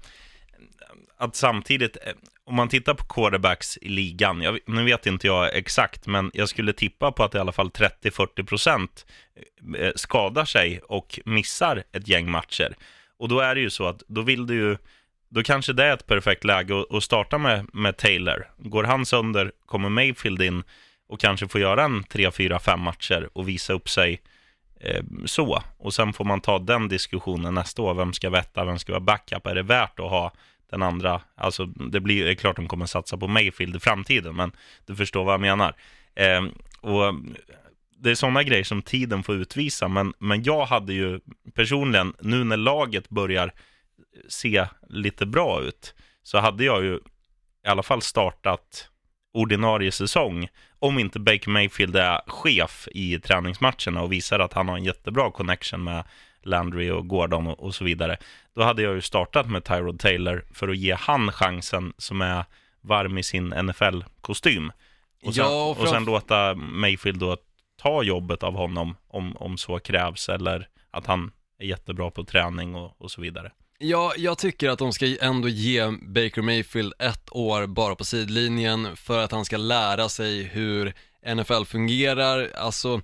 att 1.19 1.37
samtidigt, 1.37 1.97
eh, 1.97 2.13
om 2.53 2.57
man 2.57 2.69
tittar 2.69 2.95
på 2.95 3.05
quarterbacks 3.05 3.77
i 3.77 3.89
ligan, 3.89 4.43
jag, 4.43 4.59
nu 4.67 4.85
vet 4.85 5.07
inte 5.07 5.27
jag 5.27 5.57
exakt, 5.57 6.07
men 6.07 6.31
jag 6.35 6.49
skulle 6.49 6.73
tippa 6.73 7.13
på 7.13 7.25
att 7.25 7.35
i 7.35 7.39
alla 7.39 7.53
fall 7.53 7.71
30-40% 7.71 8.89
eh, 9.75 9.87
eh, 9.87 9.93
skadar 9.97 10.45
sig 10.45 10.81
och 10.89 11.21
missar 11.25 11.83
ett 11.93 12.09
gäng 12.09 12.31
matcher. 12.31 12.77
Och 13.19 13.29
då 13.29 13.41
är 13.41 13.55
det 13.55 13.61
ju 13.61 13.71
så 13.71 13.87
att 13.87 14.03
då 14.07 14.23
vill 14.23 14.47
du 14.47 14.55
ju, 14.55 14.77
då 15.29 15.43
kanske 15.43 15.73
det 15.73 15.85
är 15.85 15.95
ett 15.95 16.07
perfekt 16.07 16.45
läge 16.45 16.81
att, 16.81 16.95
att 16.95 17.03
starta 17.03 17.39
med, 17.39 17.67
med 17.73 17.97
Taylor. 17.97 18.47
Går 18.59 18.85
han 18.85 19.07
sönder 19.07 19.53
kommer 19.67 19.89
Mayfield 19.89 20.43
in 20.43 20.63
och 21.09 21.21
kanske 21.21 21.49
får 21.49 21.61
göra 21.61 21.85
en 21.85 22.05
3, 22.05 22.31
4, 22.31 22.59
5 22.59 22.81
matcher 22.81 23.29
och 23.33 23.49
visa 23.49 23.73
upp 23.73 23.89
sig 23.89 24.21
eh, 24.81 25.03
så. 25.25 25.63
Och 25.79 25.95
sen 25.95 26.13
får 26.13 26.25
man 26.25 26.41
ta 26.41 26.59
den 26.59 26.89
diskussionen 26.89 27.55
nästa 27.55 27.83
år. 27.83 27.95
Vem 27.95 28.13
ska 28.13 28.31
vetta, 28.31 28.65
vem 28.65 28.79
ska 28.79 28.93
vara 28.93 29.01
backup? 29.01 29.47
Är 29.47 29.55
det 29.55 29.63
värt 29.63 30.01
att 30.01 30.11
ha 30.11 30.33
den 30.73 30.83
andra? 30.83 31.21
Alltså, 31.35 31.67
det 31.67 32.01
blir 32.01 32.25
det 32.25 32.31
är 32.31 32.35
klart 32.35 32.57
de 32.57 32.69
kommer 32.69 32.87
satsa 32.87 33.17
på 33.17 33.29
Mayfield 33.29 33.77
i 33.77 33.81
framtiden, 33.81 34.37
men 34.37 34.53
du 34.87 34.97
förstår 34.97 35.25
vad 35.25 35.35
jag 35.35 35.41
menar. 35.41 35.75
Eh, 36.15 36.43
och 36.81 37.15
det 37.99 38.11
är 38.11 38.15
sådana 38.15 38.43
grejer 38.43 38.65
som 38.65 38.83
tiden 38.83 39.23
får 39.23 39.35
utvisa, 39.35 39.89
men, 39.89 40.13
men 40.19 40.43
jag 40.43 40.65
hade 40.65 40.93
ju 40.93 41.21
personligen, 41.55 42.15
nu 42.21 42.45
när 42.45 42.57
laget 42.57 43.09
börjar 43.09 43.53
se 44.29 44.67
lite 44.89 45.27
bra 45.27 45.63
ut, 45.63 45.95
så 46.23 46.39
hade 46.39 46.65
jag 46.65 46.85
ju 46.85 46.95
i 47.67 47.69
alla 47.69 47.83
fall 47.83 48.03
startat 48.03 48.89
ordinarie 49.35 49.93
säsong 49.93 50.49
om 50.79 50.99
inte 50.99 51.21
Baker 51.21 51.51
Mayfield 51.51 51.97
är 51.97 52.21
chef 52.27 52.89
i 52.91 53.19
träningsmatcherna 53.19 54.03
och 54.03 54.13
visar 54.13 54.39
att 54.39 54.53
han 54.53 54.69
har 54.69 54.77
en 54.77 54.85
jättebra 54.85 55.31
connection 55.31 55.85
med 55.85 56.05
Landry 56.43 56.91
och 56.91 57.09
Gordon 57.09 57.47
och, 57.47 57.61
och 57.61 57.75
så 57.75 57.85
vidare. 57.85 58.17
Då 58.55 58.63
hade 58.63 58.83
jag 58.83 58.95
ju 58.95 59.01
startat 59.01 59.51
med 59.51 59.65
Tyrod 59.65 60.01
Taylor 60.01 60.45
för 60.55 60.69
att 60.69 60.77
ge 60.77 60.95
han 60.95 61.33
chansen 61.33 61.93
som 61.99 62.21
är 62.21 62.45
varm 62.81 63.19
i 63.19 63.23
sin 63.23 63.55
NFL-kostym. 63.55 64.73
Och 65.25 65.35
sen, 65.35 65.45
Ja, 65.45 65.65
och 65.65 65.81
och 65.81 65.89
sen 65.89 66.05
låta 66.05 66.55
Mayfield 66.55 67.19
då 67.19 67.37
ta 67.83 68.03
jobbet 68.03 68.43
av 68.43 68.55
honom 68.55 68.97
om, 69.09 69.37
om 69.37 69.59
så 69.59 69.79
krävs 69.79 70.29
eller 70.29 70.69
att 70.91 71.07
han 71.07 71.33
är 71.59 71.67
jättebra 71.67 72.11
på 72.11 72.25
träning 72.25 72.75
och, 72.75 72.95
och 72.99 73.11
så 73.11 73.21
vidare. 73.21 73.53
Ja, 73.79 74.13
jag 74.17 74.39
tycker 74.39 74.69
att 74.69 74.79
de 74.79 74.93
ska 74.93 75.17
ändå 75.21 75.49
ge 75.49 75.87
Baker 76.03 76.43
Mayfield 76.43 76.93
ett 76.99 77.29
år 77.31 77.67
bara 77.67 77.95
på 77.95 78.05
sidlinjen 78.05 78.97
för 78.97 79.19
att 79.19 79.33
han 79.33 79.45
ska 79.45 79.57
lära 79.57 80.09
sig 80.09 80.43
hur 80.43 80.95
NFL 81.35 81.65
fungerar, 81.65 82.51
alltså 82.57 83.01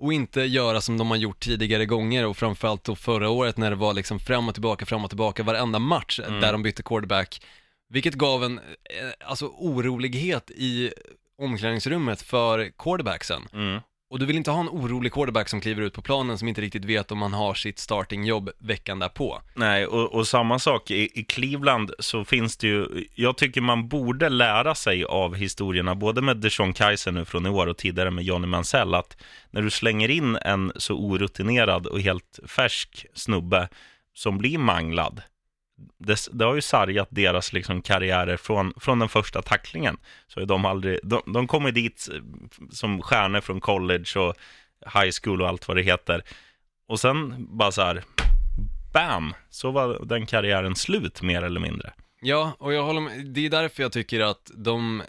och 0.00 0.12
inte 0.12 0.40
göra 0.40 0.80
som 0.80 0.98
de 0.98 1.10
har 1.10 1.16
gjort 1.16 1.40
tidigare 1.40 1.86
gånger 1.86 2.26
och 2.26 2.36
framförallt 2.36 2.84
då 2.84 2.96
förra 2.96 3.28
året 3.28 3.56
när 3.56 3.70
det 3.70 3.76
var 3.76 3.94
liksom 3.94 4.20
fram 4.20 4.48
och 4.48 4.54
tillbaka, 4.54 4.86
fram 4.86 5.04
och 5.04 5.10
tillbaka 5.10 5.42
varenda 5.42 5.78
match 5.78 6.20
där 6.40 6.52
de 6.52 6.62
bytte 6.62 6.82
quarterback, 6.82 7.42
vilket 7.88 8.14
gav 8.14 8.44
en, 8.44 8.58
eh, 8.58 9.28
alltså 9.28 9.46
orolighet 9.46 10.50
i 10.50 10.92
omklädningsrummet 11.38 12.22
för 12.22 12.70
quarterbacksen. 12.78 13.42
Mm. 13.52 13.80
Och 14.10 14.18
du 14.18 14.26
vill 14.26 14.36
inte 14.36 14.50
ha 14.50 14.60
en 14.60 14.68
orolig 14.68 15.12
quarterback 15.12 15.48
som 15.48 15.60
kliver 15.60 15.82
ut 15.82 15.92
på 15.92 16.02
planen 16.02 16.38
som 16.38 16.48
inte 16.48 16.60
riktigt 16.60 16.84
vet 16.84 17.12
om 17.12 17.22
han 17.22 17.32
har 17.32 17.54
sitt 17.54 17.78
startingjobb 17.78 18.50
veckan 18.58 18.98
därpå. 18.98 19.40
Nej, 19.54 19.86
och, 19.86 20.14
och 20.14 20.26
samma 20.26 20.58
sak 20.58 20.90
i, 20.90 21.20
i 21.20 21.24
Cleveland 21.24 21.90
så 21.98 22.24
finns 22.24 22.56
det 22.56 22.66
ju, 22.66 23.06
jag 23.14 23.36
tycker 23.36 23.60
man 23.60 23.88
borde 23.88 24.28
lära 24.28 24.74
sig 24.74 25.04
av 25.04 25.34
historierna, 25.34 25.94
både 25.94 26.22
med 26.22 26.36
Deshaun 26.36 26.72
Kaiser 26.72 27.12
nu 27.12 27.24
från 27.24 27.46
i 27.46 27.48
år 27.48 27.66
och 27.66 27.76
tidigare 27.76 28.10
med 28.10 28.24
Johnny 28.24 28.46
Mansell, 28.46 28.94
att 28.94 29.16
när 29.50 29.62
du 29.62 29.70
slänger 29.70 30.10
in 30.10 30.36
en 30.36 30.72
så 30.76 30.94
orutinerad 30.94 31.86
och 31.86 32.00
helt 32.00 32.38
färsk 32.46 33.06
snubbe 33.14 33.68
som 34.14 34.38
blir 34.38 34.58
manglad, 34.58 35.22
det, 35.98 36.28
det 36.32 36.44
har 36.44 36.54
ju 36.54 36.60
sargat 36.60 37.08
deras 37.10 37.52
liksom 37.52 37.82
karriärer 37.82 38.36
från, 38.36 38.72
från 38.76 38.98
den 38.98 39.08
första 39.08 39.42
tacklingen. 39.42 39.96
Så 40.26 40.40
de 40.40 40.64
aldrig, 40.64 40.98
de, 41.02 41.22
de 41.26 41.46
kommer 41.46 41.72
dit 41.72 42.08
eh, 42.12 42.20
som 42.70 43.02
stjärnor 43.02 43.40
från 43.40 43.60
college 43.60 44.18
och 44.18 44.34
high 44.94 45.10
school 45.22 45.42
och 45.42 45.48
allt 45.48 45.68
vad 45.68 45.76
det 45.76 45.82
heter. 45.82 46.22
Och 46.86 47.00
sen 47.00 47.46
bara 47.56 47.72
så 47.72 47.82
här, 47.82 48.04
bam, 48.92 49.34
så 49.50 49.70
var 49.70 50.04
den 50.04 50.26
karriären 50.26 50.76
slut 50.76 51.22
mer 51.22 51.42
eller 51.42 51.60
mindre. 51.60 51.92
Ja, 52.20 52.52
och 52.58 52.72
jag 52.72 52.82
håller 52.82 53.00
med. 53.00 53.26
Det 53.26 53.46
är 53.46 53.50
därför 53.50 53.82
jag 53.82 53.92
tycker 53.92 54.20
att 54.20 54.50
de 54.54 55.02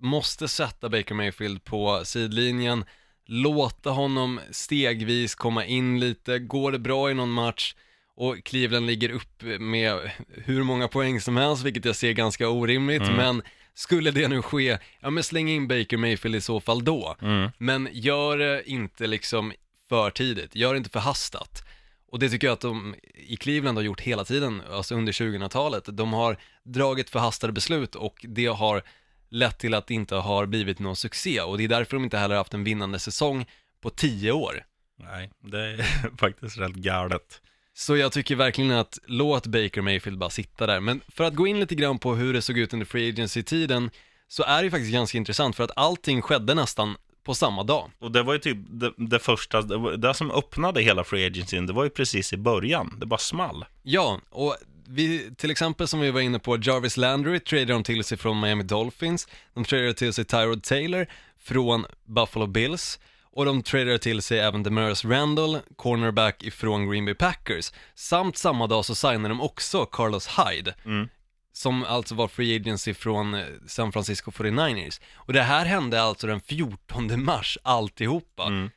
måste 0.00 0.48
sätta 0.48 0.88
Baker 0.88 1.14
Mayfield 1.14 1.64
på 1.64 2.00
sidlinjen, 2.04 2.84
låta 3.26 3.90
honom 3.90 4.40
stegvis 4.50 5.34
komma 5.34 5.64
in 5.64 6.00
lite, 6.00 6.38
går 6.38 6.72
det 6.72 6.78
bra 6.78 7.10
i 7.10 7.14
någon 7.14 7.30
match 7.30 7.74
och 8.18 8.44
Cleveland 8.44 8.86
ligger 8.86 9.10
upp 9.10 9.42
med 9.60 10.10
hur 10.28 10.62
många 10.62 10.88
poäng 10.88 11.20
som 11.20 11.36
helst, 11.36 11.64
vilket 11.64 11.84
jag 11.84 11.96
ser 11.96 12.12
ganska 12.12 12.48
orimligt, 12.48 13.02
men 13.16 13.42
skulle 13.74 14.10
det 14.10 14.28
nu 14.28 14.42
ske, 14.42 14.78
ja 15.00 15.10
men 15.10 15.22
släng 15.22 15.48
in 15.48 15.68
Baker 15.68 15.96
Mayfield 15.96 16.36
i 16.36 16.40
så 16.40 16.60
fall 16.60 16.84
då. 16.84 17.16
Men 17.58 17.88
gör 17.92 18.38
det 18.38 18.70
inte 18.70 19.06
liksom 19.06 19.52
för 19.88 20.10
tidigt, 20.10 20.56
gör 20.56 20.72
det 20.74 20.78
inte 20.78 20.90
för 20.90 21.00
hastat. 21.00 21.64
Och 22.10 22.18
det 22.18 22.28
tycker 22.28 22.46
jag 22.46 22.54
att 22.54 22.60
de 22.60 22.94
i 23.14 23.36
Cleveland 23.36 23.78
har 23.78 23.82
gjort 23.82 24.00
hela 24.00 24.24
tiden, 24.24 24.62
alltså 24.72 24.94
under 24.94 25.12
2000-talet. 25.12 25.84
De 25.86 26.12
har 26.12 26.36
dragit 26.64 27.10
förhastade 27.10 27.52
beslut 27.52 27.94
och 27.94 28.26
det 28.28 28.46
har 28.46 28.82
lett 29.28 29.58
till 29.58 29.74
att 29.74 29.86
det 29.86 29.94
inte 29.94 30.14
har 30.14 30.46
blivit 30.46 30.78
någon 30.78 30.96
succé 30.96 31.40
och 31.40 31.58
det 31.58 31.64
är 31.64 31.68
därför 31.68 31.96
de 31.96 32.04
inte 32.04 32.18
heller 32.18 32.36
haft 32.36 32.54
en 32.54 32.64
vinnande 32.64 32.98
säsong 32.98 33.46
på 33.80 33.90
tio 33.90 34.32
år. 34.32 34.64
Nej, 34.98 35.30
det 35.40 35.58
är 35.58 36.16
faktiskt 36.18 36.58
rätt 36.58 36.74
galet. 36.74 37.40
Så 37.78 37.96
jag 37.96 38.12
tycker 38.12 38.36
verkligen 38.36 38.70
att 38.70 38.98
låt 39.06 39.46
Baker 39.46 39.80
Mayfield 39.80 40.18
bara 40.18 40.30
sitta 40.30 40.66
där. 40.66 40.80
Men 40.80 41.00
för 41.08 41.24
att 41.24 41.34
gå 41.34 41.46
in 41.46 41.60
lite 41.60 41.74
grann 41.74 41.98
på 41.98 42.14
hur 42.14 42.32
det 42.32 42.42
såg 42.42 42.58
ut 42.58 42.72
under 42.72 42.86
Free 42.86 43.08
Agency-tiden 43.08 43.90
så 44.28 44.42
är 44.42 44.62
det 44.62 44.70
faktiskt 44.70 44.92
ganska 44.92 45.18
intressant 45.18 45.56
för 45.56 45.64
att 45.64 45.70
allting 45.76 46.22
skedde 46.22 46.54
nästan 46.54 46.96
på 47.24 47.34
samma 47.34 47.62
dag. 47.62 47.90
Och 47.98 48.12
det 48.12 48.22
var 48.22 48.32
ju 48.32 48.38
typ 48.38 48.56
det, 48.70 48.92
det 48.96 49.18
första, 49.18 49.62
det, 49.62 49.96
det 49.96 50.14
som 50.14 50.30
öppnade 50.30 50.82
hela 50.82 51.04
Free 51.04 51.26
Agency, 51.26 51.60
det 51.60 51.72
var 51.72 51.84
ju 51.84 51.90
precis 51.90 52.32
i 52.32 52.36
början. 52.36 52.96
Det 53.00 53.06
bara 53.06 53.18
small. 53.18 53.64
Ja, 53.82 54.20
och 54.30 54.56
vi, 54.88 55.34
till 55.36 55.50
exempel 55.50 55.88
som 55.88 56.00
vi 56.00 56.10
var 56.10 56.20
inne 56.20 56.38
på, 56.38 56.56
Jarvis 56.56 56.96
Landry 56.96 57.40
tradade 57.40 57.72
de 57.72 57.84
till 57.84 58.04
sig 58.04 58.18
från 58.18 58.40
Miami 58.40 58.62
Dolphins, 58.62 59.28
de 59.54 59.64
tradade 59.64 59.94
till 59.94 60.12
sig 60.12 60.24
Tyrod 60.24 60.62
Taylor 60.62 61.06
från 61.38 61.84
Buffalo 62.04 62.46
Bills 62.46 62.98
och 63.38 63.44
de 63.44 63.62
tradade 63.62 63.98
till 63.98 64.22
sig 64.22 64.38
även 64.40 64.62
Demaris 64.62 65.04
Randall, 65.04 65.58
cornerback 65.76 66.42
ifrån 66.42 66.90
Green 66.90 67.04
Bay 67.04 67.14
Packers. 67.14 67.72
Samt 67.94 68.36
samma 68.36 68.66
dag 68.66 68.84
så 68.84 68.94
signade 68.94 69.28
de 69.28 69.40
också 69.40 69.86
Carlos 69.86 70.28
Hyde, 70.38 70.74
Mm. 70.84 71.08
som 71.52 71.84
alltså 71.84 72.14
var 72.14 72.28
free 72.28 72.56
agency 72.56 72.94
från 72.94 73.34
eh, 73.34 73.44
San 73.66 73.92
Francisco 73.92 74.30
49ers. 74.30 75.00
Och 75.14 75.32
det 75.32 75.42
här 75.42 75.64
hände 75.66 76.02
alltså 76.02 76.26
den 76.26 76.40
14 76.40 77.24
mars 77.24 77.58
alltihopa. 77.62 78.46
Mm. 78.46 78.70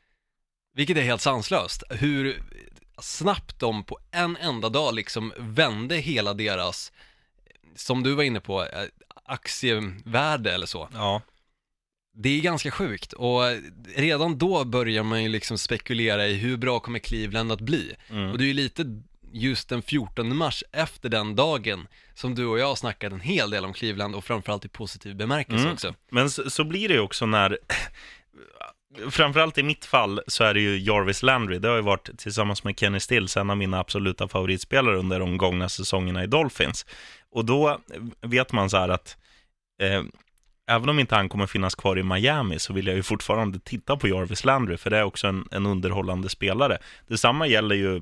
Vilket 0.73 0.97
är 0.97 1.01
helt 1.01 1.21
sanslöst. 1.21 1.83
Hur 1.89 2.43
snabbt 3.01 3.59
de 3.59 3.83
på 3.83 3.97
en 4.11 4.37
enda 4.37 4.69
dag 4.69 4.93
liksom 4.95 5.33
vände 5.37 5.95
hela 5.95 6.33
deras, 6.33 6.91
som 7.75 8.03
du 8.03 8.15
var 8.15 8.23
inne 8.23 8.39
på, 8.39 8.63
eh, 8.63 8.69
aktievärde 9.25 10.53
eller 10.53 10.65
så. 10.65 10.89
Ja. 10.93 11.21
Det 12.13 12.29
är 12.29 12.41
ganska 12.41 12.71
sjukt 12.71 13.13
och 13.13 13.41
redan 13.95 14.37
då 14.37 14.63
börjar 14.65 15.03
man 15.03 15.23
ju 15.23 15.29
liksom 15.29 15.57
spekulera 15.57 16.27
i 16.27 16.33
hur 16.33 16.57
bra 16.57 16.79
kommer 16.79 16.99
Cleveland 16.99 17.51
att 17.51 17.61
bli. 17.61 17.95
Mm. 18.09 18.31
Och 18.31 18.37
det 18.37 18.43
är 18.43 18.47
ju 18.47 18.53
lite 18.53 19.01
just 19.33 19.69
den 19.69 19.81
14 19.81 20.35
mars 20.37 20.63
efter 20.71 21.09
den 21.09 21.35
dagen 21.35 21.87
som 22.13 22.35
du 22.35 22.45
och 22.45 22.59
jag 22.59 22.77
snackade 22.77 23.15
en 23.15 23.21
hel 23.21 23.49
del 23.49 23.65
om 23.65 23.73
Cleveland 23.73 24.15
och 24.15 24.23
framförallt 24.25 24.65
i 24.65 24.67
positiv 24.67 25.15
bemärkelse 25.15 25.61
Mm. 25.61 25.73
också. 25.73 25.93
Men 26.11 26.29
så, 26.29 26.49
så 26.49 26.63
blir 26.63 26.87
det 26.87 26.93
ju 26.93 26.99
också 26.99 27.25
när, 27.25 27.57
framförallt 29.09 29.57
i 29.57 29.63
mitt 29.63 29.85
fall 29.85 30.21
så 30.27 30.43
är 30.43 30.53
det 30.53 30.61
ju 30.61 30.79
Jarvis 30.79 31.23
Landry. 31.23 31.59
Det 31.59 31.67
har 31.67 31.75
ju 31.75 31.81
varit 31.81 32.17
tillsammans 32.17 32.63
med 32.63 32.79
Kenny 32.79 32.99
Stills 32.99 33.37
en 33.37 33.49
av 33.49 33.57
mina 33.57 33.79
absoluta 33.79 34.27
favoritspelare 34.27 34.97
under 34.97 35.19
de 35.19 35.37
gångna 35.37 35.69
säsongerna 35.69 36.23
i 36.23 36.27
Dolphins. 36.27 36.85
Och 37.31 37.45
då 37.45 37.79
vet 38.21 38.51
man 38.51 38.69
så 38.69 38.77
här 38.77 38.89
att 38.89 39.17
eh, 39.81 40.03
även 40.69 40.89
om 40.89 40.99
inte 40.99 41.15
han 41.15 41.29
kommer 41.29 41.47
finnas 41.47 41.75
kvar 41.75 41.99
i 41.99 42.03
Miami 42.03 42.59
så 42.59 42.73
vill 42.73 42.87
jag 42.87 42.95
ju 42.95 43.03
fortfarande 43.03 43.59
titta 43.59 43.97
på 43.97 44.07
Jarvis 44.07 44.45
Landry, 44.45 44.77
för 44.77 44.89
det 44.89 44.97
är 44.97 45.03
också 45.03 45.27
en, 45.27 45.47
en 45.51 45.65
underhållande 45.65 46.29
spelare. 46.29 46.77
Detsamma 47.07 47.47
gäller 47.47 47.75
ju, 47.75 48.01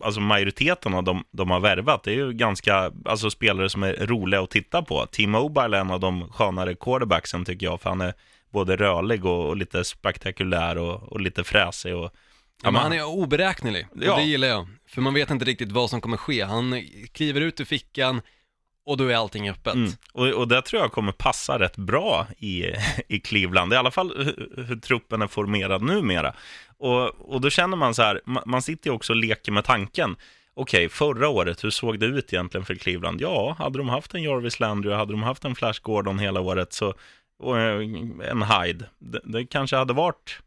alltså 0.00 0.20
majoriteten 0.20 0.94
av 0.94 1.04
de, 1.04 1.24
de 1.30 1.50
har 1.50 1.60
värvat, 1.60 2.02
det 2.02 2.10
är 2.10 2.16
ju 2.16 2.32
ganska, 2.32 2.92
alltså 3.04 3.30
spelare 3.30 3.70
som 3.70 3.82
är 3.82 4.06
roliga 4.06 4.40
att 4.40 4.50
titta 4.50 4.82
på. 4.82 5.06
T-Mobile 5.06 5.76
är 5.76 5.80
en 5.80 5.90
av 5.90 6.00
de 6.00 6.28
skönare 6.32 6.74
quarterbacksen 6.74 7.44
tycker 7.44 7.66
jag, 7.66 7.80
för 7.80 7.90
han 7.90 8.00
är 8.00 8.14
både 8.50 8.76
rörlig 8.76 9.24
och, 9.24 9.48
och 9.48 9.56
lite 9.56 9.84
spektakulär 9.84 10.78
och, 10.78 11.12
och 11.12 11.20
lite 11.20 11.44
fräsig 11.44 11.96
och 11.96 12.10
Ja, 12.62 12.70
men 12.70 12.82
han 12.82 12.92
är 12.92 13.04
oberäknelig 13.06 13.86
och 13.90 14.02
Ja. 14.02 14.16
det 14.16 14.22
gillar 14.22 14.48
jag. 14.48 14.68
För 14.88 15.00
man 15.00 15.14
vet 15.14 15.30
inte 15.30 15.44
riktigt 15.44 15.72
vad 15.72 15.90
som 15.90 16.00
kommer 16.00 16.16
ske. 16.16 16.44
Han 16.44 16.82
kliver 17.12 17.40
ut 17.40 17.60
ur 17.60 17.64
fickan 17.64 18.20
och 18.88 18.96
då 18.96 19.04
är 19.04 19.14
allting 19.14 19.50
öppet. 19.50 19.74
Mm. 19.74 19.90
Och, 20.12 20.26
och 20.26 20.48
det 20.48 20.62
tror 20.62 20.82
jag 20.82 20.92
kommer 20.92 21.12
passa 21.12 21.58
rätt 21.58 21.76
bra 21.76 22.26
i, 22.38 22.64
i 23.08 23.20
Cleveland, 23.20 23.72
i 23.72 23.76
alla 23.76 23.90
fall 23.90 24.12
hur, 24.16 24.64
hur 24.66 24.76
truppen 24.76 25.22
är 25.22 25.26
formerad 25.26 25.82
numera. 25.82 26.34
Och, 26.78 27.34
och 27.34 27.40
då 27.40 27.50
känner 27.50 27.76
man 27.76 27.94
så 27.94 28.02
här, 28.02 28.20
man, 28.24 28.42
man 28.46 28.62
sitter 28.62 28.90
ju 28.90 28.94
också 28.94 29.12
och 29.12 29.16
leker 29.16 29.52
med 29.52 29.64
tanken. 29.64 30.16
Okej, 30.54 30.88
förra 30.88 31.28
året, 31.28 31.64
hur 31.64 31.70
såg 31.70 32.00
det 32.00 32.06
ut 32.06 32.32
egentligen 32.32 32.64
för 32.64 32.74
Cleveland? 32.74 33.20
Ja, 33.20 33.56
hade 33.58 33.78
de 33.78 33.88
haft 33.88 34.14
en 34.14 34.22
Jarvis 34.22 34.60
Landry 34.60 34.92
och 34.92 34.96
hade 34.96 35.12
de 35.12 35.22
haft 35.22 35.44
en 35.44 35.54
Flash 35.54 35.80
Gordon 35.82 36.18
hela 36.18 36.40
året 36.40 36.72
så, 36.72 36.94
och 37.38 37.58
eh, 37.58 37.80
en 38.30 38.42
Hyde, 38.42 38.84
det, 38.98 39.20
det 39.24 39.46
kanske 39.46 39.76
hade 39.76 39.92
varit 39.92 40.40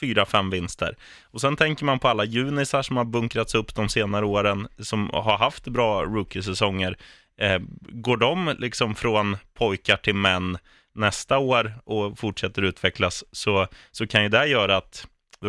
fyra, 0.00 0.26
fem 0.26 0.50
vinster. 0.50 0.96
Och 1.22 1.40
sen 1.40 1.56
tänker 1.56 1.84
man 1.84 1.98
på 1.98 2.08
alla 2.08 2.24
junisar 2.24 2.82
som 2.82 2.96
har 2.96 3.04
bunkrats 3.04 3.54
upp 3.54 3.74
de 3.74 3.88
senare 3.88 4.24
åren, 4.24 4.68
som 4.78 5.10
har 5.12 5.38
haft 5.38 5.68
bra 5.68 6.04
rookie-säsonger. 6.04 6.96
Eh, 7.40 7.58
går 7.80 8.16
de 8.16 8.54
liksom 8.58 8.94
från 8.94 9.36
pojkar 9.54 9.96
till 9.96 10.14
män 10.14 10.58
nästa 10.94 11.38
år 11.38 11.74
och 11.84 12.18
fortsätter 12.18 12.62
utvecklas 12.62 13.24
så, 13.32 13.66
så 13.90 14.06
kan 14.06 14.22
ju 14.22 14.28
det 14.28 14.46
göra 14.46 14.76
att 14.76 15.06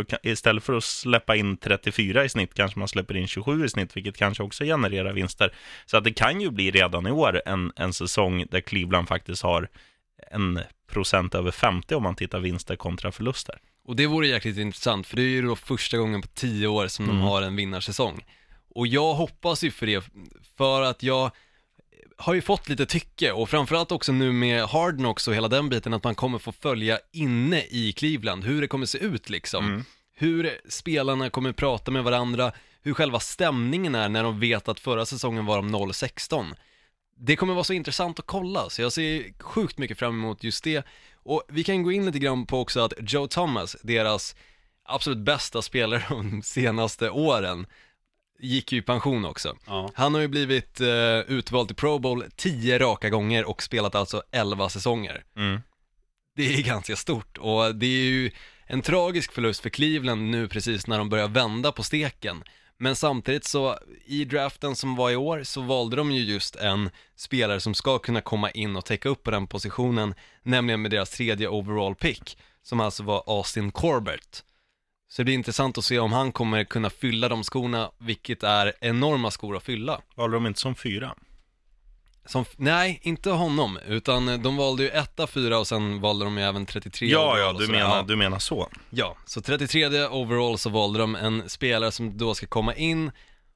kan, 0.08 0.20
istället 0.24 0.64
för 0.64 0.74
att 0.74 0.84
släppa 0.84 1.36
in 1.36 1.58
34 1.58 2.26
i 2.26 2.30
snitt 2.30 2.54
kanske 2.54 2.80
man 2.80 2.88
släpper 2.88 3.18
in 3.18 3.28
27 3.28 3.66
i 3.66 3.70
snitt, 3.70 3.98
vilket 3.98 4.18
kanske 4.18 4.44
också 4.44 4.64
genererar 4.64 5.14
vinster. 5.14 5.54
Så 5.86 5.98
att 5.98 6.04
det 6.04 6.14
kan 6.14 6.42
ju 6.42 6.50
bli 6.50 6.72
redan 6.72 7.08
i 7.08 7.12
år 7.12 7.42
en, 7.46 7.72
en 7.76 7.94
säsong 7.94 8.46
där 8.52 8.62
Cleveland 8.62 9.08
faktiskt 9.08 9.44
har 9.44 9.70
en 10.32 10.60
procent 10.92 11.36
över 11.36 11.52
50 11.52 11.96
om 11.96 12.04
man 12.04 12.16
tittar 12.16 12.40
vinster 12.40 12.76
kontra 12.76 13.12
förluster. 13.12 13.60
Och 13.88 13.96
det 13.96 14.08
vore 14.08 14.28
jäkligt 14.28 14.58
intressant, 14.58 15.08
för 15.08 15.16
det 15.16 15.22
är 15.22 15.30
ju 15.30 15.42
då 15.42 15.56
första 15.56 15.98
gången 15.98 16.22
på 16.22 16.28
tio 16.28 16.68
år 16.68 16.88
som 16.88 17.06
de 17.06 17.12
Mm. 17.12 17.24
har 17.24 17.42
en 17.42 17.56
vinnarsäsong. 17.56 18.26
Och 18.76 18.88
jag 18.88 19.14
hoppas 19.14 19.64
ju 19.64 19.72
för 19.72 19.86
det, 19.86 20.04
för 20.58 20.82
att 20.82 21.04
jag 21.04 21.32
har 22.18 22.34
ju 22.34 22.42
fått 22.42 22.70
lite 22.70 22.86
tycke 22.86 23.32
och 23.32 23.50
framförallt 23.50 23.92
också 23.92 24.12
nu 24.12 24.32
med 24.32 24.64
Hard 24.64 24.98
Knocks 24.98 25.28
och 25.28 25.36
hela 25.36 25.48
den 25.48 25.70
biten 25.70 25.94
att 25.94 26.04
man 26.04 26.16
kommer 26.16 26.40
få 26.40 26.52
följa 26.52 27.00
inne 27.12 27.64
i 27.70 27.94
Cleveland, 27.94 28.44
hur 28.44 28.62
det 28.62 28.68
kommer 28.68 28.86
se 28.86 28.98
ut 28.98 29.30
liksom. 29.30 29.66
Mm. 29.66 29.84
Hur 30.18 30.60
spelarna 30.70 31.30
kommer 31.30 31.52
prata 31.52 31.92
med 31.92 32.04
varandra, 32.04 32.52
hur 32.82 32.94
själva 32.94 33.20
stämningen 33.20 33.96
är 33.96 34.10
när 34.10 34.24
de 34.24 34.40
vet 34.40 34.68
att 34.68 34.80
förra 34.80 35.06
säsongen 35.06 35.46
var 35.46 35.56
de 35.56 35.76
0-16. 35.76 36.56
Det 37.18 37.36
kommer 37.36 37.54
vara 37.54 37.64
så 37.64 37.74
intressant 37.74 38.20
att 38.20 38.26
kolla, 38.26 38.70
så 38.70 38.82
jag 38.82 38.92
ser 38.92 39.42
sjukt 39.44 39.78
mycket 39.78 40.00
fram 40.00 40.14
emot 40.14 40.44
just 40.44 40.64
det. 40.64 40.86
Och 41.24 41.44
vi 41.50 41.64
kan 41.64 41.84
gå 41.84 41.92
in 41.92 42.06
lite 42.06 42.20
grann 42.20 42.46
på 42.46 42.60
också 42.60 42.80
att 42.80 42.94
Joe 43.00 43.28
Thomas, 43.28 43.76
deras 43.82 44.36
absolut 44.84 45.18
bästa 45.26 45.62
spelare 45.62 46.04
de 46.10 46.42
senaste 46.42 47.10
åren, 47.10 47.66
gick 48.40 48.72
ju 48.72 48.80
i 48.80 48.82
pension 48.82 49.26
också. 49.26 49.58
Ja. 49.66 49.90
Han 49.96 50.14
har 50.14 50.22
ju 50.22 50.28
blivit 50.28 50.82
eh, 50.82 51.20
utvald 51.20 51.68
till 51.68 51.76
Pro 51.76 52.00
Bowl 52.00 52.24
10 52.36 52.80
raka 52.80 53.10
gånger 53.10 53.46
och 53.46 53.64
spelat 53.64 53.96
alltså 53.96 54.24
11 54.32 54.70
säsonger. 54.70 55.24
Mm. 55.38 55.62
Det 56.36 56.54
är 56.54 56.64
ganska 56.64 56.96
stort 56.96 57.38
och 57.38 57.76
det 57.76 57.86
är 57.86 58.10
ju 58.10 58.32
en 58.66 58.82
tragisk 58.82 59.32
förlust 59.32 59.62
för 59.62 59.70
Cleveland 59.70 60.30
nu 60.30 60.48
precis 60.48 60.88
när 60.88 60.98
de 60.98 61.10
börjar 61.10 61.28
vända 61.28 61.72
på 61.72 61.84
steken. 61.84 62.44
Men 62.78 62.96
samtidigt 62.96 63.46
så, 63.46 63.80
i 64.06 64.26
draften 64.26 64.76
som 64.76 64.96
var 64.96 65.12
i 65.12 65.16
år 65.16 65.44
så 65.44 65.62
valde 65.62 65.96
de 65.96 66.12
ju 66.12 66.22
just 66.22 66.56
en 66.56 66.90
spelare 67.16 67.60
som 67.60 67.74
ska 67.74 68.00
kunna 68.00 68.22
komma 68.22 68.52
in 68.52 68.76
och 68.76 68.86
täcka 68.86 69.10
upp 69.10 69.24
på 69.24 69.32
den 69.32 69.48
positionen, 69.48 70.14
nämligen 70.44 70.82
med 70.82 70.92
deras 70.92 71.10
tredje 71.10 71.48
overall 71.48 71.96
pick, 71.96 72.38
som 72.64 72.80
alltså 72.80 73.04
var 73.04 73.24
Austin 73.28 73.72
Corbett. 73.72 74.44
Så 75.16 75.22
det 75.22 75.24
blir 75.26 75.36
intressant 75.36 75.78
att 75.78 75.86
se 75.86 76.00
om 76.00 76.14
han 76.14 76.32
kommer 76.32 76.64
kunna 76.64 76.90
fylla 76.90 77.30
de 77.30 77.44
skorna, 77.44 77.92
vilket 77.98 78.44
är 78.44 78.74
enorma 78.82 79.32
skor 79.32 79.58
att 79.58 79.64
fylla. 79.64 80.02
Valde 80.16 80.36
de 80.36 80.48
inte 80.48 80.60
som 80.60 80.76
fyra? 80.76 81.16
Som, 82.26 82.46
nej, 82.56 83.00
inte 83.04 83.30
honom, 83.30 83.80
utan 83.88 84.42
de 84.42 84.58
valde 84.58 84.84
ju 84.84 84.90
etta, 84.90 85.28
fyra 85.28 85.60
och 85.60 85.68
sen 85.68 86.02
valde 86.02 86.26
de 86.26 86.38
ju 86.38 86.44
även 86.44 86.66
33 86.66 87.08
Ja, 87.08 87.40
ja, 87.40 87.54
du 87.54 87.68
menar, 87.68 88.04
du 88.04 88.16
menar 88.16 88.40
så. 88.40 88.70
Ja, 88.90 89.16
så 89.26 89.42
33 89.42 90.06
overall 90.08 90.58
så 90.58 90.70
valde 90.70 91.00
de 91.00 91.16
en 91.16 91.50
spelare 91.50 91.92
som 91.92 92.18
då 92.18 92.34
ska 92.34 92.48
komma 92.48 92.76
in 92.76 93.12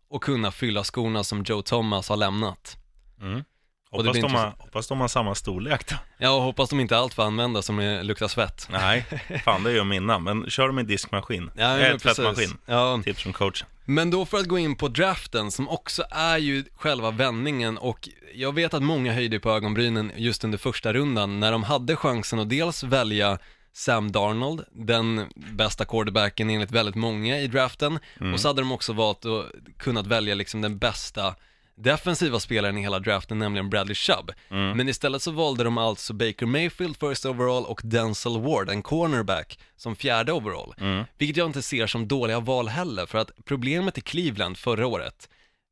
och 0.10 0.24
kunna 0.24 0.52
fylla 0.52 0.84
skorna 0.84 1.24
som 1.24 1.44
Joe 1.44 1.62
Thomas 1.62 2.10
har 2.10 2.18
lämnat. 2.18 2.78
Mm. 3.22 3.44
Hoppas, 3.92 4.20
de 4.22 4.34
har, 4.34 4.54
hoppas 4.58 4.88
de 4.88 5.02
har 5.02 5.08
samma 5.08 5.36
storlek 5.36 5.90
då. 5.90 5.96
Ja, 6.18 6.32
och 6.32 6.42
hoppas 6.42 6.70
de 6.70 6.80
inte 6.80 6.98
allt 6.98 7.14
får 7.14 7.24
använda 7.24 7.62
som 7.62 8.00
luktar 8.04 8.28
svett. 8.28 8.68
Nej, 8.72 9.06
fan 9.46 9.64
det 9.64 9.72
gör 9.72 9.84
mina, 9.84 10.20
men 10.20 10.50
kör 10.50 10.68
dem 10.68 10.80
i 10.80 10.84
diskmaskin. 10.84 11.52
Ja, 11.56 11.78
precis. 11.82 12.02
tvättmaskin. 12.02 12.58
Ja. 12.66 13.02
Tips 13.04 13.24
från 13.24 13.34
coachen. 13.34 13.68
Men 13.86 14.12
då 14.12 14.26
för 14.26 14.38
att 14.38 14.46
gå 14.48 14.58
in 14.60 14.76
på 14.76 14.88
draften 14.88 15.52
som 15.52 15.70
också 15.70 16.04
är 16.12 16.38
ju 16.38 16.64
själva 16.76 17.12
vändningen 17.12 17.78
och 17.78 18.10
jag 18.34 18.56
vet 18.56 18.74
att 18.74 18.84
många 18.84 19.14
höjde 19.14 19.40
på 19.40 19.52
ögonbrynen 19.52 20.12
just 20.16 20.44
under 20.44 20.58
första 20.58 20.94
rundan 20.94 21.40
när 21.40 21.52
de 21.52 21.64
hade 21.64 21.96
chansen 21.96 22.40
att 22.40 22.50
dels 22.50 22.84
välja 22.84 23.38
Sam 23.74 24.12
Darnold, 24.12 24.62
den 24.72 25.26
bästa 25.36 25.86
quarterbacken 25.86 26.50
enligt 26.50 26.72
väldigt 26.72 26.96
många 26.96 27.40
i 27.40 27.48
draften 27.48 28.00
Mm. 28.20 28.34
och 28.34 28.40
så 28.40 28.48
hade 28.48 28.62
de 28.62 28.72
också 28.72 28.94
valt 28.94 29.26
att 29.26 29.46
kunnat 29.78 30.08
välja 30.08 30.36
liksom 30.36 30.62
den 30.62 30.78
bästa 30.78 31.36
defensiva 31.80 32.40
spelaren 32.40 32.78
i 32.78 32.82
hela 32.82 33.00
draften, 33.00 33.40
nämligen 33.40 33.70
Bradley 33.70 33.96
Chubb. 33.96 34.32
Mm. 34.50 34.78
Men 34.78 34.90
istället 34.90 35.22
så 35.22 35.32
valde 35.32 35.64
de 35.64 35.78
alltså 35.78 36.14
Baker 36.14 36.46
Mayfield 36.46 36.98
first 36.98 37.26
overall 37.26 37.66
och 37.66 37.82
Denzel 37.84 38.42
Ward, 38.42 38.70
en 38.70 38.82
cornerback, 38.82 39.60
som 39.76 39.96
fjärde 39.96 40.32
overall. 40.32 40.74
Mm. 40.78 41.06
Vilket 41.18 41.38
jag 41.38 41.46
inte 41.46 41.62
ser 41.62 41.88
som 41.88 42.08
dåliga 42.08 42.40
val 42.40 42.68
heller, 42.68 43.06
för 43.06 43.18
att 43.18 43.32
problemet 43.46 43.98
i 43.98 44.02
Cleveland 44.02 44.58
förra 44.58 44.88
året 44.88 45.30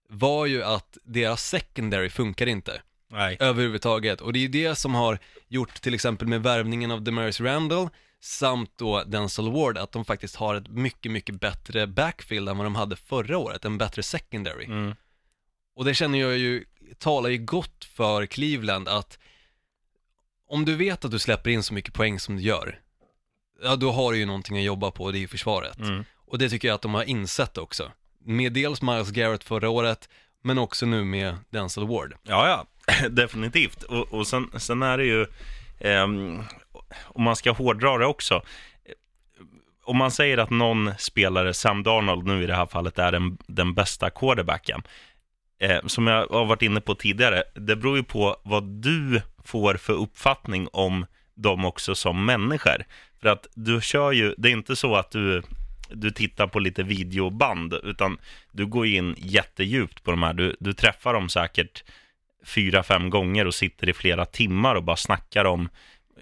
var 0.09 0.45
ju 0.45 0.63
att 0.63 0.97
deras 1.03 1.43
secondary 1.43 2.09
funkar 2.09 2.47
inte 2.47 2.81
Nej. 3.11 3.37
överhuvudtaget. 3.39 4.21
Och 4.21 4.33
det 4.33 4.39
är 4.39 4.41
ju 4.41 4.47
det 4.47 4.75
som 4.75 4.95
har 4.95 5.19
gjort 5.47 5.81
till 5.81 5.93
exempel 5.93 6.27
med 6.27 6.43
värvningen 6.43 6.91
av 6.91 7.01
Demaris 7.01 7.41
Randall 7.41 7.89
samt 8.19 8.71
då 8.77 9.03
Denzel 9.03 9.51
Ward, 9.51 9.77
att 9.77 9.91
de 9.91 10.05
faktiskt 10.05 10.35
har 10.35 10.55
ett 10.55 10.67
mycket, 10.67 11.11
mycket 11.11 11.39
bättre 11.39 11.87
backfield 11.87 12.49
än 12.49 12.57
vad 12.57 12.65
de 12.65 12.75
hade 12.75 12.95
förra 12.95 13.37
året, 13.37 13.65
en 13.65 13.77
bättre 13.77 14.03
secondary. 14.03 14.65
Mm. 14.65 14.95
Och 15.77 15.85
det 15.85 15.93
känner 15.93 16.19
jag 16.19 16.37
ju, 16.37 16.65
talar 16.97 17.29
ju 17.29 17.37
gott 17.37 17.85
för 17.85 18.25
Cleveland 18.25 18.87
att 18.87 19.19
om 20.47 20.65
du 20.65 20.75
vet 20.75 21.05
att 21.05 21.11
du 21.11 21.19
släpper 21.19 21.49
in 21.49 21.63
så 21.63 21.73
mycket 21.73 21.93
poäng 21.93 22.19
som 22.19 22.35
du 22.35 22.41
gör, 22.41 22.79
ja 23.63 23.75
då 23.75 23.91
har 23.91 24.11
du 24.11 24.17
ju 24.17 24.25
någonting 24.25 24.57
att 24.57 24.63
jobba 24.63 24.91
på, 24.91 25.11
det 25.11 25.17
är 25.17 25.19
ju 25.19 25.27
försvaret. 25.27 25.79
Mm. 25.79 26.05
Och 26.15 26.37
det 26.37 26.49
tycker 26.49 26.67
jag 26.67 26.75
att 26.75 26.81
de 26.81 26.93
har 26.93 27.03
insett 27.03 27.57
också. 27.57 27.91
Med 28.19 28.53
dels 28.53 28.81
Miles 28.81 29.11
Garrett 29.11 29.43
förra 29.43 29.69
året, 29.69 30.09
men 30.43 30.57
också 30.57 30.85
nu 30.85 31.03
med 31.03 31.35
Denzel 31.49 31.87
Ward. 31.87 32.13
Ja, 32.23 32.47
ja, 32.47 32.65
definitivt. 33.09 33.83
Och, 33.83 34.13
och 34.13 34.27
sen, 34.27 34.49
sen 34.55 34.81
är 34.81 34.97
det 34.97 35.05
ju, 35.05 35.25
ehm, 35.79 36.43
om 37.03 37.23
man 37.23 37.35
ska 37.35 37.51
hårdra 37.51 37.97
det 37.97 38.05
också, 38.05 38.35
eh, 38.35 38.41
om 39.83 39.97
man 39.97 40.11
säger 40.11 40.37
att 40.37 40.49
någon 40.49 40.91
spelare, 40.97 41.53
Sam 41.53 41.83
Darnold 41.83 42.25
nu 42.25 42.43
i 42.43 42.47
det 42.47 42.55
här 42.55 42.65
fallet, 42.65 42.99
är 42.99 43.11
den, 43.11 43.37
den 43.47 43.73
bästa 43.73 44.09
quarterbacken, 44.09 44.83
eh, 45.59 45.79
som 45.85 46.07
jag 46.07 46.27
har 46.27 46.45
varit 46.45 46.61
inne 46.61 46.81
på 46.81 46.95
tidigare, 46.95 47.43
det 47.53 47.75
beror 47.75 47.97
ju 47.97 48.03
på 48.03 48.37
vad 48.43 48.63
du 48.63 49.21
får 49.43 49.73
för 49.73 49.93
uppfattning 49.93 50.67
om 50.73 51.05
dem 51.35 51.65
också 51.65 51.95
som 51.95 52.25
människor. 52.25 52.83
För 53.21 53.29
att 53.29 53.47
du 53.53 53.81
kör 53.81 54.11
ju, 54.11 54.35
det 54.37 54.49
är 54.49 54.53
inte 54.53 54.75
så 54.75 54.95
att 54.95 55.11
du, 55.11 55.41
du 55.89 56.11
tittar 56.11 56.47
på 56.47 56.59
lite 56.59 56.83
videoband, 56.83 57.73
utan 57.83 58.17
du 58.51 58.65
går 58.65 58.87
in 58.87 59.15
jättedjupt 59.17 60.03
på 60.03 60.11
de 60.11 60.23
här. 60.23 60.33
Du, 60.33 60.55
du 60.59 60.73
träffar 60.73 61.13
dem 61.13 61.29
säkert 61.29 61.83
fyra, 62.45 62.83
fem 62.83 63.09
gånger 63.09 63.47
och 63.47 63.55
sitter 63.55 63.89
i 63.89 63.93
flera 63.93 64.25
timmar 64.25 64.75
och 64.75 64.83
bara 64.83 64.97
snackar 64.97 65.45
om 65.45 65.69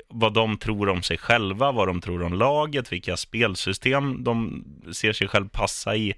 vad 0.08 0.34
de 0.34 0.58
tror 0.58 0.90
om 0.90 1.02
sig 1.02 1.18
själva, 1.18 1.72
vad 1.72 1.88
de 1.88 2.02
tror 2.02 2.24
om 2.24 2.34
laget, 2.34 2.92
vilka 2.92 3.18
spelsystem 3.18 4.24
de 4.24 4.64
ser 4.94 5.14
sig 5.14 5.28
själv 5.28 5.50
passa 5.50 5.96
i. 5.96 6.14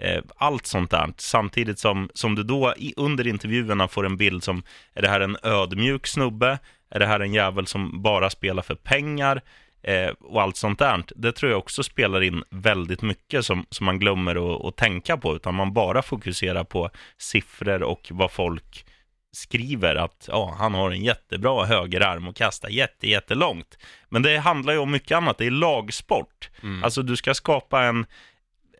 Eh, 0.00 0.22
allt 0.36 0.66
sånt 0.66 0.90
där. 0.90 1.12
Samtidigt 1.16 1.78
som, 1.78 2.10
som 2.14 2.34
du 2.34 2.42
då 2.42 2.74
i, 2.76 2.94
under 2.96 3.26
intervjuerna 3.26 3.88
får 3.88 4.06
en 4.06 4.16
bild 4.16 4.44
som, 4.44 4.62
är 4.94 5.02
det 5.02 5.08
här 5.08 5.20
en 5.20 5.36
ödmjuk 5.42 6.06
snubbe? 6.06 6.58
Är 6.90 6.98
det 6.98 7.06
här 7.06 7.20
en 7.20 7.34
jävel 7.34 7.66
som 7.66 8.02
bara 8.02 8.30
spelar 8.30 8.62
för 8.62 8.74
pengar? 8.74 9.42
Eh, 9.82 10.08
och 10.20 10.42
allt 10.42 10.56
sånt 10.56 10.78
där. 10.78 11.04
Det 11.16 11.32
tror 11.32 11.50
jag 11.50 11.58
också 11.58 11.82
spelar 11.82 12.22
in 12.22 12.44
väldigt 12.50 13.02
mycket 13.02 13.44
som, 13.44 13.66
som 13.70 13.86
man 13.86 13.98
glömmer 13.98 14.54
att, 14.54 14.64
att 14.64 14.76
tänka 14.76 15.16
på, 15.16 15.36
utan 15.36 15.54
man 15.54 15.72
bara 15.72 16.02
fokuserar 16.02 16.64
på 16.64 16.90
siffror 17.18 17.82
och 17.82 18.08
vad 18.10 18.30
folk 18.30 18.84
skriver 19.32 19.96
att 19.96 20.28
ja, 20.28 20.54
han 20.58 20.74
har 20.74 20.90
en 20.90 21.04
jättebra 21.04 21.64
högerarm 21.64 22.28
och 22.28 22.36
kastar 22.36 22.68
jätte, 22.68 23.08
jättelångt. 23.08 23.78
Men 24.08 24.22
det 24.22 24.38
handlar 24.38 24.72
ju 24.72 24.78
om 24.78 24.90
mycket 24.90 25.16
annat, 25.16 25.38
det 25.38 25.46
är 25.46 25.50
lagsport. 25.50 26.50
Alltså 26.82 27.02
du 27.02 27.16
ska 27.16 27.34
skapa 27.34 27.82
en, 27.82 28.06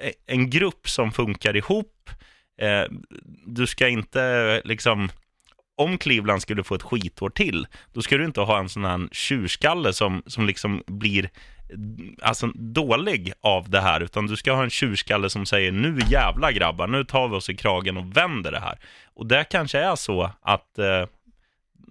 Eh, 0.01 0.12
en 0.26 0.51
grupp 0.51 0.88
som 0.88 1.12
funkar 1.12 1.57
ihop. 1.57 2.11
Eh, 2.61 2.84
du 3.46 3.66
ska 3.66 3.88
inte 3.88 4.22
eh, 4.22 4.68
liksom, 4.68 5.11
om 5.76 5.98
Cleveland 5.98 6.42
skulle 6.42 6.64
få 6.64 6.74
ett 6.74 6.82
skitår 6.82 7.30
till, 7.30 7.66
då 7.92 8.03
ska 8.03 8.16
du 8.16 8.24
inte 8.24 8.40
ha 8.40 8.59
en 8.59 8.68
sån 8.68 8.84
här 8.84 9.09
tjurskalle 9.12 9.92
som, 9.92 10.22
som 10.26 10.46
liksom 10.46 10.82
blir 10.86 11.30
alltså, 12.22 12.46
dålig 12.55 13.32
av 13.40 13.70
det 13.70 13.80
här, 13.80 14.01
utan 14.01 14.26
du 14.26 14.36
ska 14.36 14.53
ha 14.53 14.62
en 14.62 14.70
tjurskalle 14.70 15.30
som 15.30 15.46
säger 15.46 15.72
nu 15.72 15.98
jävla 16.11 16.53
grabbar, 16.53 16.86
nu 16.86 17.05
tar 17.05 17.28
vi 17.28 17.36
oss 17.36 17.51
i 17.51 17.57
kragen 17.57 17.96
och 17.96 18.16
vänder 18.16 18.53
det 18.53 18.61
här. 18.61 18.78
Och 19.14 19.26
det 19.26 19.44
kanske 19.44 19.78
är 19.78 19.96
så 19.96 20.30
att, 20.42 20.78
eh, 20.78 21.07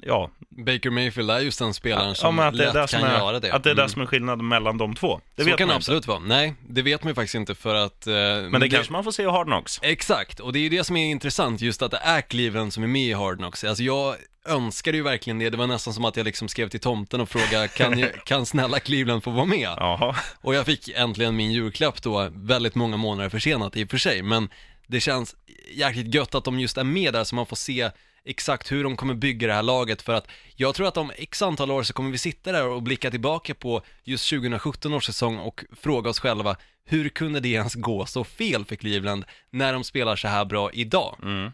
ja, 0.02 0.30
Baker 0.50 0.90
Mayfield 0.90 1.32
är 1.32 1.40
just 1.40 1.60
den 1.60 1.74
spelaren 1.74 2.08
ja 2.10 2.16
som 2.16 2.36
det 2.36 2.44
är 2.44 2.52
lätt 2.52 2.74
det 2.74 2.80
kan 2.80 2.88
som 2.88 3.04
är, 3.04 3.18
göra 3.18 3.40
det. 3.40 3.52
Att 3.52 3.64
det 3.64 3.70
är 3.72 3.76
det 3.76 3.82
Mm. 3.82 3.90
som 3.90 4.02
är 4.02 4.06
skillnaden 4.06 4.48
mellan 4.48 4.78
de 4.78 4.96
två. 4.96 5.22
Det 5.36 5.42
Så 5.44 5.50
vet 5.50 5.58
kan 5.58 5.68
man 5.68 5.74
det 5.74 5.78
absolut 5.78 6.08
vara. 6.08 6.20
Nej, 6.20 6.54
det 6.70 6.82
vet 6.82 7.04
man 7.04 7.12
ju 7.12 7.16
faktiskt 7.16 7.36
inte 7.36 7.56
för 7.56 7.76
att... 7.76 8.08
eh, 8.08 8.14
Men 8.14 8.62
det, 8.62 8.70
kanske 8.70 8.92
man 8.94 9.04
får 9.04 9.12
se 9.12 9.24
i 9.24 9.26
Hard 9.26 9.48
Knocks. 9.48 9.80
Exakt, 9.84 10.40
och 10.40 10.54
det 10.54 10.60
är 10.60 10.62
ju 10.62 10.70
det 10.70 10.84
som 10.84 10.98
är 10.98 11.06
intressant, 11.06 11.62
just 11.62 11.82
att 11.82 11.92
det 11.92 12.00
är 12.04 12.22
Cleveland 12.22 12.74
som 12.74 12.84
är 12.84 12.88
med 12.88 13.02
i 13.06 13.14
Hard 13.14 13.38
Knocks. 13.38 13.64
Alltså 13.64 13.84
jag 13.84 14.16
önskade 14.48 14.98
ju 14.98 15.04
verkligen 15.04 15.40
det, 15.40 15.50
det 15.50 15.58
var 15.58 15.68
nästan 15.68 15.94
som 15.94 16.06
att 16.06 16.18
jag 16.18 16.24
liksom 16.24 16.48
skrev 16.48 16.70
till 16.70 16.80
tomten 16.80 17.22
och 17.22 17.30
frågade, 17.30 17.68
kan, 17.68 18.00
jag, 18.00 18.10
kan 18.26 18.46
snälla 18.46 18.80
Cleveland 18.80 19.24
få 19.24 19.32
vara 19.32 19.46
med? 19.46 19.70
Jaha. 19.78 20.16
Och 20.42 20.56
jag 20.56 20.66
fick 20.66 20.88
äntligen 20.90 21.36
min 21.36 21.52
julklapp 21.52 22.02
då, 22.02 22.30
väldigt 22.34 22.76
många 22.76 22.98
månader 22.98 23.30
försenat 23.30 23.78
i 23.78 23.86
och 23.86 23.90
för 23.90 23.98
sig, 23.98 24.22
men 24.22 24.50
det 24.88 25.00
känns 25.00 25.36
jäkligt 25.74 26.14
gött 26.14 26.36
att 26.36 26.44
de 26.44 26.60
just 26.60 26.78
är 26.78 26.84
med 26.84 27.14
där 27.14 27.24
så 27.24 27.36
man 27.36 27.46
får 27.46 27.56
se 27.56 27.90
exakt 28.30 28.72
hur 28.72 28.84
de 28.84 28.96
kommer 28.96 29.14
bygga 29.14 29.48
det 29.48 29.54
här 29.54 29.64
laget 29.64 30.02
för 30.02 30.14
att 30.14 30.28
jag 30.56 30.76
tror 30.76 30.88
att 30.88 30.98
om 30.98 31.12
x 31.16 31.42
antal 31.42 31.72
år 31.72 31.84
så 31.84 31.94
kommer 31.94 32.12
vi 32.12 32.18
sitta 32.18 32.52
där 32.52 32.68
och 32.68 32.84
blicka 32.84 33.12
tillbaka 33.12 33.54
på 33.54 33.82
just 34.04 34.30
2017 34.30 34.94
års 34.94 35.06
säsong 35.06 35.38
och 35.38 35.66
fråga 35.82 36.10
oss 36.10 36.20
själva 36.20 36.56
hur 36.86 37.10
kunde 37.10 37.40
det 37.40 37.50
ens 37.50 37.76
gå 37.76 38.06
så 38.06 38.24
fel 38.24 38.66
för 38.66 38.76
Cleveland 38.76 39.26
när 39.50 39.74
de 39.74 39.84
spelar 39.84 40.16
så 40.16 40.28
här 40.28 40.46
bra 40.46 40.72
idag? 40.72 41.16
Mm. 41.24 41.52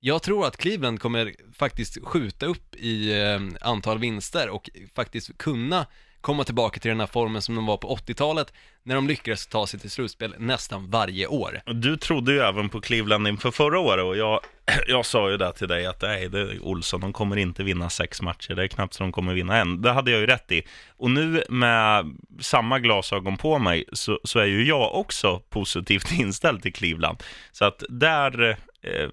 Jag 0.00 0.22
tror 0.22 0.46
att 0.46 0.56
Cleveland 0.56 1.00
kommer 1.00 1.34
faktiskt 1.54 1.98
skjuta 2.04 2.46
upp 2.46 2.74
i 2.74 3.20
eh, 3.20 3.40
antal 3.68 3.98
vinster 3.98 4.48
och 4.48 4.70
faktiskt 4.94 5.38
kunna 5.38 5.86
komma 6.22 6.44
tillbaka 6.44 6.80
till 6.80 6.88
den 6.88 7.00
här 7.00 7.06
formen 7.06 7.42
som 7.42 7.54
de 7.54 7.66
var 7.66 7.76
på 7.76 7.96
80-talet 7.96 8.52
när 8.82 8.94
de 8.94 9.08
lyckades 9.08 9.46
ta 9.46 9.66
sig 9.66 9.80
till 9.80 9.90
slutspel 9.90 10.34
nästan 10.38 10.90
varje 10.90 11.26
år. 11.26 11.60
Du 11.66 11.96
trodde 11.96 12.32
ju 12.32 12.38
även 12.38 12.68
på 12.68 12.80
Cleveland 12.80 13.28
inför 13.28 13.50
förra 13.50 13.78
året 13.78 14.04
och 14.04 14.16
jag, 14.16 14.40
jag 14.86 15.06
sa 15.06 15.30
ju 15.30 15.36
det 15.36 15.52
till 15.52 15.68
dig 15.68 15.86
att 15.86 16.02
nej, 16.02 16.28
det 16.28 16.40
är 16.40 16.64
Olsson, 16.64 17.00
de 17.00 17.12
kommer 17.12 17.36
inte 17.36 17.62
vinna 17.62 17.90
sex 17.90 18.22
matcher, 18.22 18.54
det 18.54 18.62
är 18.62 18.68
knappt 18.68 18.94
så 18.94 19.02
de 19.02 19.12
kommer 19.12 19.34
vinna 19.34 19.56
en. 19.56 19.82
Det 19.82 19.92
hade 19.92 20.10
jag 20.10 20.20
ju 20.20 20.26
rätt 20.26 20.52
i. 20.52 20.62
Och 20.96 21.10
nu 21.10 21.44
med 21.48 22.16
samma 22.40 22.78
glasögon 22.78 23.36
på 23.36 23.58
mig 23.58 23.84
så, 23.92 24.20
så 24.24 24.38
är 24.38 24.46
ju 24.46 24.64
jag 24.64 24.94
också 24.94 25.38
positivt 25.38 26.12
inställd 26.18 26.62
till 26.62 26.72
Cleveland. 26.72 27.22
Så 27.52 27.64
att 27.64 27.82
där, 27.88 28.50
eh, 28.82 29.10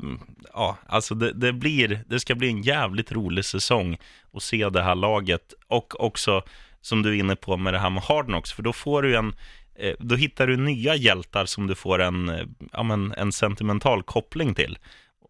ja, 0.54 0.78
alltså 0.88 1.16
det, 1.16 1.34
det 1.34 1.54
blir, 1.54 2.04
det 2.08 2.20
ska 2.20 2.36
bli 2.36 2.50
en 2.50 2.62
jävligt 2.62 3.12
rolig 3.12 3.46
säsong 3.46 3.98
att 4.34 4.44
se 4.44 4.70
det 4.70 4.84
här 4.84 4.96
laget 4.96 5.54
och 5.68 6.04
också 6.04 6.44
som 6.82 7.02
du 7.02 7.10
är 7.10 7.20
inne 7.20 7.36
på 7.36 7.58
med 7.58 7.74
det 7.74 7.80
här 7.80 7.90
med 7.90 8.04
Hardnox, 8.04 8.52
för 8.52 8.64
då 8.64 8.74
får 8.74 9.02
du 9.02 9.16
en 9.16 9.34
eh, 9.76 9.94
då 10.00 10.16
hittar 10.16 10.48
du 10.48 10.58
nya 10.58 10.96
hjältar 10.96 11.46
som 11.46 11.68
du 11.68 11.76
får 11.76 12.02
en, 12.02 12.30
eh, 12.30 12.46
ja, 12.72 12.84
men 12.84 13.14
en 13.18 13.32
sentimental 13.32 14.04
koppling 14.04 14.56
till. 14.56 14.78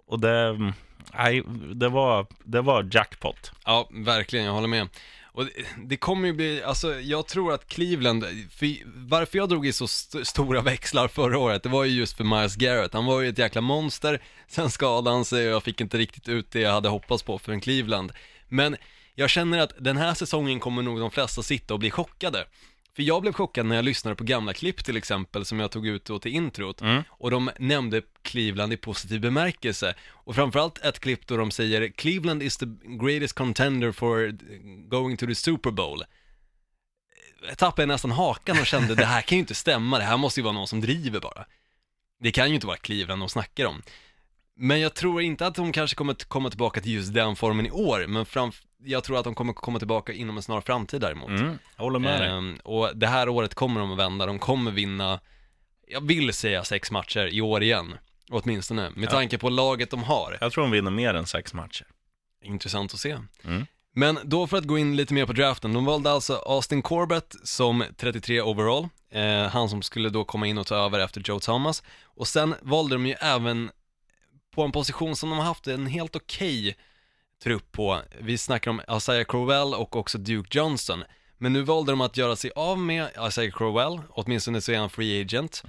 Och 0.10 0.20
det, 0.20 0.58
nej, 1.14 1.44
det, 1.74 1.90
var, 1.90 2.26
det 2.44 2.62
var 2.62 2.90
jackpot. 2.92 3.52
Ja, 3.66 3.90
verkligen, 3.92 4.46
jag 4.46 4.54
håller 4.54 4.68
med. 4.68 4.88
Och 5.24 5.46
det, 5.46 5.52
det 5.86 5.98
kommer 5.98 6.28
ju 6.28 6.34
bli, 6.34 6.64
alltså 6.64 7.00
jag 7.00 7.28
tror 7.28 7.54
att 7.54 7.68
Cleveland, 7.68 8.26
för, 8.52 8.76
varför 9.10 9.38
jag 9.38 9.50
drog 9.50 9.68
i 9.68 9.74
så 9.74 9.86
st- 9.86 10.26
stora 10.26 10.62
växlar 10.62 11.08
förra 11.08 11.38
året, 11.38 11.64
det 11.64 11.70
var 11.70 11.84
ju 11.84 11.92
just 11.92 12.18
för 12.18 12.24
Miles 12.24 12.56
Garrett. 12.56 12.94
Han 12.94 13.06
var 13.06 13.22
ju 13.22 13.30
ett 13.30 13.38
jäkla 13.38 13.62
monster, 13.62 14.22
sen 14.48 14.70
skadade 14.70 15.16
han 15.16 15.26
sig 15.26 15.48
och 15.48 15.54
jag 15.54 15.64
fick 15.64 15.82
inte 15.82 15.98
riktigt 15.98 16.30
ut 16.30 16.52
det 16.52 16.60
jag 16.60 16.72
hade 16.72 16.90
hoppats 16.90 17.24
på 17.24 17.40
för 17.40 17.52
en 17.52 17.62
Cleveland. 17.62 18.12
Men 18.48 18.76
jag 19.16 19.30
känner 19.30 19.60
att 19.60 19.74
den 19.80 19.98
här 19.98 20.14
säsongen 20.14 20.60
kommer 20.60 20.82
nog 20.82 21.00
de 21.00 21.12
flesta 21.12 21.44
sitta 21.44 21.74
och 21.74 21.80
bli 21.80 21.92
chockade. 21.92 22.46
För 23.00 23.04
jag 23.04 23.22
blev 23.22 23.34
chockad 23.34 23.66
när 23.66 23.76
jag 23.76 23.86
lyssnade 23.86 24.16
på 24.16 24.24
gamla 24.24 24.54
klipp 24.54 24.86
till 24.86 24.98
exempel 24.98 25.46
som 25.46 25.60
jag 25.60 25.72
tog 25.72 25.88
ut 25.88 26.06
då 26.06 26.20
till 26.20 26.32
introt 26.32 26.82
och 27.10 27.32
de 27.32 27.50
nämnde 27.60 28.02
Cleveland 28.22 28.74
i 28.74 28.78
positiv 28.78 29.22
bemärkelse 29.22 29.96
och 30.10 30.36
framförallt 30.36 30.78
ett 30.78 31.00
klipp 31.00 31.28
då 31.28 31.38
de 31.38 31.52
säger 31.52 31.88
Cleveland 31.88 32.44
is 32.44 32.58
the 32.58 32.66
greatest 33.02 33.34
contender 33.34 33.92
for 33.92 34.38
going 34.90 35.18
to 35.18 35.26
the 35.26 35.36
Super 35.36 35.72
Bowl. 35.72 36.04
Jag 37.48 37.58
tappade 37.58 37.86
nästan 37.86 38.12
hakan 38.12 38.60
och 38.60 38.66
kände 38.66 38.96
det 38.96 39.06
här 39.06 39.22
kan 39.22 39.36
ju 39.36 39.40
inte 39.40 39.56
stämma, 39.56 39.98
det 39.98 40.04
här 40.04 40.18
måste 40.18 40.40
ju 40.40 40.44
vara 40.44 40.54
någon 40.54 40.68
som 40.68 40.82
driver 40.82 41.20
bara. 41.20 41.46
Det 42.20 42.32
kan 42.32 42.50
ju 42.50 42.56
inte 42.56 42.68
vara 42.68 42.78
Cleveland 42.78 43.22
de 43.22 43.30
snackar 43.30 43.66
om. 43.66 43.82
Men 44.56 44.80
jag 44.80 44.94
tror 44.94 45.22
inte 45.22 45.48
att 45.48 45.56
de 45.56 45.72
kanske 45.72 45.96
kommer 45.96 46.14
att 46.14 46.26
komma 46.26 46.50
tillbaka 46.50 46.82
till 46.82 46.94
just 46.94 47.14
den 47.14 47.36
formen 47.36 47.66
i 47.66 47.72
år, 47.72 48.08
men 48.08 48.26
fram, 48.26 48.52
jag 48.84 49.04
tror 49.04 49.18
att 49.18 49.24
de 49.24 49.36
kommer 49.36 49.54
komma 49.54 49.80
tillbaka 49.80 50.14
inom 50.14 50.38
en 50.38 50.44
snar 50.44 50.62
framtid 50.62 51.02
däremot. 51.02 51.30
Mm, 51.30 51.58
jag 51.78 51.84
håller 51.84 52.00
med 52.00 52.22
dig. 52.22 52.30
Ehm, 52.30 52.60
och 52.64 52.98
det 52.98 53.08
här 53.08 53.30
året 53.30 53.56
kommer 53.56 53.80
de 53.82 53.92
att 53.92 53.98
vända, 54.00 54.26
de 54.26 54.40
kommer 54.40 54.72
vinna, 54.72 55.20
jag 55.88 56.08
vill 56.08 56.34
säga 56.34 56.64
sex 56.64 56.92
matcher 56.92 57.28
i 57.34 57.42
år 57.42 57.64
igen, 57.64 57.98
åtminstone, 58.32 58.90
med 58.90 59.06
Ja. 59.06 59.12
tanke 59.12 59.38
på 59.38 59.50
laget 59.50 59.92
de 59.92 60.04
har. 60.04 60.38
Jag 60.42 60.52
tror 60.52 60.64
de 60.64 60.72
vinner 60.72 60.92
mer 60.92 61.14
än 61.14 61.26
sex 61.26 61.54
matcher. 61.54 61.88
Intressant 62.44 62.94
att 62.94 63.00
se. 63.00 63.18
Mm. 63.44 63.66
Men 63.94 64.20
då 64.24 64.48
för 64.48 64.58
att 64.58 64.64
gå 64.64 64.78
in 64.78 64.96
lite 64.96 65.14
mer 65.14 65.26
på 65.26 65.34
draften, 65.34 65.74
de 65.74 65.86
valde 65.86 66.12
alltså 66.12 66.34
Austin 66.46 66.82
Corbett 66.82 67.36
som 67.44 67.84
33 67.98 68.42
overall, 68.42 68.88
eh, 69.12 69.48
han 69.48 69.70
som 69.70 69.82
skulle 69.82 70.10
då 70.10 70.24
komma 70.24 70.48
in 70.48 70.58
och 70.58 70.68
ta 70.68 70.76
över 70.76 71.00
efter 71.00 71.22
Joe 71.26 71.40
Thomas. 71.40 71.84
Och 72.04 72.28
sen 72.28 72.56
valde 72.62 72.96
de 72.96 73.06
ju 73.06 73.14
även 73.14 73.72
på 74.56 74.64
en 74.64 74.72
position 74.72 75.16
som 75.16 75.30
de 75.30 75.40
har 75.40 75.46
haft 75.46 75.68
en 75.68 75.88
helt 75.88 76.16
okej 76.16 76.76
trupp 77.44 77.72
på. 77.72 78.02
Vi 78.20 78.38
snackar 78.38 78.72
om 78.72 78.82
Isaiah 78.98 79.26
Crowell 79.26 79.74
och 79.74 79.96
också 79.96 80.18
Duke 80.18 80.58
Johnson. 80.58 81.04
Men 81.38 81.54
nu 81.54 81.62
valde 81.62 81.92
de 81.92 82.02
att 82.02 82.18
göra 82.18 82.36
sig 82.36 82.52
av 82.56 82.80
med 82.80 83.10
Isaiah 83.28 83.54
Crowell, 83.54 84.02
åtminstone 84.10 84.62
så 84.62 84.72
är 84.72 84.78
han 84.78 84.90
free 84.90 85.22
agent. 85.22 85.64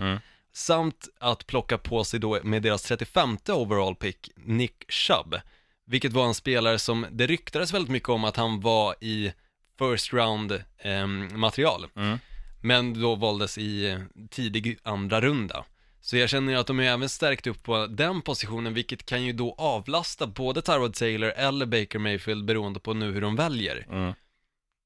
Samt 0.53 1.09
att 1.19 1.47
plocka 1.47 1.79
på 1.79 2.05
sig 2.05 2.21
då 2.21 2.39
med 2.43 2.63
deras 2.63 2.83
35 2.83 3.37
overall 3.49 3.95
pick, 3.95 4.31
Nick 4.37 4.93
Chubb. 4.93 5.41
Vilket 5.87 6.13
var 6.13 6.27
en 6.27 6.35
spelare 6.35 6.79
som, 6.79 7.07
det 7.11 7.27
ryktades 7.27 7.75
väldigt 7.75 7.91
mycket 7.91 8.09
om 8.09 8.25
att 8.25 8.37
han 8.37 8.61
var 8.61 8.95
i 9.01 9.33
first 9.79 10.13
round 10.13 10.65
ehm, 10.79 11.41
material. 11.41 11.87
Men 12.61 13.01
då 13.01 13.15
valdes 13.15 13.59
i 13.59 13.91
eh, 13.91 13.99
tidig 14.31 14.79
andra 14.83 15.21
runda. 15.21 15.65
Så 16.01 16.17
jag 16.17 16.31
känner 16.31 16.57
att 16.57 16.67
de 16.67 16.81
är 16.81 16.85
även 16.85 17.09
stärkt 17.09 17.47
upp 17.47 17.63
på 17.63 17.87
den 17.87 18.23
positionen, 18.23 18.75
vilket 18.75 19.07
kan 19.07 19.23
ju 19.23 19.33
då 19.33 19.55
avlasta 19.59 20.27
både 20.27 20.63
Tyrod 20.63 20.95
Taylor 20.95 21.29
eller 21.29 21.67
Baker 21.67 21.99
Mayfield 21.99 22.45
beroende 22.45 22.81
på 22.81 22.95
nu 22.95 23.13
hur 23.13 23.21
de 23.21 23.37
väljer. 23.37 23.87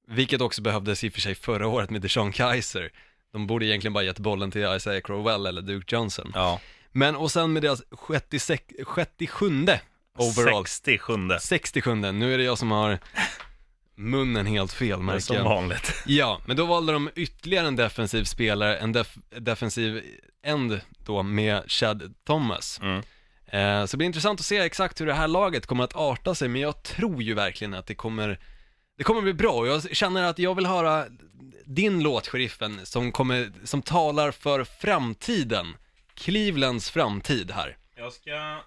Vilket 0.09 0.41
också 0.41 0.63
behövdes 0.63 1.05
i 1.05 1.09
och 1.09 1.13
för 1.13 1.21
sig 1.21 1.35
förra 1.35 1.69
året 1.69 1.91
med 1.91 2.03
Deshaun 2.03 2.33
Kaiser. 2.33 2.93
De 3.33 3.47
borde 3.47 3.67
egentligen 3.67 3.93
bara 3.93 4.05
gett 4.05 4.19
bollen 4.19 4.51
till 4.51 4.75
Isaiah 4.77 5.03
Crowell 5.03 5.47
eller 5.47 5.63
Duke 5.63 5.95
Johnson. 5.97 6.33
Ja. 6.35 6.61
Men 6.93 7.17
och 7.17 7.31
sen 7.31 7.53
med 7.53 7.63
deras 7.63 7.83
66, 8.09 8.65
67 8.95 9.67
overall. 10.19 10.67
67. 10.67 11.13
67, 11.41 11.95
nu 11.95 12.35
är 12.35 12.39
det 12.39 12.45
jag 12.45 12.59
som 12.59 12.71
har 12.71 12.99
munnen 13.95 14.47
helt 14.47 14.73
fel 14.73 15.01
märker 15.01 15.21
som 15.21 15.45
vanligt. 15.45 16.03
Ja, 16.07 16.41
men 16.47 16.57
då 16.57 16.67
valde 16.67 16.93
de 16.93 17.11
ytterligare 17.17 17.67
en 17.67 17.77
defensiv 17.77 18.25
spelare, 18.25 18.77
en 18.77 18.93
def 18.93 19.17
defensiv 19.39 20.03
end 20.45 20.81
då 21.05 21.23
med 21.23 21.63
Chad 21.67 22.15
Thomas. 22.27 22.81
Mm. 22.83 23.03
Eh, 23.47 23.87
så 23.87 23.91
det 23.91 23.97
blir 23.97 24.07
intressant 24.07 24.41
att 24.41 24.47
se 24.47 24.59
exakt 24.59 25.01
hur 25.01 25.07
det 25.07 25.15
här 25.15 25.29
laget 25.29 25.67
kommer 25.67 25.85
att 25.85 25.97
arta 25.97 26.35
sig, 26.35 26.49
men 26.49 26.61
jag 26.61 26.83
tror 26.83 27.23
ju 27.23 27.35
verkligen 27.35 27.75
att 27.75 27.87
det 27.87 27.95
kommer, 27.95 28.39
det 28.99 29.05
kommer 29.05 29.23
bli 29.23 29.35
bra. 29.35 29.53
Och 29.53 29.67
Jag 29.67 29.97
känner 29.97 30.23
att 30.23 30.39
jag 30.39 30.55
vill 30.55 30.67
höra 30.67 31.05
din 31.65 32.03
låt, 32.03 32.29
Sheriffen, 32.29 32.81
som, 32.85 33.13
kommer, 33.13 33.53
som 33.65 33.83
talar 33.83 34.31
för 34.31 34.65
framtiden. 34.65 35.77
Clevelands 36.15 36.91
framtid 36.91 37.51
här. 37.51 37.77
Jag 37.97 38.13
ska, 38.13 38.61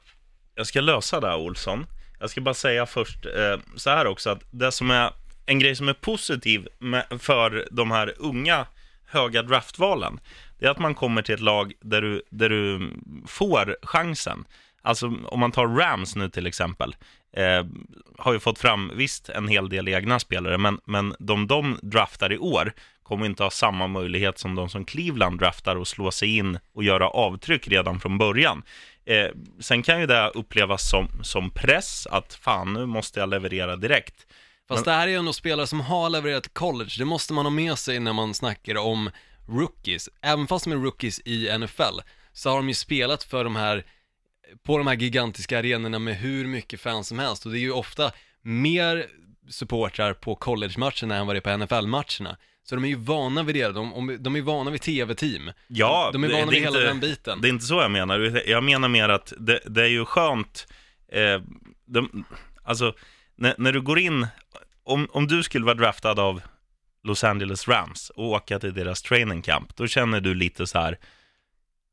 jag 0.55 0.67
ska 0.67 0.81
lösa 0.81 1.19
det 1.19 1.27
här, 1.27 1.37
Olsson. 1.37 1.85
Jag 2.19 2.29
ska 2.29 2.41
bara 2.41 2.53
säga 2.53 2.85
först 2.85 3.25
eh, 3.25 3.59
så 3.75 3.89
här 3.89 4.07
också, 4.07 4.29
att 4.29 4.41
det 4.51 4.71
som 4.71 4.91
är 4.91 5.13
en 5.45 5.59
grej 5.59 5.75
som 5.75 5.89
är 5.89 5.93
positiv 5.93 6.67
med, 6.79 7.05
för 7.19 7.67
de 7.71 7.91
här 7.91 8.13
unga 8.17 8.65
höga 9.05 9.43
draftvalen, 9.43 10.19
det 10.59 10.65
är 10.65 10.69
att 10.69 10.79
man 10.79 10.95
kommer 10.95 11.21
till 11.21 11.35
ett 11.35 11.41
lag 11.41 11.73
där 11.81 12.01
du, 12.01 12.21
där 12.29 12.49
du 12.49 12.91
får 13.27 13.77
chansen. 13.81 14.45
Alltså 14.81 15.13
om 15.25 15.39
man 15.39 15.51
tar 15.51 15.67
Rams 15.67 16.15
nu 16.15 16.29
till 16.29 16.47
exempel, 16.47 16.95
eh, 17.33 17.65
har 18.17 18.33
ju 18.33 18.39
fått 18.39 18.59
fram, 18.59 18.91
visst, 18.95 19.29
en 19.29 19.47
hel 19.47 19.69
del 19.69 19.87
egna 19.87 20.19
spelare, 20.19 20.57
men, 20.57 20.79
men 20.85 21.15
de 21.19 21.47
de 21.47 21.79
draftar 21.81 22.31
i 22.31 22.37
år 22.37 22.73
kommer 23.03 23.25
inte 23.25 23.43
ha 23.43 23.49
samma 23.49 23.87
möjlighet 23.87 24.39
som 24.39 24.55
de 24.55 24.69
som 24.69 24.85
Cleveland 24.85 25.39
draftar 25.39 25.75
och 25.75 25.87
slå 25.87 26.11
sig 26.11 26.37
in 26.37 26.59
och 26.73 26.83
göra 26.83 27.09
avtryck 27.09 27.67
redan 27.67 27.99
från 27.99 28.17
början. 28.17 28.63
Eh, 29.05 29.29
sen 29.59 29.83
kan 29.83 29.99
ju 29.99 30.05
det 30.05 30.31
upplevas 30.33 30.89
som, 30.89 31.07
som 31.23 31.49
press, 31.49 32.07
att 32.11 32.33
fan, 32.33 32.73
nu 32.73 32.85
måste 32.85 33.19
jag 33.19 33.29
leverera 33.29 33.75
direkt. 33.75 34.27
Fast 34.67 34.85
det 34.85 34.91
här 34.91 35.07
är 35.07 35.11
ju 35.11 35.17
ändå 35.17 35.33
spelare 35.33 35.67
som 35.67 35.81
har 35.81 36.09
levererat 36.09 36.53
college, 36.53 36.91
det 36.97 37.05
måste 37.05 37.33
man 37.33 37.45
ha 37.45 37.49
med 37.49 37.77
sig 37.77 37.99
när 37.99 38.13
man 38.13 38.33
snackar 38.33 38.77
om 38.77 39.09
rookies. 39.47 40.09
Även 40.21 40.47
fast 40.47 40.65
de 40.65 40.71
är 40.71 40.77
rookies 40.77 41.19
i 41.25 41.57
NFL, 41.57 41.99
så 42.33 42.49
har 42.49 42.57
de 42.57 42.67
ju 42.67 42.73
spelat 42.73 43.23
för 43.23 43.43
de 43.43 43.55
här, 43.55 43.85
på 44.63 44.77
de 44.77 44.87
här 44.87 44.95
gigantiska 44.95 45.59
arenorna 45.59 45.99
med 45.99 46.15
hur 46.17 46.47
mycket 46.47 46.81
fans 46.81 47.07
som 47.07 47.19
helst. 47.19 47.45
Och 47.45 47.51
det 47.51 47.57
är 47.57 47.61
ju 47.61 47.71
ofta 47.71 48.11
mer 48.41 49.05
supportrar 49.49 50.13
på 50.13 50.35
college-matcherna 50.35 51.15
än 51.15 51.27
vad 51.27 51.35
det 51.35 51.39
är 51.49 51.57
på 51.57 51.63
NFL-matcherna. 51.65 52.37
Så 52.63 52.75
de 52.75 52.83
är 52.83 52.87
ju 52.87 52.95
vana 52.95 53.43
vid 53.43 53.55
det, 53.55 53.71
de, 53.71 54.17
de 54.19 54.35
är 54.35 54.41
vana 54.41 54.71
vid 54.71 54.81
tv-team. 54.81 55.51
Ja, 55.67 56.09
de 56.13 56.23
är 56.23 56.27
vana 56.29 56.45
det 56.45 56.51
vid 56.51 56.59
hela 56.61 56.77
inte- 56.77 56.87
den 56.87 56.99
biten. 56.99 57.41
Det 57.41 57.47
är 57.47 57.49
inte 57.49 57.65
så 57.65 57.81
jag 57.81 57.91
menar. 57.91 58.41
Jag 58.47 58.63
menar 58.63 58.87
mer 58.87 59.09
att 59.09 59.33
det, 59.39 59.59
det 59.65 59.81
är 59.83 59.87
ju 59.87 60.05
skönt, 60.05 60.67
eh, 61.11 61.41
de, 61.85 62.25
alltså, 62.63 62.93
när, 63.35 63.55
när 63.57 63.71
du 63.71 63.81
går 63.81 63.99
in, 63.99 64.27
om, 64.83 65.07
om 65.11 65.27
du 65.27 65.43
skulle 65.43 65.65
vara 65.65 65.75
draftad 65.75 66.19
av 66.19 66.41
Los 67.07 67.23
Angeles 67.23 67.67
Rams 67.67 68.09
och 68.09 68.25
åka 68.25 68.59
till 68.59 68.73
deras 68.73 69.01
training 69.01 69.41
camp, 69.41 69.75
då 69.75 69.87
känner 69.87 70.21
du 70.21 70.33
lite 70.35 70.67
så 70.67 70.79
här, 70.79 70.97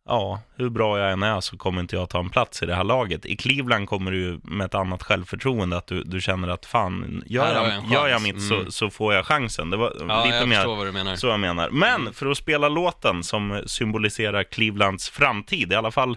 ja, 0.09 0.41
hur 0.57 0.69
bra 0.69 0.99
jag 0.99 1.13
än 1.13 1.23
är 1.23 1.41
så 1.41 1.57
kommer 1.57 1.81
inte 1.81 1.97
jag 1.97 2.09
ta 2.11 2.19
en 2.19 2.31
plats 2.31 2.63
i 2.63 2.67
det 2.67 2.75
här 2.75 2.85
laget. 2.85 3.27
I 3.27 3.37
Cleveland 3.37 3.89
kommer 3.89 4.11
du 4.11 4.41
med 4.43 4.65
ett 4.65 4.75
annat 4.75 5.03
självförtroende, 5.03 5.77
att 5.77 5.87
du, 5.87 6.03
du 6.05 6.21
känner 6.21 6.49
att 6.49 6.67
fan, 6.67 7.23
gör 7.27 7.55
jag, 7.55 7.67
jag 7.67 7.93
gör 7.93 8.09
jag 8.09 8.23
mitt 8.23 8.43
så, 8.49 8.55
Mm. 8.55 8.71
så 8.71 8.91
får 8.91 9.15
jag 9.15 9.27
chansen. 9.27 9.71
Det 9.71 9.77
var 9.77 9.93
Ja, 10.09 10.25
lite 10.25 10.37
jag 10.37 10.49
mer 10.49 10.57
förstår 10.57 10.77
vad 10.77 10.87
du 10.87 10.93
menar. 10.93 11.17
så 11.17 11.27
jag 11.27 11.41
menar. 11.41 11.71
Men 11.71 12.01
Mm. 12.01 12.13
för 12.15 12.27
att 12.31 12.39
spela 12.39 12.69
låten 12.69 13.25
som 13.25 13.63
symboliserar 13.67 14.43
Clevelands 14.45 15.09
framtid, 15.11 15.73
i 15.73 15.75
alla 15.75 15.91
fall 15.91 16.17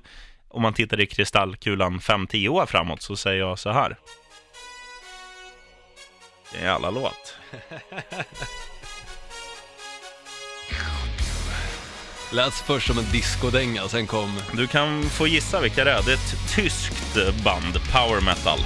om 0.50 0.62
man 0.62 0.74
tittar 0.74 1.00
i 1.00 1.06
kristallkulan 1.06 2.00
5-10 2.00 2.48
år 2.50 2.66
framåt, 2.66 3.02
så 3.02 3.16
säger 3.16 3.40
jag 3.40 3.60
så 3.60 3.70
här. 3.72 3.98
Det 6.52 6.58
är 6.58 6.62
en 6.62 6.68
jävla 6.68 6.90
låt. 6.90 7.36
Lät 12.32 12.54
först 12.54 12.88
som 12.88 12.98
en 12.98 13.12
discodänga, 13.12 13.88
sen 13.90 14.08
kom, 14.08 14.40
Du 14.54 14.68
kan 14.68 15.04
få 15.10 15.28
gissa 15.28 15.60
vilka 15.62 15.84
det 15.84 15.92
är. 15.92 16.04
Det 16.04 16.12
är 16.12 16.16
ett 16.16 16.36
tyskt 16.56 17.18
band, 17.44 17.80
power 17.92 18.22
metal. 18.22 18.60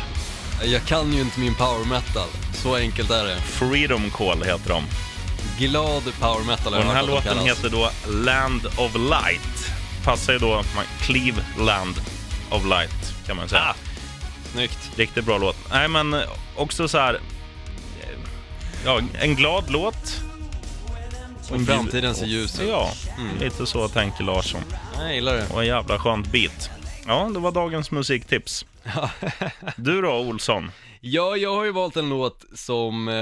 jag 0.63 0.85
kan 0.85 1.13
ju 1.13 1.21
inte 1.21 1.39
min 1.39 1.55
power 1.55 1.85
metal, 1.85 2.27
så 2.53 2.75
enkelt 2.75 3.09
är 3.11 3.25
det. 3.25 3.41
Freedom 3.41 4.09
Call 4.09 4.43
heter 4.43 4.69
de. 4.69 4.83
Glad 5.59 6.03
power 6.19 6.43
metal 6.45 6.73
har 6.73 6.79
Och 6.79 6.85
den 6.85 6.95
här 6.95 7.03
låten 7.03 7.23
kallas. 7.23 7.45
heter 7.45 7.69
då 7.69 7.89
Land 8.07 8.65
of 8.77 8.95
Light. 8.95 9.71
Passar 10.03 10.33
ju 10.33 10.39
då, 10.39 10.63
Cleveland 10.99 12.01
of 12.49 12.63
Light 12.65 13.13
kan 13.27 13.35
man 13.37 13.49
säga. 13.49 13.75
Snyggt. 14.53 14.79
Riktigt 14.95 15.25
bra 15.25 15.37
låt. 15.37 15.57
Nej, 15.71 15.87
men 15.87 16.21
också 16.55 16.87
så 16.87 16.97
här... 16.97 17.13
eh, 18.01 18.09
Ja, 18.85 18.99
en 19.21 19.35
glad 19.35 19.69
låt. 19.71 20.21
Och 21.53 21.61
framtiden 21.61 22.15
ser 22.15 22.25
ljus 22.25 22.59
ut. 22.59 22.67
Ja, 22.69 22.91
Mm. 23.17 23.37
lite 23.39 23.65
så 23.65 23.87
tänker 23.87 24.23
Larsson. 24.23 24.61
Jag 24.97 25.15
gillar 25.15 25.33
det. 25.33 25.47
Och 25.53 25.61
en 25.61 25.67
jävla 25.67 25.99
skönt 25.99 26.31
beat. 26.31 26.69
Ja, 27.07 27.29
det 27.33 27.39
var 27.39 27.51
dagens 27.51 27.91
musiktips. 27.91 28.65
Du 29.77 30.01
då, 30.01 30.11
Olsson? 30.11 30.71
Ja, 31.01 31.37
jag 31.37 31.55
har 31.55 31.63
ju 31.65 31.71
valt 31.71 31.97
en 31.97 32.09
låt 32.09 32.45
som 32.55 33.07
eh, 33.07 33.13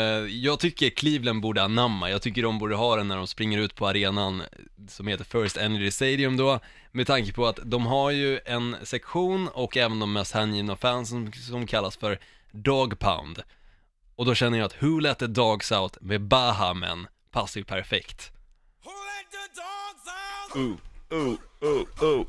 jag 0.44 0.60
tycker 0.60 0.90
Cleveland 0.90 1.42
borde 1.42 1.64
anamma. 1.64 2.10
Jag 2.10 2.22
tycker 2.22 2.44
de 2.44 2.60
borde 2.60 2.76
ha 2.76 2.96
den 2.96 3.08
när 3.08 3.18
de 3.18 3.28
springer 3.28 3.58
ut 3.60 3.76
på 3.76 3.88
arenan 3.88 4.44
som 4.90 5.08
heter 5.08 5.24
First 5.24 5.58
Energy 5.58 5.92
Stadium 5.92 6.38
då. 6.38 6.60
Med 6.92 7.08
tanke 7.08 7.34
på 7.34 7.48
att 7.48 7.60
de 7.64 7.86
har 7.86 8.12
ju 8.12 8.40
en 8.46 8.76
sektion 8.84 9.48
och 9.48 9.78
även 9.78 10.00
de 10.00 10.14
mest 10.14 10.34
hängivna 10.34 10.76
fansen 10.76 11.32
som, 11.34 11.42
som 11.42 11.68
kallas 11.68 11.98
för 11.98 12.20
Dog 12.52 13.00
Pound. 13.00 13.42
Och 14.16 14.26
då 14.26 14.36
känner 14.36 14.58
jag 14.58 14.66
att 14.66 14.84
Who 14.84 15.00
Let 15.00 15.20
The 15.20 15.28
Dogs 15.28 15.72
Out 15.72 15.98
med 16.02 16.22
Baha 16.22 16.74
Passar 17.32 17.60
ju 17.60 17.64
perfekt. 17.66 18.32
Uh, 20.56 20.62
uh, 21.14 21.28
uh, 21.64 22.04
uh. 22.04 22.26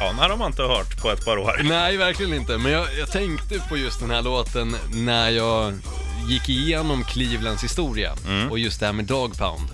Ja, 0.00 0.06
den 0.06 0.18
här 0.18 0.28
har 0.28 0.36
man 0.36 0.50
inte 0.50 0.62
hört 0.62 1.02
på 1.02 1.10
ett 1.10 1.24
par 1.24 1.38
år. 1.38 1.60
Nej, 1.62 1.96
verkligen 1.96 2.34
inte. 2.34 2.58
Men 2.58 2.72
jag, 2.72 2.86
jag 2.98 3.10
tänkte 3.12 3.60
på 3.68 3.76
just 3.76 4.00
den 4.00 4.10
här 4.10 4.22
låten 4.22 4.76
när 4.94 5.30
jag 5.30 5.74
gick 6.28 6.48
igenom 6.48 7.04
Clevelands 7.04 7.64
historia 7.64 8.14
Mm. 8.26 8.50
och 8.50 8.58
just 8.58 8.80
det 8.80 8.86
här 8.86 8.92
med 8.92 9.04
Dog 9.04 9.38
Pound. 9.38 9.68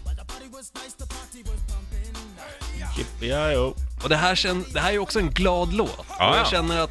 Och 4.02 4.08
det 4.08 4.16
här, 4.16 4.34
känn, 4.34 4.64
det 4.72 4.80
här 4.80 4.88
är 4.88 4.92
ju 4.92 4.98
också 4.98 5.18
en 5.18 5.30
glad 5.30 5.72
låt. 5.72 6.06
Ja, 6.18 6.30
och 6.30 6.36
jag 6.36 6.46
ja. 6.46 6.50
känner 6.50 6.80
att 6.80 6.90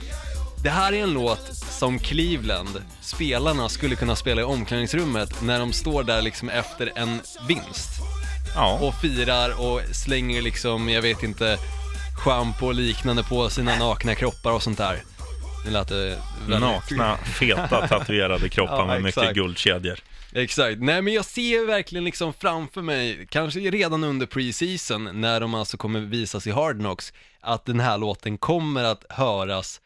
det 0.64 0.70
här 0.70 0.94
är 0.94 1.04
en 1.04 1.14
låt 1.14 1.56
som 1.56 2.00
Cleveland, 2.00 2.82
spelarna, 3.02 3.70
skulle 3.70 3.96
kunna 3.96 4.16
spela 4.16 4.42
i 4.42 4.44
omklädningsrummet 4.44 5.42
när 5.42 5.60
de 5.60 5.74
står 5.74 6.04
där 6.04 6.22
liksom 6.22 6.50
efter 6.50 6.92
en 6.96 7.20
vinst. 7.48 7.90
Ja. 8.56 8.80
Och 8.82 8.96
firar 8.96 9.62
och 9.62 9.82
slänger 9.96 10.42
liksom, 10.42 10.90
jag 10.90 11.02
vet 11.02 11.24
inte, 11.24 11.58
schampo 12.24 12.66
och 12.66 12.74
liknande 12.74 13.24
på 13.24 13.50
sina 13.50 13.76
nakna 13.76 14.16
kroppar 14.16 14.52
och 14.52 14.64
sånt 14.64 14.78
där. 14.78 15.04
Det 15.66 15.72
lät 15.72 15.88
det 15.88 16.18
väldigt... 16.48 16.60
Nakna, 16.60 17.18
feta, 17.18 17.88
tatuerade 17.88 18.50
kroppar 18.50 18.78
Ja, 18.80 18.86
med 18.86 19.02
mycket 19.04 19.18
exakt. 19.18 19.36
guldkedjor. 19.36 20.00
Exakt, 20.34 20.80
nej 20.80 21.02
men 21.02 21.14
jag 21.14 21.26
ser 21.26 21.68
verkligen 21.68 22.04
liksom 22.04 22.34
framför 22.34 22.82
mig, 22.82 23.28
kanske 23.30 23.60
redan 23.60 24.04
under 24.04 24.26
preseason, 24.26 25.22
när 25.22 25.40
de 25.40 25.54
alltså 25.54 25.78
kommer 25.78 26.00
visas 26.00 26.48
i 26.48 26.52
Hard 26.52 26.78
Knocks, 26.78 27.14
att 27.42 27.66
den 27.66 27.80
här 27.80 27.98
låten 27.98 28.38
kommer 28.38 28.84
att 28.84 29.06
höras 29.10 29.80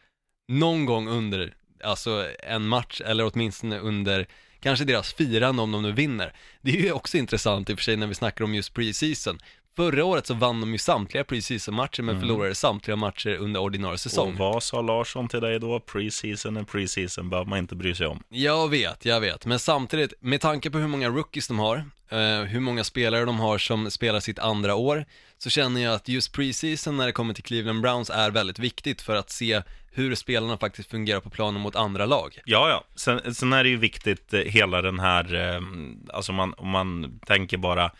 någon 0.47 0.85
gång 0.85 1.07
under, 1.07 1.53
alltså 1.83 2.27
en 2.43 2.67
match, 2.67 3.01
eller 3.05 3.31
åtminstone 3.33 3.79
under 3.79 4.27
kanske 4.59 4.85
deras 4.85 5.13
firande 5.13 5.61
om 5.61 5.71
de 5.71 5.81
nu 5.81 5.91
vinner. 5.91 6.33
Det 6.61 6.71
är 6.71 6.81
ju 6.81 6.91
också 6.91 7.17
intressant 7.17 7.69
i 7.69 7.73
och 7.73 7.77
för 7.77 7.83
sig 7.83 7.95
när 7.95 8.07
vi 8.07 8.15
snackar 8.15 8.45
om 8.45 8.55
just 8.55 8.73
preseason, 8.73 9.39
Förra 9.77 10.05
året 10.05 10.27
så 10.27 10.33
vann 10.33 10.59
de 10.61 10.71
ju 10.71 10.77
samtliga 10.77 11.23
preseason-matcher 11.23 12.01
men 12.01 12.15
Mm. 12.15 12.21
förlorade 12.21 12.55
samtliga 12.55 12.95
matcher 12.95 13.29
under 13.35 13.59
ordinarie 13.59 13.97
säsong. 13.97 14.31
Och 14.31 14.37
vad 14.37 14.63
sa 14.63 14.81
Larsson 14.81 15.27
till 15.27 15.39
dig 15.41 15.59
då? 15.59 15.79
Preseason 15.79 16.57
är 16.57 16.63
preseason, 16.63 17.29
behöver 17.29 17.49
man 17.49 17.59
inte 17.59 17.75
bry 17.75 17.95
sig 17.95 18.07
om. 18.07 18.23
Jag 18.29 18.69
vet, 18.69 19.05
jag 19.05 19.21
vet, 19.21 19.45
men 19.45 19.59
samtidigt, 19.59 20.13
med 20.19 20.41
tanke 20.41 20.69
på 20.69 20.77
hur 20.77 20.87
många 20.87 21.09
rookies 21.09 21.47
de 21.47 21.59
har, 21.59 21.77
eh, 22.09 22.41
hur 22.43 22.59
många 22.59 22.83
spelare 22.83 23.25
de 23.25 23.39
har 23.39 23.57
som 23.57 23.91
spelar 23.91 24.19
sitt 24.19 24.39
andra 24.39 24.75
år, 24.75 25.05
så 25.37 25.49
känner 25.49 25.81
jag 25.81 25.93
att 25.93 26.07
just 26.07 26.33
preseason 26.33 26.97
när 26.97 27.05
det 27.05 27.11
kommer 27.11 27.33
till 27.33 27.43
Cleveland 27.43 27.81
Browns 27.81 28.09
är 28.09 28.31
väldigt 28.31 28.59
viktigt 28.59 29.01
för 29.01 29.15
att 29.15 29.29
se 29.29 29.61
hur 29.91 30.15
spelarna 30.15 30.57
faktiskt 30.57 30.89
fungerar 30.89 31.19
på 31.19 31.29
planen 31.29 31.61
mot 31.61 31.75
andra 31.75 32.05
lag. 32.05 32.39
Ja, 32.45 32.69
ja. 32.69 32.83
Sen, 32.95 33.35
sen 33.35 33.53
är 33.53 33.63
det 33.63 33.69
ju 33.69 33.77
viktigt, 33.77 34.33
eh, 34.33 34.39
hela 34.39 34.81
den 34.81 34.99
här, 34.99 35.35
eh, 35.35 35.61
alltså 36.13 36.31
man, 36.31 36.53
om 36.53 36.69
man 36.69 37.19
tänker 37.25 37.57
bara 37.57 37.91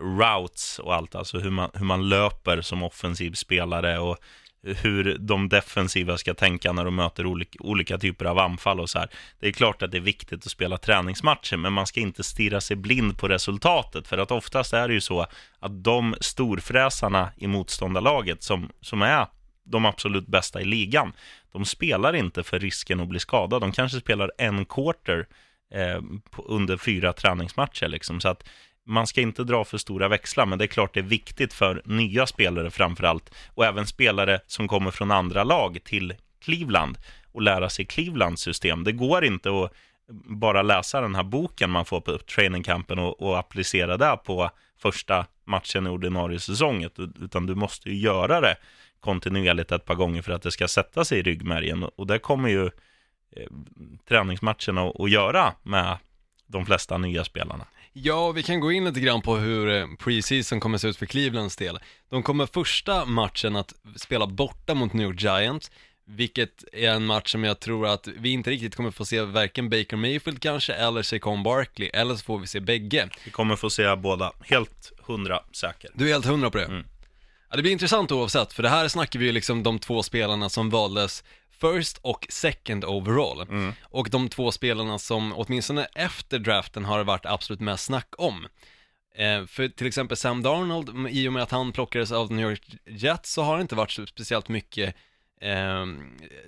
routes 0.00 0.78
och 0.78 0.94
allt, 0.94 1.14
alltså 1.14 1.38
hur 1.38 1.50
man, 1.50 1.70
hur 1.74 1.84
man 1.84 2.08
löper 2.08 2.60
som 2.60 2.82
offensiv 2.82 3.32
spelare 3.32 3.98
och 3.98 4.18
hur 4.66 5.16
de 5.18 5.48
defensiva 5.48 6.18
ska 6.18 6.34
tänka 6.34 6.72
när 6.72 6.84
de 6.84 6.94
möter 6.94 7.26
olika, 7.26 7.58
olika 7.60 7.98
typer 7.98 8.24
av 8.24 8.38
anfall 8.38 8.80
och 8.80 8.90
så 8.90 8.98
här. 8.98 9.08
Det 9.40 9.48
är 9.48 9.52
klart 9.52 9.82
att 9.82 9.90
det 9.90 9.96
är 9.96 10.00
viktigt 10.00 10.46
att 10.46 10.50
spela 10.50 10.78
träningsmatcher, 10.78 11.56
men 11.56 11.72
man 11.72 11.86
ska 11.86 12.00
inte 12.00 12.24
stirra 12.24 12.60
sig 12.60 12.76
blind 12.76 13.18
på 13.18 13.28
resultatet, 13.28 14.08
för 14.08 14.18
att 14.18 14.30
oftast 14.30 14.72
är 14.72 14.88
det 14.88 14.94
ju 14.94 15.00
så 15.00 15.26
att 15.58 15.84
de 15.84 16.16
storfräsarna 16.20 17.30
i 17.36 17.46
motståndarlaget 17.46 18.42
som, 18.42 18.70
som 18.80 19.02
är 19.02 19.26
de 19.64 19.86
absolut 19.86 20.26
bästa 20.26 20.60
i 20.60 20.64
ligan, 20.64 21.12
de 21.52 21.64
spelar 21.64 22.16
inte 22.16 22.42
för 22.42 22.58
risken 22.58 23.00
att 23.00 23.08
bli 23.08 23.18
skadad. 23.18 23.60
De 23.60 23.72
kanske 23.72 23.98
spelar 24.00 24.32
en 24.38 24.64
quarter 24.64 25.26
eh, 25.74 26.00
på, 26.30 26.42
under 26.42 26.76
fyra 26.76 27.12
träningsmatcher. 27.12 27.88
Liksom. 27.88 28.20
Så 28.20 28.28
att 28.28 28.44
man 28.86 29.06
ska 29.06 29.20
inte 29.20 29.44
dra 29.44 29.64
för 29.64 29.78
stora 29.78 30.08
växlar, 30.08 30.46
men 30.46 30.58
det 30.58 30.64
är 30.64 30.66
klart 30.66 30.94
det 30.94 31.00
är 31.00 31.04
viktigt 31.04 31.54
för 31.54 31.82
nya 31.84 32.26
spelare 32.26 32.70
framför 32.70 33.04
allt, 33.04 33.34
och 33.54 33.64
även 33.64 33.86
spelare 33.86 34.40
som 34.46 34.68
kommer 34.68 34.90
från 34.90 35.10
andra 35.10 35.44
lag 35.44 35.78
till 35.84 36.14
Cleveland 36.40 36.98
och 37.32 37.42
lära 37.42 37.70
sig 37.70 37.84
Clevelands 37.84 38.42
system. 38.42 38.84
Det 38.84 38.92
går 38.92 39.24
inte 39.24 39.48
att 39.50 39.72
bara 40.26 40.62
läsa 40.62 41.00
den 41.00 41.14
här 41.14 41.22
boken 41.22 41.70
man 41.70 41.84
får 41.84 42.00
på 42.00 42.18
trainingcampen 42.18 42.98
och, 42.98 43.22
och 43.22 43.38
applicera 43.38 43.96
det 43.96 44.16
på 44.24 44.50
första 44.78 45.26
matchen 45.44 45.86
i 45.86 45.90
ordinarie 45.90 46.40
säsongen, 46.40 46.90
utan 47.20 47.46
du 47.46 47.54
måste 47.54 47.90
ju 47.90 47.96
göra 47.96 48.40
det 48.40 48.56
kontinuerligt 49.00 49.72
ett 49.72 49.84
par 49.84 49.94
gånger 49.94 50.22
för 50.22 50.32
att 50.32 50.42
det 50.42 50.50
ska 50.50 50.68
sätta 50.68 51.04
sig 51.04 51.18
i 51.18 51.22
ryggmärgen 51.22 51.82
och 51.82 52.06
det 52.06 52.18
kommer 52.18 52.48
ju 52.48 52.66
eh, 53.36 53.50
träningsmatcherna 54.08 54.88
att, 54.88 55.00
att 55.00 55.10
göra 55.10 55.52
med 55.62 55.98
de 56.46 56.66
flesta 56.66 56.98
nya 56.98 57.24
spelarna. 57.24 57.66
Ja, 57.98 58.32
vi 58.32 58.42
kan 58.42 58.60
gå 58.60 58.72
in 58.72 58.84
lite 58.84 59.00
grann 59.00 59.22
på 59.22 59.36
hur 59.36 59.68
eh, 59.68 59.86
preseason 59.98 60.60
kommer 60.60 60.78
se 60.78 60.88
ut 60.88 60.96
för 60.96 61.06
Clevelands 61.06 61.56
del. 61.56 61.78
De 62.10 62.22
kommer 62.22 62.46
första 62.46 63.04
matchen 63.04 63.56
att 63.56 63.72
spela 63.96 64.26
borta 64.26 64.74
mot 64.74 64.92
New 64.92 65.06
York 65.06 65.22
Giants, 65.22 65.70
vilket 66.06 66.64
är 66.72 66.90
en 66.90 67.06
match 67.06 67.32
som 67.32 67.44
jag 67.44 67.60
tror 67.60 67.86
att 67.86 68.08
vi 68.08 68.30
inte 68.30 68.50
riktigt 68.50 68.74
kommer 68.74 68.90
få 68.90 69.04
se 69.04 69.20
varken 69.20 69.70
Baker 69.70 69.96
Mayfield 69.96 70.42
kanske, 70.42 70.72
eller 70.72 71.02
Saquon 71.02 71.42
Barkley, 71.42 71.90
eller 71.92 72.14
så 72.14 72.24
får 72.24 72.38
vi 72.38 72.46
se 72.46 72.60
bägge. 72.60 73.08
Vi 73.24 73.30
kommer 73.30 73.56
få 73.56 73.70
se 73.70 73.96
båda, 73.96 74.32
helt 74.40 74.92
hundra 75.06 75.40
säker. 75.52 75.90
Du 75.94 76.08
är 76.08 76.12
helt 76.12 76.26
hundra 76.26 76.50
på 76.50 76.58
det? 76.58 76.64
Mm. 76.64 76.84
Ja, 77.50 77.56
det 77.56 77.62
blir 77.62 77.72
intressant 77.72 78.12
oavsett, 78.12 78.52
för 78.52 78.62
det 78.62 78.68
här 78.68 78.88
snackar 78.88 79.18
vi 79.18 79.26
ju 79.26 79.32
liksom 79.32 79.62
de 79.62 79.78
två 79.78 80.02
spelarna 80.02 80.48
som 80.48 80.70
valdes 80.70 81.24
first 81.60 81.98
och 82.02 82.26
second 82.30 82.84
overall. 82.84 83.40
Mm. 83.40 83.72
Och 83.82 84.10
de 84.10 84.28
två 84.28 84.52
spelarna 84.52 84.98
som 84.98 85.32
åtminstone 85.36 85.84
efter 85.84 86.38
draften 86.38 86.84
har 86.84 87.04
varit 87.04 87.26
absolut 87.26 87.60
mest 87.60 87.84
snack 87.84 88.14
om. 88.18 88.46
Eh, 89.14 89.46
för 89.46 89.68
till 89.68 89.86
exempel 89.86 90.16
Sam 90.16 90.42
Darnold, 90.42 91.08
i 91.10 91.28
och 91.28 91.32
med 91.32 91.42
att 91.42 91.50
han 91.50 91.72
plockades 91.72 92.12
av 92.12 92.32
New 92.32 92.50
York 92.50 92.76
Jets 92.86 93.32
så 93.32 93.42
har 93.42 93.56
det 93.56 93.62
inte 93.62 93.74
varit 93.74 94.08
speciellt 94.08 94.48
mycket 94.48 94.94
eh, 95.40 95.86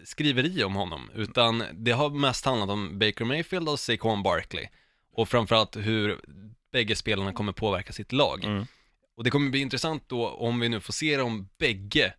skriveri 0.05 0.65
om 0.65 0.75
honom, 0.75 1.11
utan 1.15 1.65
det 1.73 1.93
har 1.93 2.11
mest 2.11 2.45
handlat 2.45 2.71
om 2.71 2.99
Baker 2.99 3.25
Mayfield 3.25 3.69
och 3.69 3.81
Saquon 3.81 4.23
Barkley. 4.23 4.67
Och 5.13 5.29
framförallt 5.29 5.77
hur 5.77 6.21
bägge 6.73 6.97
spelarna 6.97 7.33
kommer 7.33 7.53
påverka 7.53 7.93
sitt 7.93 8.13
lag. 8.13 8.45
Mm. 8.45 8.67
Och 9.19 9.25
det 9.25 9.31
kommer 9.31 9.51
bli 9.51 9.61
intressant 9.61 10.05
då 10.07 10.29
om 10.29 10.61
vi 10.61 10.69
nu 10.69 10.81
får 10.81 10.93
se 10.93 11.17
dem 11.17 11.49
bägge 11.59 12.15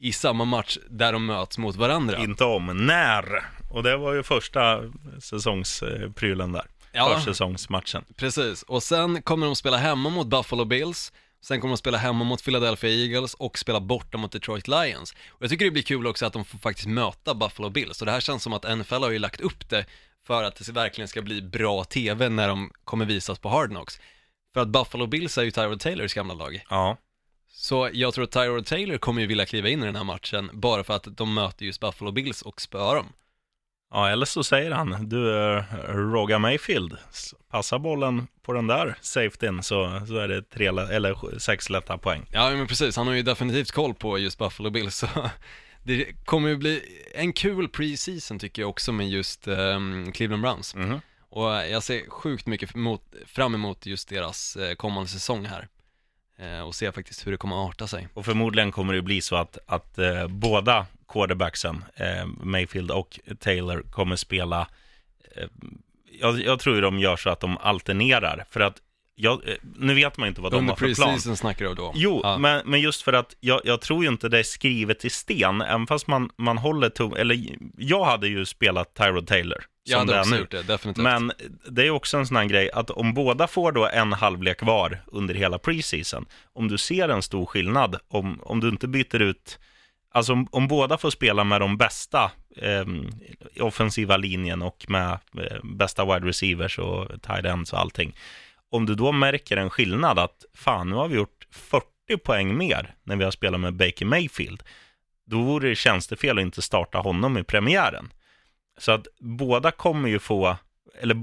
i 0.00 0.12
samma 0.12 0.44
match 0.44 0.78
där 0.90 1.12
de 1.12 1.26
möts 1.26 1.58
mot 1.58 1.76
varandra. 1.76 2.18
Inte 2.18 2.44
om, 2.44 2.86
när! 2.86 3.44
Och 3.70 3.82
det 3.82 3.96
var 3.96 4.14
ju 4.14 4.22
första 4.22 4.80
säsongsprylen 5.22 6.52
där. 6.52 6.66
Ja. 6.92 7.18
Försäsongsmatchen. 7.18 8.04
Precis, 8.16 8.62
och 8.62 8.82
sen 8.82 9.22
kommer 9.22 9.46
de 9.46 9.56
spela 9.56 9.76
hemma 9.76 10.10
mot 10.10 10.26
Buffalo 10.26 10.64
Bills, 10.64 11.12
sen 11.44 11.60
kommer 11.60 11.72
de 11.72 11.78
spela 11.78 11.98
hemma 11.98 12.24
mot 12.24 12.44
Philadelphia 12.44 12.90
Eagles 12.90 13.34
och 13.34 13.58
spela 13.58 13.80
borta 13.80 14.18
mot 14.18 14.32
Detroit 14.32 14.68
Lions. 14.68 15.14
Och 15.28 15.42
jag 15.42 15.50
tycker 15.50 15.64
det 15.64 15.70
blir 15.70 15.82
kul 15.82 16.06
också 16.06 16.26
att 16.26 16.32
de 16.32 16.44
får 16.44 16.58
faktiskt 16.58 16.88
möta 16.88 17.34
Buffalo 17.34 17.70
Bills, 17.70 18.00
och 18.00 18.06
det 18.06 18.12
här 18.12 18.20
känns 18.20 18.42
som 18.42 18.52
att 18.52 18.78
NFL 18.78 18.94
har 18.94 19.10
ju 19.10 19.18
lagt 19.18 19.40
upp 19.40 19.68
det 19.68 19.86
för 20.26 20.42
att 20.42 20.56
det 20.56 20.72
verkligen 20.72 21.08
ska 21.08 21.22
bli 21.22 21.42
bra 21.42 21.84
TV 21.84 22.28
när 22.28 22.48
de 22.48 22.70
kommer 22.84 23.04
visas 23.04 23.38
på 23.38 23.48
Hard 23.48 23.70
Knocks. 23.70 24.00
För 24.54 24.60
att 24.60 24.68
Buffalo 24.68 25.06
Bills 25.06 25.38
är 25.38 25.42
ju 25.42 25.50
Tyrod 25.50 25.80
Taylors 25.80 26.14
gamla 26.14 26.34
lag. 26.34 26.64
Ja. 26.70 26.96
Så 27.48 27.90
jag 27.92 28.14
tror 28.14 28.24
att 28.24 28.30
Tyrod 28.30 28.66
Taylor 28.66 28.98
kommer 28.98 29.20
ju 29.20 29.26
vilja 29.26 29.46
kliva 29.46 29.68
in 29.68 29.82
i 29.82 29.86
den 29.86 29.96
här 29.96 30.04
matchen 30.04 30.50
bara 30.52 30.84
för 30.84 30.94
att 30.94 31.16
de 31.16 31.34
möter 31.34 31.64
just 31.66 31.80
Buffalo 31.80 32.12
Bills 32.12 32.42
och 32.42 32.60
spöar 32.60 32.94
dem. 32.94 33.12
Ja, 33.90 34.08
eller 34.08 34.26
så 34.26 34.44
säger 34.44 34.70
han, 34.70 35.08
du 35.08 35.34
är 35.34 35.64
Roga 35.92 36.38
Mayfield, 36.38 36.96
passa 37.50 37.78
bollen 37.78 38.26
på 38.42 38.52
den 38.52 38.66
där 38.66 38.96
safetyn 39.00 39.62
så, 39.62 40.02
så 40.08 40.16
är 40.16 40.28
det 40.28 40.42
tre, 40.42 40.66
eller 40.66 41.38
sex 41.38 41.70
lätta 41.70 41.98
poäng. 41.98 42.26
Ja, 42.32 42.50
men 42.50 42.66
precis. 42.66 42.96
Han 42.96 43.06
har 43.06 43.14
ju 43.14 43.22
definitivt 43.22 43.70
koll 43.70 43.94
på 43.94 44.18
just 44.18 44.38
Buffalo 44.38 44.70
Bills, 44.70 44.96
så 44.96 45.06
det 45.82 46.24
kommer 46.24 46.48
ju 46.48 46.56
bli 46.56 46.82
en 47.14 47.32
kul 47.32 47.68
preseason 47.68 48.38
tycker 48.38 48.62
jag 48.62 48.68
också 48.68 48.92
med 48.92 49.08
just 49.10 49.48
ehm, 49.48 50.12
Cleveland 50.12 50.42
Browns. 50.42 50.74
Mhm. 50.74 51.00
Och 51.32 51.50
jag 51.50 51.82
ser 51.82 52.10
sjukt 52.10 52.46
mycket 52.46 52.74
mot, 52.74 53.02
fram 53.26 53.54
emot 53.54 53.86
just 53.86 54.08
deras 54.08 54.56
eh, 54.56 54.74
kommande 54.74 55.08
säsong 55.08 55.46
här. 55.46 55.68
Eh, 56.38 56.60
och 56.60 56.74
ser 56.74 56.92
faktiskt 56.92 57.26
hur 57.26 57.30
det 57.32 57.36
kommer 57.36 57.64
att 57.64 57.70
arta 57.70 57.86
sig. 57.86 58.08
Och 58.14 58.24
förmodligen 58.24 58.72
kommer 58.72 58.94
det 58.94 59.02
bli 59.02 59.20
så 59.20 59.36
att, 59.36 59.58
att 59.66 59.98
eh, 59.98 60.26
båda 60.26 60.86
quarterbacksen, 61.08 61.84
eh, 61.94 62.26
Mayfield 62.26 62.90
och 62.90 63.20
Taylor, 63.38 63.82
kommer 63.90 64.16
spela. 64.16 64.68
Eh, 65.36 65.48
jag, 66.20 66.40
jag 66.40 66.60
tror 66.60 66.74
ju 66.74 66.80
de 66.80 66.98
gör 66.98 67.16
så 67.16 67.30
att 67.30 67.40
de 67.40 67.58
alternerar, 67.58 68.44
för 68.50 68.60
att 68.60 68.76
jag, 69.14 69.48
eh, 69.48 69.54
nu 69.76 69.94
vet 69.94 70.16
man 70.16 70.28
inte 70.28 70.40
vad 70.40 70.52
de 70.52 70.58
Under 70.58 70.72
har 70.72 70.76
för 70.76 70.94
plan. 70.94 71.08
preseason 71.08 71.36
snackar 71.36 71.64
du 71.64 71.74
då? 71.74 71.92
Jo, 71.94 72.20
ja. 72.22 72.38
men, 72.38 72.62
men 72.64 72.80
just 72.80 73.02
för 73.02 73.12
att 73.12 73.36
jag, 73.40 73.60
jag 73.64 73.80
tror 73.80 74.04
ju 74.04 74.10
inte 74.10 74.28
det 74.28 74.38
är 74.38 74.42
skrivet 74.42 75.04
i 75.04 75.10
sten, 75.10 75.60
även 75.60 75.86
fast 75.86 76.06
man, 76.06 76.30
man 76.36 76.58
håller 76.58 76.88
tum, 76.88 77.12
eller 77.12 77.38
jag 77.78 78.04
hade 78.04 78.28
ju 78.28 78.46
spelat 78.46 78.94
Tyrod 78.94 79.26
Taylor. 79.26 79.64
Jag 79.84 79.98
hade 79.98 80.20
också 80.20 80.30
nu. 80.30 80.38
gjort 80.38 80.50
det, 80.50 80.62
definitivt. 80.62 81.02
Men 81.02 81.32
det 81.70 81.86
är 81.86 81.90
också 81.90 82.16
en 82.16 82.26
sån 82.26 82.36
här 82.36 82.44
grej 82.44 82.70
att 82.70 82.90
om 82.90 83.14
båda 83.14 83.46
får 83.46 83.72
då 83.72 83.88
en 83.88 84.12
halvlek 84.12 84.62
var 84.62 85.02
under 85.06 85.34
hela 85.34 85.58
preseason, 85.58 86.26
om 86.52 86.68
du 86.68 86.78
ser 86.78 87.08
en 87.08 87.22
stor 87.22 87.46
skillnad, 87.46 87.96
om, 88.08 88.40
om 88.42 88.60
du 88.60 88.68
inte 88.68 88.88
byter 88.88 89.22
ut, 89.22 89.58
alltså 90.10 90.32
om, 90.32 90.48
om 90.50 90.68
båda 90.68 90.98
får 90.98 91.10
spela 91.10 91.44
med 91.44 91.60
de 91.60 91.76
bästa 91.76 92.30
eh, 92.56 92.86
offensiva 93.60 94.16
linjen 94.16 94.62
och 94.62 94.84
med 94.88 95.18
eh, 95.38 95.58
bästa 95.62 96.04
wide 96.04 96.28
receivers 96.28 96.78
och 96.78 97.22
tight 97.22 97.44
ends 97.44 97.72
och 97.72 97.78
allting, 97.78 98.16
om 98.70 98.86
du 98.86 98.94
då 98.94 99.12
märker 99.12 99.56
en 99.56 99.70
skillnad 99.70 100.18
att 100.18 100.44
fan, 100.54 100.88
nu 100.88 100.96
har 100.96 101.08
vi 101.08 101.16
gjort 101.16 101.46
40 101.50 101.86
poäng 102.24 102.56
mer 102.56 102.94
när 103.02 103.16
vi 103.16 103.24
har 103.24 103.30
spelat 103.30 103.60
med 103.60 103.74
Baker 103.74 104.06
Mayfield, 104.06 104.62
då 105.26 105.42
vore 105.42 105.68
det 105.68 105.74
tjänstefel 105.74 106.38
att 106.38 106.42
inte 106.42 106.62
starta 106.62 106.98
honom 106.98 107.38
i 107.38 107.44
premiären. 107.44 108.12
Så 108.82 108.92
att 108.92 109.06
båda 109.18 109.70
kommer 109.70 110.08
ju 110.08 110.18
få, 110.18 110.56
eller 111.00 111.16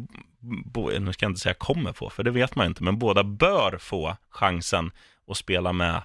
bo, 0.66 0.90
nu 1.00 1.14
ska 1.14 1.26
jag 1.26 1.32
inte 1.32 1.42
säga 1.42 1.54
kommer 1.54 1.94
få, 1.94 2.10
för 2.10 2.24
det 2.24 2.32
vet 2.32 2.56
man 2.56 2.68
inte, 2.68 2.84
men 2.84 3.00
båda 3.00 3.24
bör 3.24 3.78
få 3.78 4.18
chansen 4.30 4.92
att 5.28 5.38
spela 5.38 5.74
med, 5.74 6.02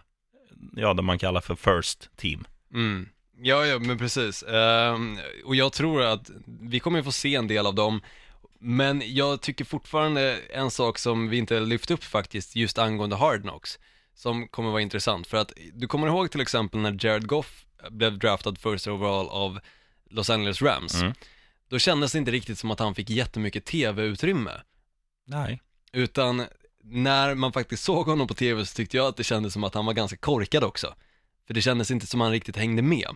ja, 0.76 0.94
det 0.94 1.02
man 1.02 1.18
kallar 1.18 1.40
för 1.40 1.54
first 1.54 2.10
team. 2.16 2.44
Mm. 2.72 3.08
Ja, 3.42 3.66
ja, 3.66 3.78
men 3.78 3.98
precis. 3.98 4.42
Ehm, 4.42 5.18
och 5.44 5.54
jag 5.54 5.72
tror 5.72 6.02
att 6.02 6.30
vi 6.60 6.80
kommer 6.80 7.02
få 7.02 7.12
se 7.12 7.34
en 7.34 7.48
del 7.48 7.66
av 7.66 7.74
dem, 7.74 8.00
men 8.58 9.02
jag 9.04 9.40
tycker 9.40 9.64
fortfarande 9.64 10.38
en 10.50 10.70
sak 10.70 10.98
som 10.98 11.28
vi 11.28 11.36
inte 11.36 11.60
lyft 11.60 11.90
upp 11.90 12.04
faktiskt, 12.04 12.56
just 12.56 12.78
angående 12.78 13.16
Hard 13.16 13.42
Knocks, 13.42 13.78
som 14.14 14.48
kommer 14.48 14.70
vara 14.70 14.82
intressant, 14.82 15.26
för 15.26 15.36
att 15.36 15.52
du 15.72 15.86
kommer 15.86 16.06
ihåg 16.06 16.30
till 16.30 16.40
exempel 16.40 16.80
när 16.80 17.06
Jared 17.06 17.26
Goff 17.26 17.64
blev 17.90 18.18
draftad 18.18 18.54
first 18.54 18.86
overall 18.86 19.28
av 19.28 19.60
Los 20.10 20.30
Angeles 20.30 20.62
Rams, 20.62 20.94
Mm. 21.02 21.14
Då 21.74 21.78
kändes 21.78 22.12
det 22.12 22.18
inte 22.18 22.30
riktigt 22.30 22.58
som 22.58 22.70
att 22.70 22.78
han 22.78 22.94
fick 22.94 23.10
jättemycket 23.10 23.64
tv-utrymme, 23.64 24.60
Nej. 25.26 25.62
utan 25.92 26.46
när 26.82 27.34
man 27.34 27.52
faktiskt 27.52 27.84
såg 27.84 28.06
honom 28.06 28.26
på 28.26 28.34
tv 28.34 28.66
så 28.66 28.76
tyckte 28.76 28.96
jag 28.96 29.06
att 29.06 29.16
det 29.16 29.24
kändes 29.24 29.52
som 29.52 29.64
att 29.64 29.74
han 29.74 29.86
var 29.86 29.92
ganska 29.92 30.16
korkad 30.16 30.64
också. 30.64 30.94
För 31.46 31.54
det 31.54 31.62
kändes 31.62 31.90
inte 31.90 32.06
som 32.06 32.20
att 32.20 32.24
han 32.24 32.32
riktigt 32.32 32.56
hängde 32.56 32.82
med 32.82 33.08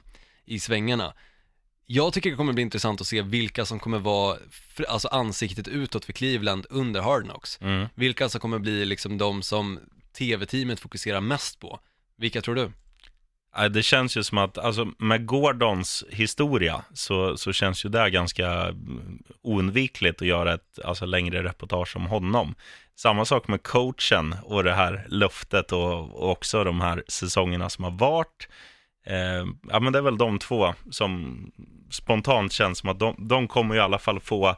i 0.45 0.61
svängarna. 0.61 1.15
Jag 1.87 2.13
tycker 2.13 2.31
det 2.31 2.37
kommer 2.37 2.53
bli 2.53 2.63
intressant 2.63 3.01
att 3.01 3.07
se 3.07 3.23
vilka 3.23 3.65
som 3.65 3.79
kommer 3.79 3.99
vara, 3.99 4.39
alltså 4.89 5.09
ansiktet 5.09 5.69
utåt 5.69 6.05
för 6.05 6.13
Cleveland 6.13 6.67
under 6.71 7.01
Hard 7.01 7.25
Knocks. 7.25 7.59
Mm. 7.61 7.89
Vilka 7.95 8.29
som 8.29 8.41
kommer 8.41 8.59
bli 8.59 8.85
liksom 8.85 9.19
de 9.19 9.43
som 9.43 9.81
tv-teamet 10.13 10.81
fokuserar 10.81 11.21
mest 11.21 11.61
på. 11.61 11.81
Vilka 12.17 12.43
tror 12.43 12.55
du? 12.55 12.73
Det 13.71 13.83
känns 13.83 14.17
ju 14.17 14.23
som 14.23 14.39
att, 14.39 14.59
alltså 14.59 14.89
med 14.99 15.27
Gordons 15.27 16.05
historia 16.11 16.85
så, 16.93 17.37
så 17.37 17.53
känns 17.53 17.85
ju 17.85 17.89
det 17.89 18.11
ganska 18.11 18.75
oundvikligt 19.43 20.23
att 20.23 20.29
göra 20.29 20.55
ett 20.55 20.79
alltså, 20.85 21.07
längre 21.07 21.43
reportage 21.43 21.97
om 21.97 22.07
honom. 22.07 22.55
Samma 22.97 23.25
sak 23.25 23.49
med 23.49 23.63
coachen 23.63 24.37
och 24.43 24.65
det 24.65 24.73
här 24.73 25.07
löftet 25.09 25.73
och, 25.73 25.93
och 25.93 26.31
också 26.31 26.65
de 26.65 26.81
här 26.81 27.05
säsongerna 27.09 27.69
som 27.69 27.85
har 27.85 27.91
varit. 27.91 28.49
Eh, 29.07 29.47
ja, 29.69 29.81
men 29.81 29.93
det 29.93 29.99
är 29.99 30.03
väl 30.03 30.19
de 30.19 30.39
två 30.39 30.75
som 30.91 31.43
spontant 31.91 32.53
känns 32.53 32.79
som 32.79 32.89
att 32.89 32.99
de, 32.99 33.15
de 33.29 33.49
kommer 33.49 33.75
i 33.75 33.81
alla 33.81 33.99
fall 33.99 34.21
få 34.21 34.49
eh, 34.49 34.55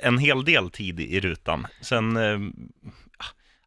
en 0.00 0.18
hel 0.18 0.44
del 0.44 0.70
tid 0.70 1.00
i 1.00 1.20
rutan. 1.20 1.66
Sen, 1.80 2.16
eh, 2.16 2.38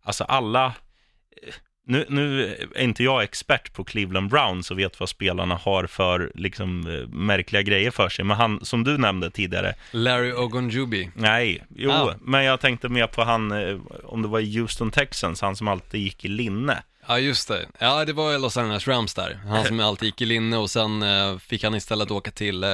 alltså 0.02 0.24
alla... 0.24 0.66
Eh, 0.66 1.54
nu, 1.88 2.06
nu 2.10 2.56
är 2.76 2.82
inte 2.82 3.04
jag 3.04 3.24
expert 3.24 3.74
på 3.74 3.84
Cleveland 3.84 4.30
Browns 4.30 4.72
och 4.72 4.80
vet 4.80 5.00
vad 5.00 5.10
spelarna 5.10 5.56
har 5.56 5.88
för 5.88 6.32
liksom, 6.36 6.88
eh, 6.88 7.08
märkliga 7.08 7.62
grejer 7.62 7.92
för 7.92 8.10
sig. 8.10 8.26
Men 8.26 8.38
han, 8.38 8.66
som 8.66 8.84
du 8.84 8.98
nämnde 8.98 9.30
tidigare, 9.32 9.74
Larry 9.92 10.32
Ogunjubi. 10.34 11.10
nej, 11.16 11.64
jo, 11.76 11.92
Ah. 11.92 12.14
men 12.22 12.44
jag 12.44 12.60
tänkte 12.60 12.90
mer 12.90 13.08
på 13.08 13.24
han, 13.24 13.52
eh, 13.52 13.78
om 14.04 14.22
det 14.22 14.28
var 14.28 14.40
i 14.40 14.58
Houston 14.60 14.92
Texans, 14.92 15.42
han 15.42 15.56
som 15.56 15.68
alltid 15.68 16.02
gick 16.02 16.26
i 16.26 16.28
linne. 16.28 16.84
Ja, 17.08 17.20
just 17.20 17.48
det. 17.48 17.66
Ja, 17.80 18.06
det 18.06 18.14
var 18.14 18.32
ju 18.32 18.38
Los 18.38 18.58
Angeles 18.58 18.88
Rams 18.88 19.14
där. 19.14 19.40
Han 19.48 19.66
som 19.66 19.80
alltid 19.80 20.06
gick 20.06 20.22
i 20.22 20.26
linne 20.26 20.58
och 20.58 20.70
sen 20.70 21.04
eh, 21.04 21.38
fick 21.38 21.64
han 21.64 21.76
istället 21.76 22.12
åka 22.12 22.32
till 22.32 22.64
eh, 22.64 22.70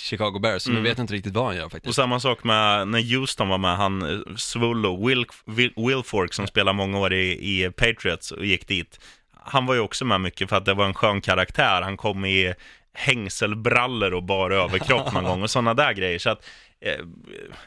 Chicago 0.00 0.38
Bears. 0.38 0.62
Så 0.62 0.70
nu 0.70 0.80
vet 0.80 0.98
jag 0.98 1.02
inte 1.04 1.14
riktigt 1.14 1.32
vad 1.34 1.46
han 1.46 1.56
gör 1.56 1.64
Och 1.64 1.72
faktiskt. 1.72 1.94
samma 1.96 2.20
sak 2.20 2.44
med 2.44 2.88
när 2.88 3.16
Houston 3.16 3.48
var 3.48 3.58
med, 3.58 3.76
han 3.76 4.02
eh, 4.02 4.36
Svullo, 4.36 5.06
Will, 5.06 5.26
Will, 5.44 5.72
Wilfork 5.76 6.32
som 6.34 6.46
spelade 6.46 6.76
många 6.76 6.98
år 6.98 7.12
i, 7.12 7.30
i 7.32 7.70
Patriots 7.70 8.30
och 8.30 8.44
gick 8.46 8.68
dit. 8.68 9.00
Han 9.44 9.66
var 9.66 9.74
ju 9.74 9.80
också 9.80 10.04
med 10.04 10.20
mycket 10.20 10.48
för 10.48 10.56
att 10.56 10.64
det 10.64 10.74
var 10.74 10.84
en 10.86 10.94
skön 10.94 11.20
karaktär. 11.20 11.82
Han 11.82 11.96
kom 11.96 12.24
i 12.24 12.54
hängselbrallor 12.92 14.14
och 14.14 14.22
bara 14.22 14.56
överkropp 14.56 15.12
någon 15.12 15.24
gång 15.30 15.42
och 15.42 15.50
sådana 15.50 15.74
där 15.74 15.92
grejer. 15.92 16.18
Så 16.18 16.30
att, 16.30 16.44
eh, 16.80 17.04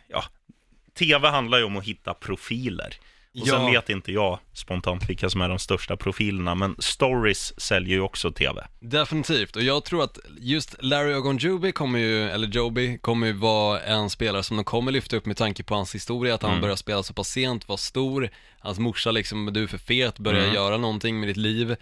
ja, 0.07 0.23
tv 0.99 1.27
handlar 1.29 1.57
ju 1.57 1.63
om 1.63 1.77
att 1.77 1.83
hitta 1.83 2.13
profiler. 2.13 2.93
Och 3.41 3.47
sen 3.47 3.61
Ja. 3.61 3.71
vet 3.71 3.89
inte 3.89 4.11
jag 4.11 4.39
spontant 4.53 5.09
vilka 5.09 5.29
som 5.29 5.41
är 5.41 5.49
de 5.49 5.59
största 5.59 5.97
profilerna, 5.97 6.55
men 6.55 6.75
stories 6.79 7.59
säljer 7.61 7.95
ju 7.95 8.01
också 8.01 8.31
tv. 8.31 8.67
Definitivt, 8.79 9.55
och 9.55 9.61
jag 9.63 9.83
tror 9.85 10.03
att 10.03 10.19
just 10.39 10.75
Larry 10.83 11.13
Ogunjubi 11.15 11.71
kommer 11.71 11.99
ju, 11.99 12.29
eller 12.29 12.47
Joby, 12.47 12.97
kommer 12.97 13.27
ju 13.27 13.33
vara 13.33 13.79
en 13.81 14.09
spelare 14.09 14.43
som 14.43 14.57
de 14.57 14.63
kommer 14.63 14.91
lyfta 14.91 15.15
upp 15.17 15.25
med 15.25 15.37
tanke 15.37 15.63
på 15.63 15.75
hans 15.75 15.95
historia, 15.95 16.33
att 16.35 16.41
han 16.41 16.51
Mm. 16.51 16.61
börjar 16.61 16.75
spela 16.75 17.03
så 17.03 17.13
pass 17.13 17.27
sent, 17.29 17.67
var 17.67 17.77
stor, 17.77 18.29
hans 18.59 18.79
morsa 18.79 19.11
liksom, 19.11 19.53
du 19.53 19.63
är 19.63 19.67
för 19.67 19.77
fet, 19.77 20.19
börja 20.19 20.43
Mm. 20.43 20.55
göra 20.55 20.77
någonting 20.77 21.19
med 21.19 21.29
ditt 21.29 21.37
liv. 21.37 21.75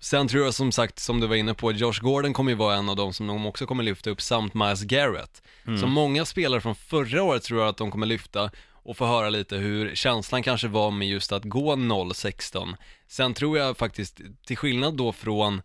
Sen 0.00 0.28
tror 0.28 0.44
jag 0.44 0.54
som 0.54 0.72
sagt, 0.72 0.98
som 0.98 1.20
du 1.20 1.26
var 1.26 1.36
inne 1.36 1.54
på, 1.54 1.72
Josh 1.72 2.00
Gordon 2.00 2.32
kommer 2.32 2.50
ju 2.50 2.56
vara 2.56 2.76
en 2.76 2.88
av 2.88 2.96
de 2.96 3.12
som 3.12 3.26
de 3.26 3.46
också 3.46 3.66
kommer 3.66 3.82
lyfta 3.82 4.10
upp, 4.10 4.20
samt 4.20 4.54
Miles 4.54 4.82
Garrett. 4.82 5.42
Så 5.80 5.86
många 5.86 6.24
spelare 6.24 6.60
från 6.60 6.74
förra 6.74 7.22
året 7.22 7.42
tror 7.42 7.60
jag 7.60 7.68
att 7.68 7.76
de 7.76 7.90
kommer 7.90 8.06
lyfta 8.06 8.50
och 8.88 8.96
få 8.96 9.06
höra 9.06 9.30
lite 9.30 9.56
hur 9.56 9.94
känslan 9.94 10.42
kanske 10.42 10.68
var 10.68 10.90
med 10.90 11.08
just 11.08 11.32
att 11.32 11.44
gå 11.44 11.74
0-16. 11.76 12.76
Sen 13.08 13.34
tror 13.34 13.58
jag 13.58 13.76
faktiskt, 13.76 14.20
till 14.46 14.56
skillnad 14.56 14.96
då 14.96 15.12
från 15.12 15.62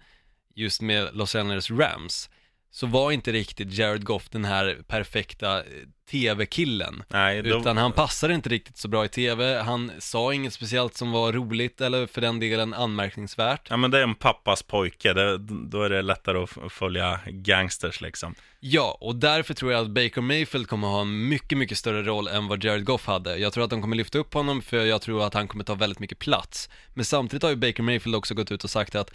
just 0.55 0.81
med 0.81 1.15
Los 1.15 1.35
Angeles 1.35 1.71
Rams, 1.71 2.29
så 2.75 2.87
var 2.87 3.11
inte 3.11 3.31
riktigt 3.31 3.73
Jared 3.73 4.03
Goff 4.05 4.29
den 4.29 4.45
här 4.45 4.77
perfekta 4.87 5.57
eh, 5.59 5.63
TV-killen. 6.11 7.03
Nej, 7.09 7.41
då- 7.41 7.59
Utan 7.59 7.77
han 7.77 7.91
passade 7.91 8.33
inte 8.33 8.49
riktigt 8.49 8.77
så 8.77 8.87
bra 8.87 9.05
i 9.05 9.07
TV, 9.09 9.59
han 9.61 9.91
sa 9.99 10.33
inget 10.33 10.53
speciellt 10.53 10.95
som 10.97 11.11
var 11.11 11.31
roligt 11.33 11.81
eller 11.81 12.07
för 12.07 12.21
den 12.21 12.39
delen 12.39 12.73
anmärkningsvärt. 12.73 13.67
Ja, 13.69 13.77
men 13.77 13.91
det 13.91 13.97
är 13.99 14.03
en 14.03 14.15
pappas 14.15 14.63
pojke, 14.63 15.13
det, 15.13 15.37
då 15.69 15.83
är 15.83 15.89
det 15.89 16.01
lättare 16.01 16.37
att 16.43 16.71
följa 16.73 17.19
gangsters 17.27 18.01
liksom. 18.01 18.35
Ja, 18.59 18.97
och 19.01 19.15
därför 19.15 19.53
tror 19.53 19.71
jag 19.71 19.81
att 19.81 19.89
Baker 19.91 20.21
Mayfield 20.21 20.67
kommer 20.67 20.87
ha 20.87 21.01
en 21.01 21.27
mycket, 21.27 21.57
mycket 21.57 21.77
större 21.77 22.03
roll 22.03 22.27
än 22.27 22.47
vad 22.47 22.63
Jared 22.63 22.85
Goff 22.85 23.05
hade. 23.05 23.37
Jag 23.37 23.53
tror 23.53 23.63
att 23.63 23.69
de 23.69 23.81
kommer 23.81 23.95
lyfta 23.95 24.17
upp 24.17 24.33
honom 24.33 24.61
för 24.61 24.85
jag 24.85 25.01
tror 25.01 25.27
att 25.27 25.33
han 25.33 25.47
kommer 25.47 25.63
ta 25.63 25.75
väldigt 25.75 25.99
mycket 25.99 26.19
plats. 26.19 26.69
Men 26.93 27.05
samtidigt 27.05 27.43
har 27.43 27.49
ju 27.49 27.55
Baker 27.55 27.83
Mayfield 27.83 28.15
också 28.15 28.33
gått 28.33 28.51
ut 28.51 28.63
och 28.63 28.69
sagt 28.69 28.95
att 28.95 29.11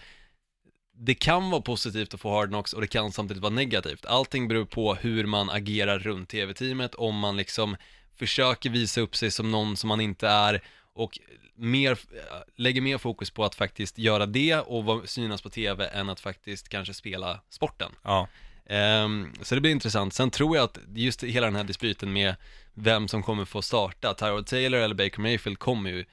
det 1.00 1.14
kan 1.14 1.50
vara 1.50 1.62
positivt 1.62 2.14
att 2.14 2.20
få 2.20 2.30
Hard 2.30 2.48
Knocks 2.48 2.72
och 2.72 2.80
det 2.80 2.86
kan 2.86 3.12
samtidigt 3.12 3.42
vara 3.42 3.52
negativt. 3.52 4.06
Allting 4.06 4.48
beror 4.48 4.64
på 4.64 4.94
hur 4.94 5.26
man 5.26 5.50
agerar 5.50 5.98
runt 5.98 6.28
tv-teamet, 6.28 6.94
om 6.94 7.18
man 7.18 7.36
liksom 7.36 7.76
försöker 8.16 8.70
visa 8.70 9.00
upp 9.00 9.16
sig 9.16 9.30
som 9.30 9.50
någon 9.50 9.76
som 9.76 9.88
man 9.88 10.00
inte 10.00 10.28
är 10.28 10.62
och 10.94 11.18
mer, 11.54 11.98
lägger 12.56 12.80
mer 12.80 12.98
fokus 12.98 13.30
på 13.30 13.44
att 13.44 13.54
faktiskt 13.54 13.98
göra 13.98 14.26
det 14.26 14.54
och 14.54 15.08
synas 15.08 15.42
på 15.42 15.50
tv 15.50 15.86
än 15.86 16.08
att 16.08 16.20
faktiskt 16.20 16.68
kanske 16.68 16.94
spela 16.94 17.40
sporten. 17.50 17.92
Ja. 18.02 18.28
Ehm, 18.66 19.32
så 19.42 19.54
det 19.54 19.60
blir 19.60 19.70
intressant. 19.70 20.14
Sen 20.14 20.30
tror 20.30 20.56
jag 20.56 20.64
att 20.64 20.78
just 20.94 21.22
hela 21.22 21.46
den 21.46 21.56
här 21.56 21.64
dispyten 21.64 22.12
med 22.12 22.34
vem 22.74 23.08
som 23.08 23.22
kommer 23.22 23.44
få 23.44 23.62
starta, 23.62 24.14
Tyrod 24.14 24.46
Taylor 24.46 24.78
eller 24.80 24.94
Baker 24.94 25.20
Mayfield 25.20 25.58
kommer 25.58 25.90
ju 25.90 26.04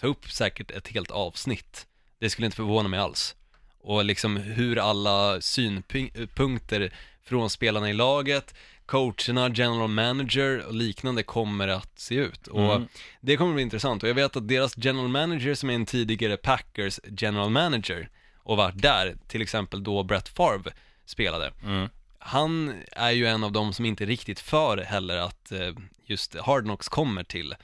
ta 0.00 0.06
upp 0.06 0.30
säkert 0.30 0.70
ett 0.70 0.88
helt 0.88 1.10
avsnitt. 1.10 1.86
Det 2.18 2.30
skulle 2.30 2.46
inte 2.46 2.56
förvåna 2.56 2.88
mig 2.88 3.00
alls. 3.00 3.36
Och 3.84 4.04
liksom 4.04 4.36
hur 4.36 4.78
alla 4.78 5.40
synpunkter 5.40 6.92
från 7.24 7.50
spelarna 7.50 7.90
i 7.90 7.92
laget, 7.92 8.54
coacherna, 8.86 9.48
general 9.54 9.88
manager 9.88 10.66
och 10.66 10.74
liknande 10.74 11.22
kommer 11.22 11.68
att 11.68 11.98
se 11.98 12.14
ut. 12.14 12.46
Och 12.46 12.74
Mm. 12.74 12.88
det 13.20 13.36
kommer 13.36 13.54
bli 13.54 13.62
intressant. 13.62 14.02
Och 14.02 14.08
jag 14.08 14.14
vet 14.14 14.36
att 14.36 14.48
deras 14.48 14.74
general 14.76 15.08
manager 15.08 15.54
som 15.54 15.70
är 15.70 15.74
en 15.74 15.86
tidigare 15.86 16.36
Packers 16.36 17.00
general 17.18 17.50
manager 17.50 18.08
och 18.38 18.56
varit 18.56 18.82
där, 18.82 19.16
till 19.28 19.42
exempel 19.42 19.82
då 19.84 20.02
Brett 20.02 20.28
Favre 20.28 20.72
spelade. 21.06 21.52
Mm. 21.64 21.88
Han 22.18 22.74
är 22.92 23.10
ju 23.10 23.26
en 23.26 23.44
av 23.44 23.52
dem 23.52 23.72
som 23.72 23.84
inte 23.84 24.04
riktigt 24.06 24.40
för 24.40 24.76
heller 24.76 25.16
att 25.16 25.52
eh, 25.52 25.70
just 26.06 26.34
Hard 26.38 26.64
Knocks 26.64 26.88
kommer 26.88 27.24
till 27.24 27.54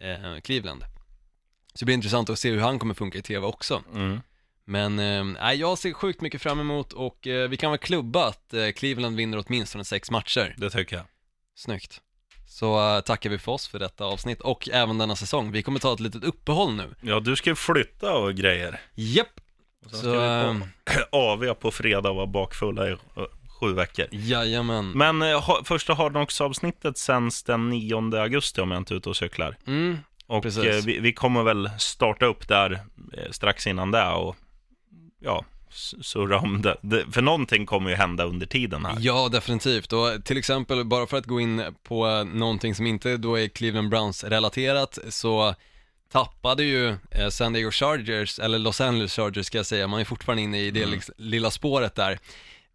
eh, 0.00 0.40
Cleveland. 0.40 0.82
Så 1.74 1.78
det 1.78 1.84
blir 1.84 1.94
intressant 1.94 2.30
att 2.30 2.38
se 2.38 2.50
hur 2.50 2.60
han 2.60 2.78
kommer 2.78 2.94
funka 2.94 3.18
i 3.18 3.22
tv 3.22 3.46
också. 3.46 3.82
Mm. 3.94 4.20
Men 4.68 4.98
eh, 5.36 5.52
jag 5.52 5.78
ser 5.78 5.92
sjukt 5.92 6.20
mycket 6.20 6.42
fram 6.42 6.60
emot 6.60 6.92
och 6.92 7.26
eh, 7.26 7.48
vi 7.48 7.56
kan 7.56 7.70
väl 7.70 7.78
klubba 7.78 8.26
att 8.26 8.54
eh, 8.54 8.68
Cleveland 8.70 9.16
vinner 9.16 9.44
åtminstone 9.46 9.84
sex 9.84 10.10
matcher. 10.10 10.54
Det 10.58 10.70
tycker 10.70 10.96
jag. 10.96 11.04
Snyggt. 11.56 12.00
Så 12.46 12.94
eh, 12.96 13.00
tackar 13.00 13.30
vi 13.30 13.38
för 13.38 13.52
oss 13.52 13.68
för 13.68 13.78
detta 13.78 14.04
avsnitt 14.04 14.40
och 14.40 14.68
även 14.68 14.98
denna 14.98 15.16
säsong. 15.16 15.52
Vi 15.52 15.62
kommer 15.62 15.78
ta 15.78 15.92
ett 15.94 16.00
litet 16.00 16.24
uppehåll 16.24 16.74
nu. 16.74 16.94
Ja, 17.00 17.20
du 17.20 17.36
ska 17.36 17.54
flytta 17.54 18.14
och 18.14 18.34
grejer. 18.34 18.80
Japp! 18.94 19.26
Och 19.84 19.90
sen 19.90 20.00
Så, 20.00 20.14
ska 20.14 20.52
vi 20.52 20.58
på 20.60 21.16
AV 21.16 21.54
på 21.54 21.70
fredag 21.70 22.10
och 22.10 22.16
vara 22.16 22.26
bakfulla 22.26 22.88
i 22.88 22.90
eh, 22.90 22.98
sju 23.60 23.72
veckor. 23.72 24.06
Jajamän. 24.10 24.90
Men 24.90 25.22
eh, 25.22 25.40
ha, 25.40 25.64
första 25.64 25.94
Hardknocks-avsnittet 25.94 26.98
sänds 26.98 27.42
den 27.42 27.68
9 27.68 27.96
augusti 28.20 28.60
om 28.60 28.70
jag 28.70 28.80
inte 28.80 28.94
är 28.94 28.96
ute 28.96 29.08
och 29.08 29.16
cyklar. 29.16 29.56
Mm, 29.66 29.98
Och 30.26 30.46
eh, 30.46 30.84
vi, 30.84 30.98
vi 30.98 31.12
kommer 31.12 31.42
väl 31.42 31.70
starta 31.78 32.26
upp 32.26 32.48
där 32.48 32.80
strax 33.30 33.66
innan 33.66 33.90
det 33.90 34.08
och 34.08 34.36
ja, 35.20 35.44
surra 36.02 36.38
om 36.38 36.62
det. 36.62 36.76
det. 36.80 37.04
För 37.12 37.22
någonting 37.22 37.66
kommer 37.66 37.90
ju 37.90 37.96
hända 37.96 38.24
under 38.24 38.46
tiden 38.46 38.84
här. 38.84 38.96
Ja, 39.00 39.28
definitivt. 39.28 39.92
Och 39.92 40.24
till 40.24 40.36
exempel, 40.38 40.84
bara 40.84 41.06
för 41.06 41.16
att 41.16 41.26
gå 41.26 41.40
in 41.40 41.62
på 41.82 42.08
eh, 42.08 42.24
någonting 42.24 42.74
som 42.74 42.86
inte 42.86 43.16
då 43.16 43.38
är 43.38 43.48
Cleveland 43.48 43.88
Browns-relaterat, 43.90 44.98
så 45.08 45.54
tappade 46.12 46.64
ju 46.64 46.88
eh, 47.10 47.28
San 47.30 47.52
Diego 47.52 47.70
Chargers, 47.70 48.38
eller 48.38 48.58
Los 48.58 48.80
Angeles 48.80 49.12
Chargers 49.16 49.46
ska 49.46 49.58
jag 49.58 49.66
säga, 49.66 49.86
man 49.86 50.00
är 50.00 50.04
fortfarande 50.04 50.42
inne 50.42 50.60
i 50.60 50.70
det 50.70 50.82
Mm. 50.82 51.00
lilla 51.16 51.50
spåret 51.50 51.94
där. 51.94 52.18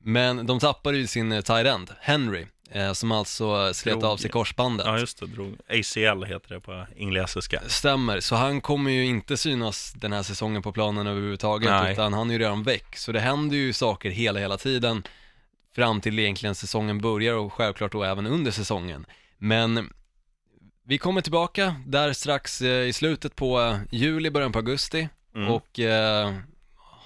Men 0.06 0.46
de 0.46 0.60
tappade 0.60 0.98
ju 0.98 1.08
sin 1.08 1.32
eh, 1.32 1.42
tight 1.42 1.68
end, 1.68 1.92
Henry, 2.02 2.46
eh, 2.74 2.94
som 2.94 3.12
alltså 3.12 3.74
slet 3.74 3.94
Drog- 4.00 4.06
av 4.06 4.18
sig 4.18 4.30
korsbandet. 4.30 4.86
Ja, 4.88 5.00
just 5.00 5.20
det. 5.20 5.26
Drog. 5.26 5.54
ACL 5.70 6.24
heter 6.24 6.50
det 6.50 6.60
på 6.60 6.86
engelska. 6.96 7.62
Stämmer, 7.68 8.20
så 8.20 8.36
han 8.36 8.62
kommer 8.62 8.92
ju 8.92 9.06
inte 9.06 9.38
synas 9.38 9.94
den 9.94 10.14
här 10.14 10.24
säsongen 10.24 10.62
på 10.62 10.72
planen 10.72 11.08
överhuvudtaget, 11.08 11.70
Nej. 11.70 11.94
utan 11.94 12.14
han 12.14 12.30
är 12.30 12.34
ju 12.34 12.40
redan 12.40 12.64
väck. 12.64 12.98
Så 12.98 13.12
det 13.12 13.20
händer 13.20 13.58
ju 13.58 13.74
saker 13.74 14.10
hela, 14.10 14.40
hela 14.40 14.58
tiden 14.58 15.04
fram 15.76 16.02
till 16.02 16.20
egentligen 16.20 16.56
säsongen 16.56 17.02
börjar 17.02 17.34
och 17.36 17.54
självklart 17.54 17.92
då 17.92 18.04
även 18.04 18.28
under 18.28 18.52
säsongen. 18.52 19.06
Men 19.38 19.90
vi 20.86 20.98
kommer 20.98 21.22
tillbaka 21.22 21.76
där 21.86 22.14
strax 22.14 22.62
eh, 22.62 22.88
i 22.88 22.94
slutet 22.94 23.36
på 23.36 23.62
eh, 23.62 23.78
juli, 23.92 24.30
början 24.32 24.52
på 24.52 24.60
augusti 24.60 25.10
Mm. 25.36 25.50
och 25.50 25.80
eh, 25.80 26.34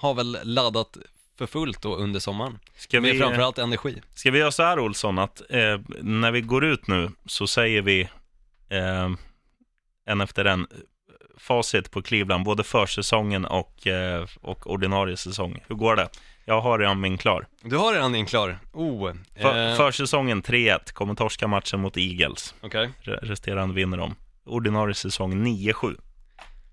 har 0.00 0.14
väl 0.14 0.38
laddat 0.42 0.96
för 1.38 1.46
fullt 1.46 1.82
då 1.82 1.96
under 1.96 2.20
sommaren. 2.20 2.58
Ska 2.76 3.00
Med 3.00 3.12
vi, 3.12 3.18
framförallt 3.18 3.58
energi. 3.58 4.02
ska 4.14 4.30
vi 4.30 4.38
göra 4.38 4.50
så 4.50 4.62
här 4.62 4.78
Olsson, 4.78 5.18
att 5.18 5.42
eh, 5.50 5.80
när 6.02 6.30
vi 6.32 6.40
går 6.40 6.64
ut 6.64 6.86
nu 6.86 7.10
så 7.26 7.46
säger 7.46 7.82
vi 7.82 8.00
eh, 8.68 9.10
en 10.06 10.20
efter 10.20 10.44
en 10.44 10.66
facit 11.36 11.90
på 11.90 12.02
Cleveland, 12.02 12.44
både 12.44 12.64
försäsongen 12.64 13.44
och, 13.44 13.86
eh, 13.86 14.26
och 14.40 14.66
ordinarie 14.70 15.16
säsong. 15.16 15.58
Hur 15.68 15.74
går 15.74 15.96
det? 15.96 16.08
Jag 16.44 16.60
har 16.60 16.78
redan 16.78 17.00
min 17.00 17.18
klar. 17.18 17.46
Du 17.62 17.76
har 17.76 17.92
redan 17.94 18.12
din 18.12 18.26
klar. 18.26 18.58
Oh, 18.72 19.12
För, 19.40 19.70
eh, 19.70 19.76
Försäsongen 19.76 20.42
3-1, 20.42 20.92
kommer 20.92 21.14
torska 21.14 21.46
matchen 21.48 21.80
mot 21.80 21.96
Eagles. 21.96 22.54
okej. 22.60 22.90
Re- 23.02 23.18
Resterande 23.22 23.74
vinner 23.74 23.96
de. 23.98 24.14
Ordinarie 24.44 24.94
säsong 24.94 25.46
9-7. 25.46 25.96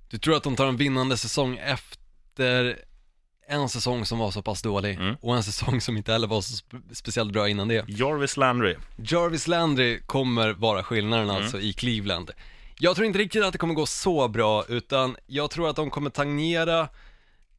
Du 0.09 0.18
tror 0.18 0.36
att 0.38 0.43
de 0.43 0.55
tar 0.55 0.68
en 0.68 0.78
vinnande 0.78 1.18
säsong 1.18 1.57
efter 1.57 2.76
en 3.47 3.69
säsong 3.69 4.05
som 4.05 4.19
var 4.19 4.31
så 4.31 4.41
pass 4.41 4.61
dålig 4.61 4.95
Mm. 4.95 5.15
och 5.21 5.35
en 5.35 5.43
säsong 5.43 5.81
som 5.81 5.97
inte 5.97 6.11
heller 6.11 6.27
var 6.27 6.41
så 6.41 6.53
spe- 6.63 6.93
speciellt 6.93 7.33
bra 7.33 7.49
innan 7.49 7.67
det. 7.67 7.85
Jarvis 7.87 8.37
Landry. 8.37 8.75
Jarvis 8.97 9.47
Landry 9.47 9.99
kommer 10.05 10.53
vara 10.53 10.83
skillnaden 10.83 11.29
Mm. 11.29 11.41
alltså 11.41 11.59
i 11.59 11.73
Cleveland. 11.73 12.31
Jag 12.79 12.95
tror 12.95 13.07
inte 13.07 13.19
riktigt 13.19 13.43
att 13.43 13.51
det 13.51 13.57
kommer 13.57 13.73
gå 13.73 13.85
så 13.85 14.27
bra, 14.27 14.63
utan 14.69 15.17
jag 15.27 15.49
tror 15.51 15.69
att 15.69 15.75
de 15.75 15.89
kommer 15.89 16.09
tangera 16.09 16.87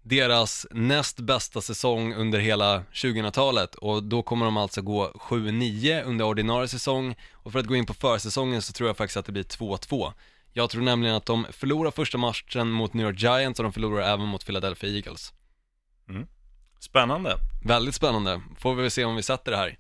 deras 0.03 0.67
näst 0.71 1.21
bästa 1.21 1.61
säsong 1.61 2.15
under 2.15 2.39
hela 2.39 2.83
2000-talet 2.93 3.75
och 3.75 4.03
då 4.03 4.23
kommer 4.23 4.45
de 4.45 4.57
alltså 4.57 4.83
gå 4.83 5.13
7-9 5.15 6.03
under 6.05 6.25
ordinarie 6.25 6.69
säsong 6.69 7.15
och 7.33 7.53
för 7.53 7.59
att 7.59 7.67
gå 7.67 7.77
in 7.77 7.87
på 7.87 7.95
försäsongen 7.95 8.63
så 8.63 8.73
tror 8.73 8.89
jag 8.89 8.97
faktiskt 8.97 9.17
att 9.17 9.27
det 9.27 9.33
blir 9.33 9.43
2-2. 9.43 10.13
Jag 10.53 10.71
tror 10.71 10.83
nämligen 10.83 11.17
att 11.17 11.27
de 11.27 11.47
förlorar 11.53 11.91
första 11.91 12.19
matchen 12.19 12.71
mot 12.71 12.95
New 12.95 13.07
York 13.07 13.21
Giants 13.23 13.61
och 13.61 13.65
de 13.65 13.73
förlorar 13.73 14.03
även 14.13 14.27
mot 14.27 14.47
Philadelphia 14.47 14.91
Eagles. 14.91 15.33
Spännande. 16.81 17.37
Väldigt 17.65 17.95
spännande, 17.95 18.41
får 18.59 18.75
vi 18.75 18.83
väl 18.83 18.91
se 18.91 19.05
om 19.05 19.17
vi 19.17 19.23
sätter 19.23 19.51
det 19.51 19.59
här. 19.59 19.79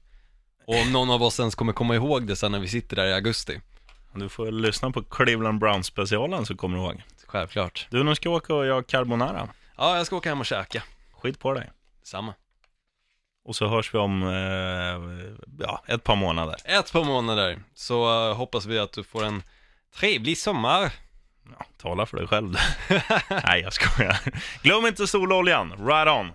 Och 0.66 0.74
om 0.74 0.93
någon 0.93 1.11
av 1.11 1.22
oss 1.22 1.41
ens 1.41 1.55
kommer 1.55 1.72
komma 1.72 1.95
ihåg 1.95 2.27
det 2.27 2.37
sen 2.37 2.53
när 2.53 2.59
vi 2.59 2.68
sitter 2.68 2.97
där 2.97 3.07
i 3.07 3.12
augusti. 3.12 3.61
Du 4.14 4.29
får 4.29 4.51
lyssna 4.51 4.91
på 4.91 5.03
Cleveland 5.03 5.59
Browns 5.59 5.87
specialen 5.87 6.47
så 6.47 6.57
kommer 6.57 6.79
du 6.79 6.85
ihåg. 6.85 7.03
Självklart. 7.27 7.87
Du, 7.91 8.05
nu 8.05 8.14
ska 8.14 8.31
åka 8.31 8.55
och 8.55 8.66
göra 8.66 8.83
carbonara. 8.83 9.49
Ja, 9.77 9.97
jag 9.97 10.07
ska 10.07 10.16
åka 10.16 10.29
hem 10.29 10.41
och 10.41 10.47
käka. 10.47 10.83
Skit 11.12 11.39
på 11.39 11.55
dig. 11.55 11.70
Samma. 12.03 12.35
Och 13.45 13.57
så 13.57 13.68
hörs 13.68 13.95
vi 13.95 13.99
om 13.99 14.22
eh, 14.22 15.37
ja, 15.59 15.83
ett 15.87 16.05
par 16.05 16.16
månader. 16.16 16.57
Ett 16.64 16.93
par 16.93 17.05
månader, 17.05 17.59
så 17.74 18.29
uh, 18.29 18.35
hoppas 18.35 18.66
vi 18.66 18.79
att 18.79 18.93
du 18.93 19.05
får 19.05 19.24
en 19.24 19.43
trevlig 19.95 20.39
sommar. 20.39 20.93
Ja, 21.59 21.66
tala 21.82 22.07
för 22.07 22.16
dig 22.16 22.26
själv. 22.26 22.55
Nej, 23.44 23.61
jag 23.61 23.72
skojar. 23.72 24.18
Glöm 24.62 24.86
inte 24.86 25.07
sololjan. 25.07 25.70
Right 25.86 26.09
on. 26.09 26.32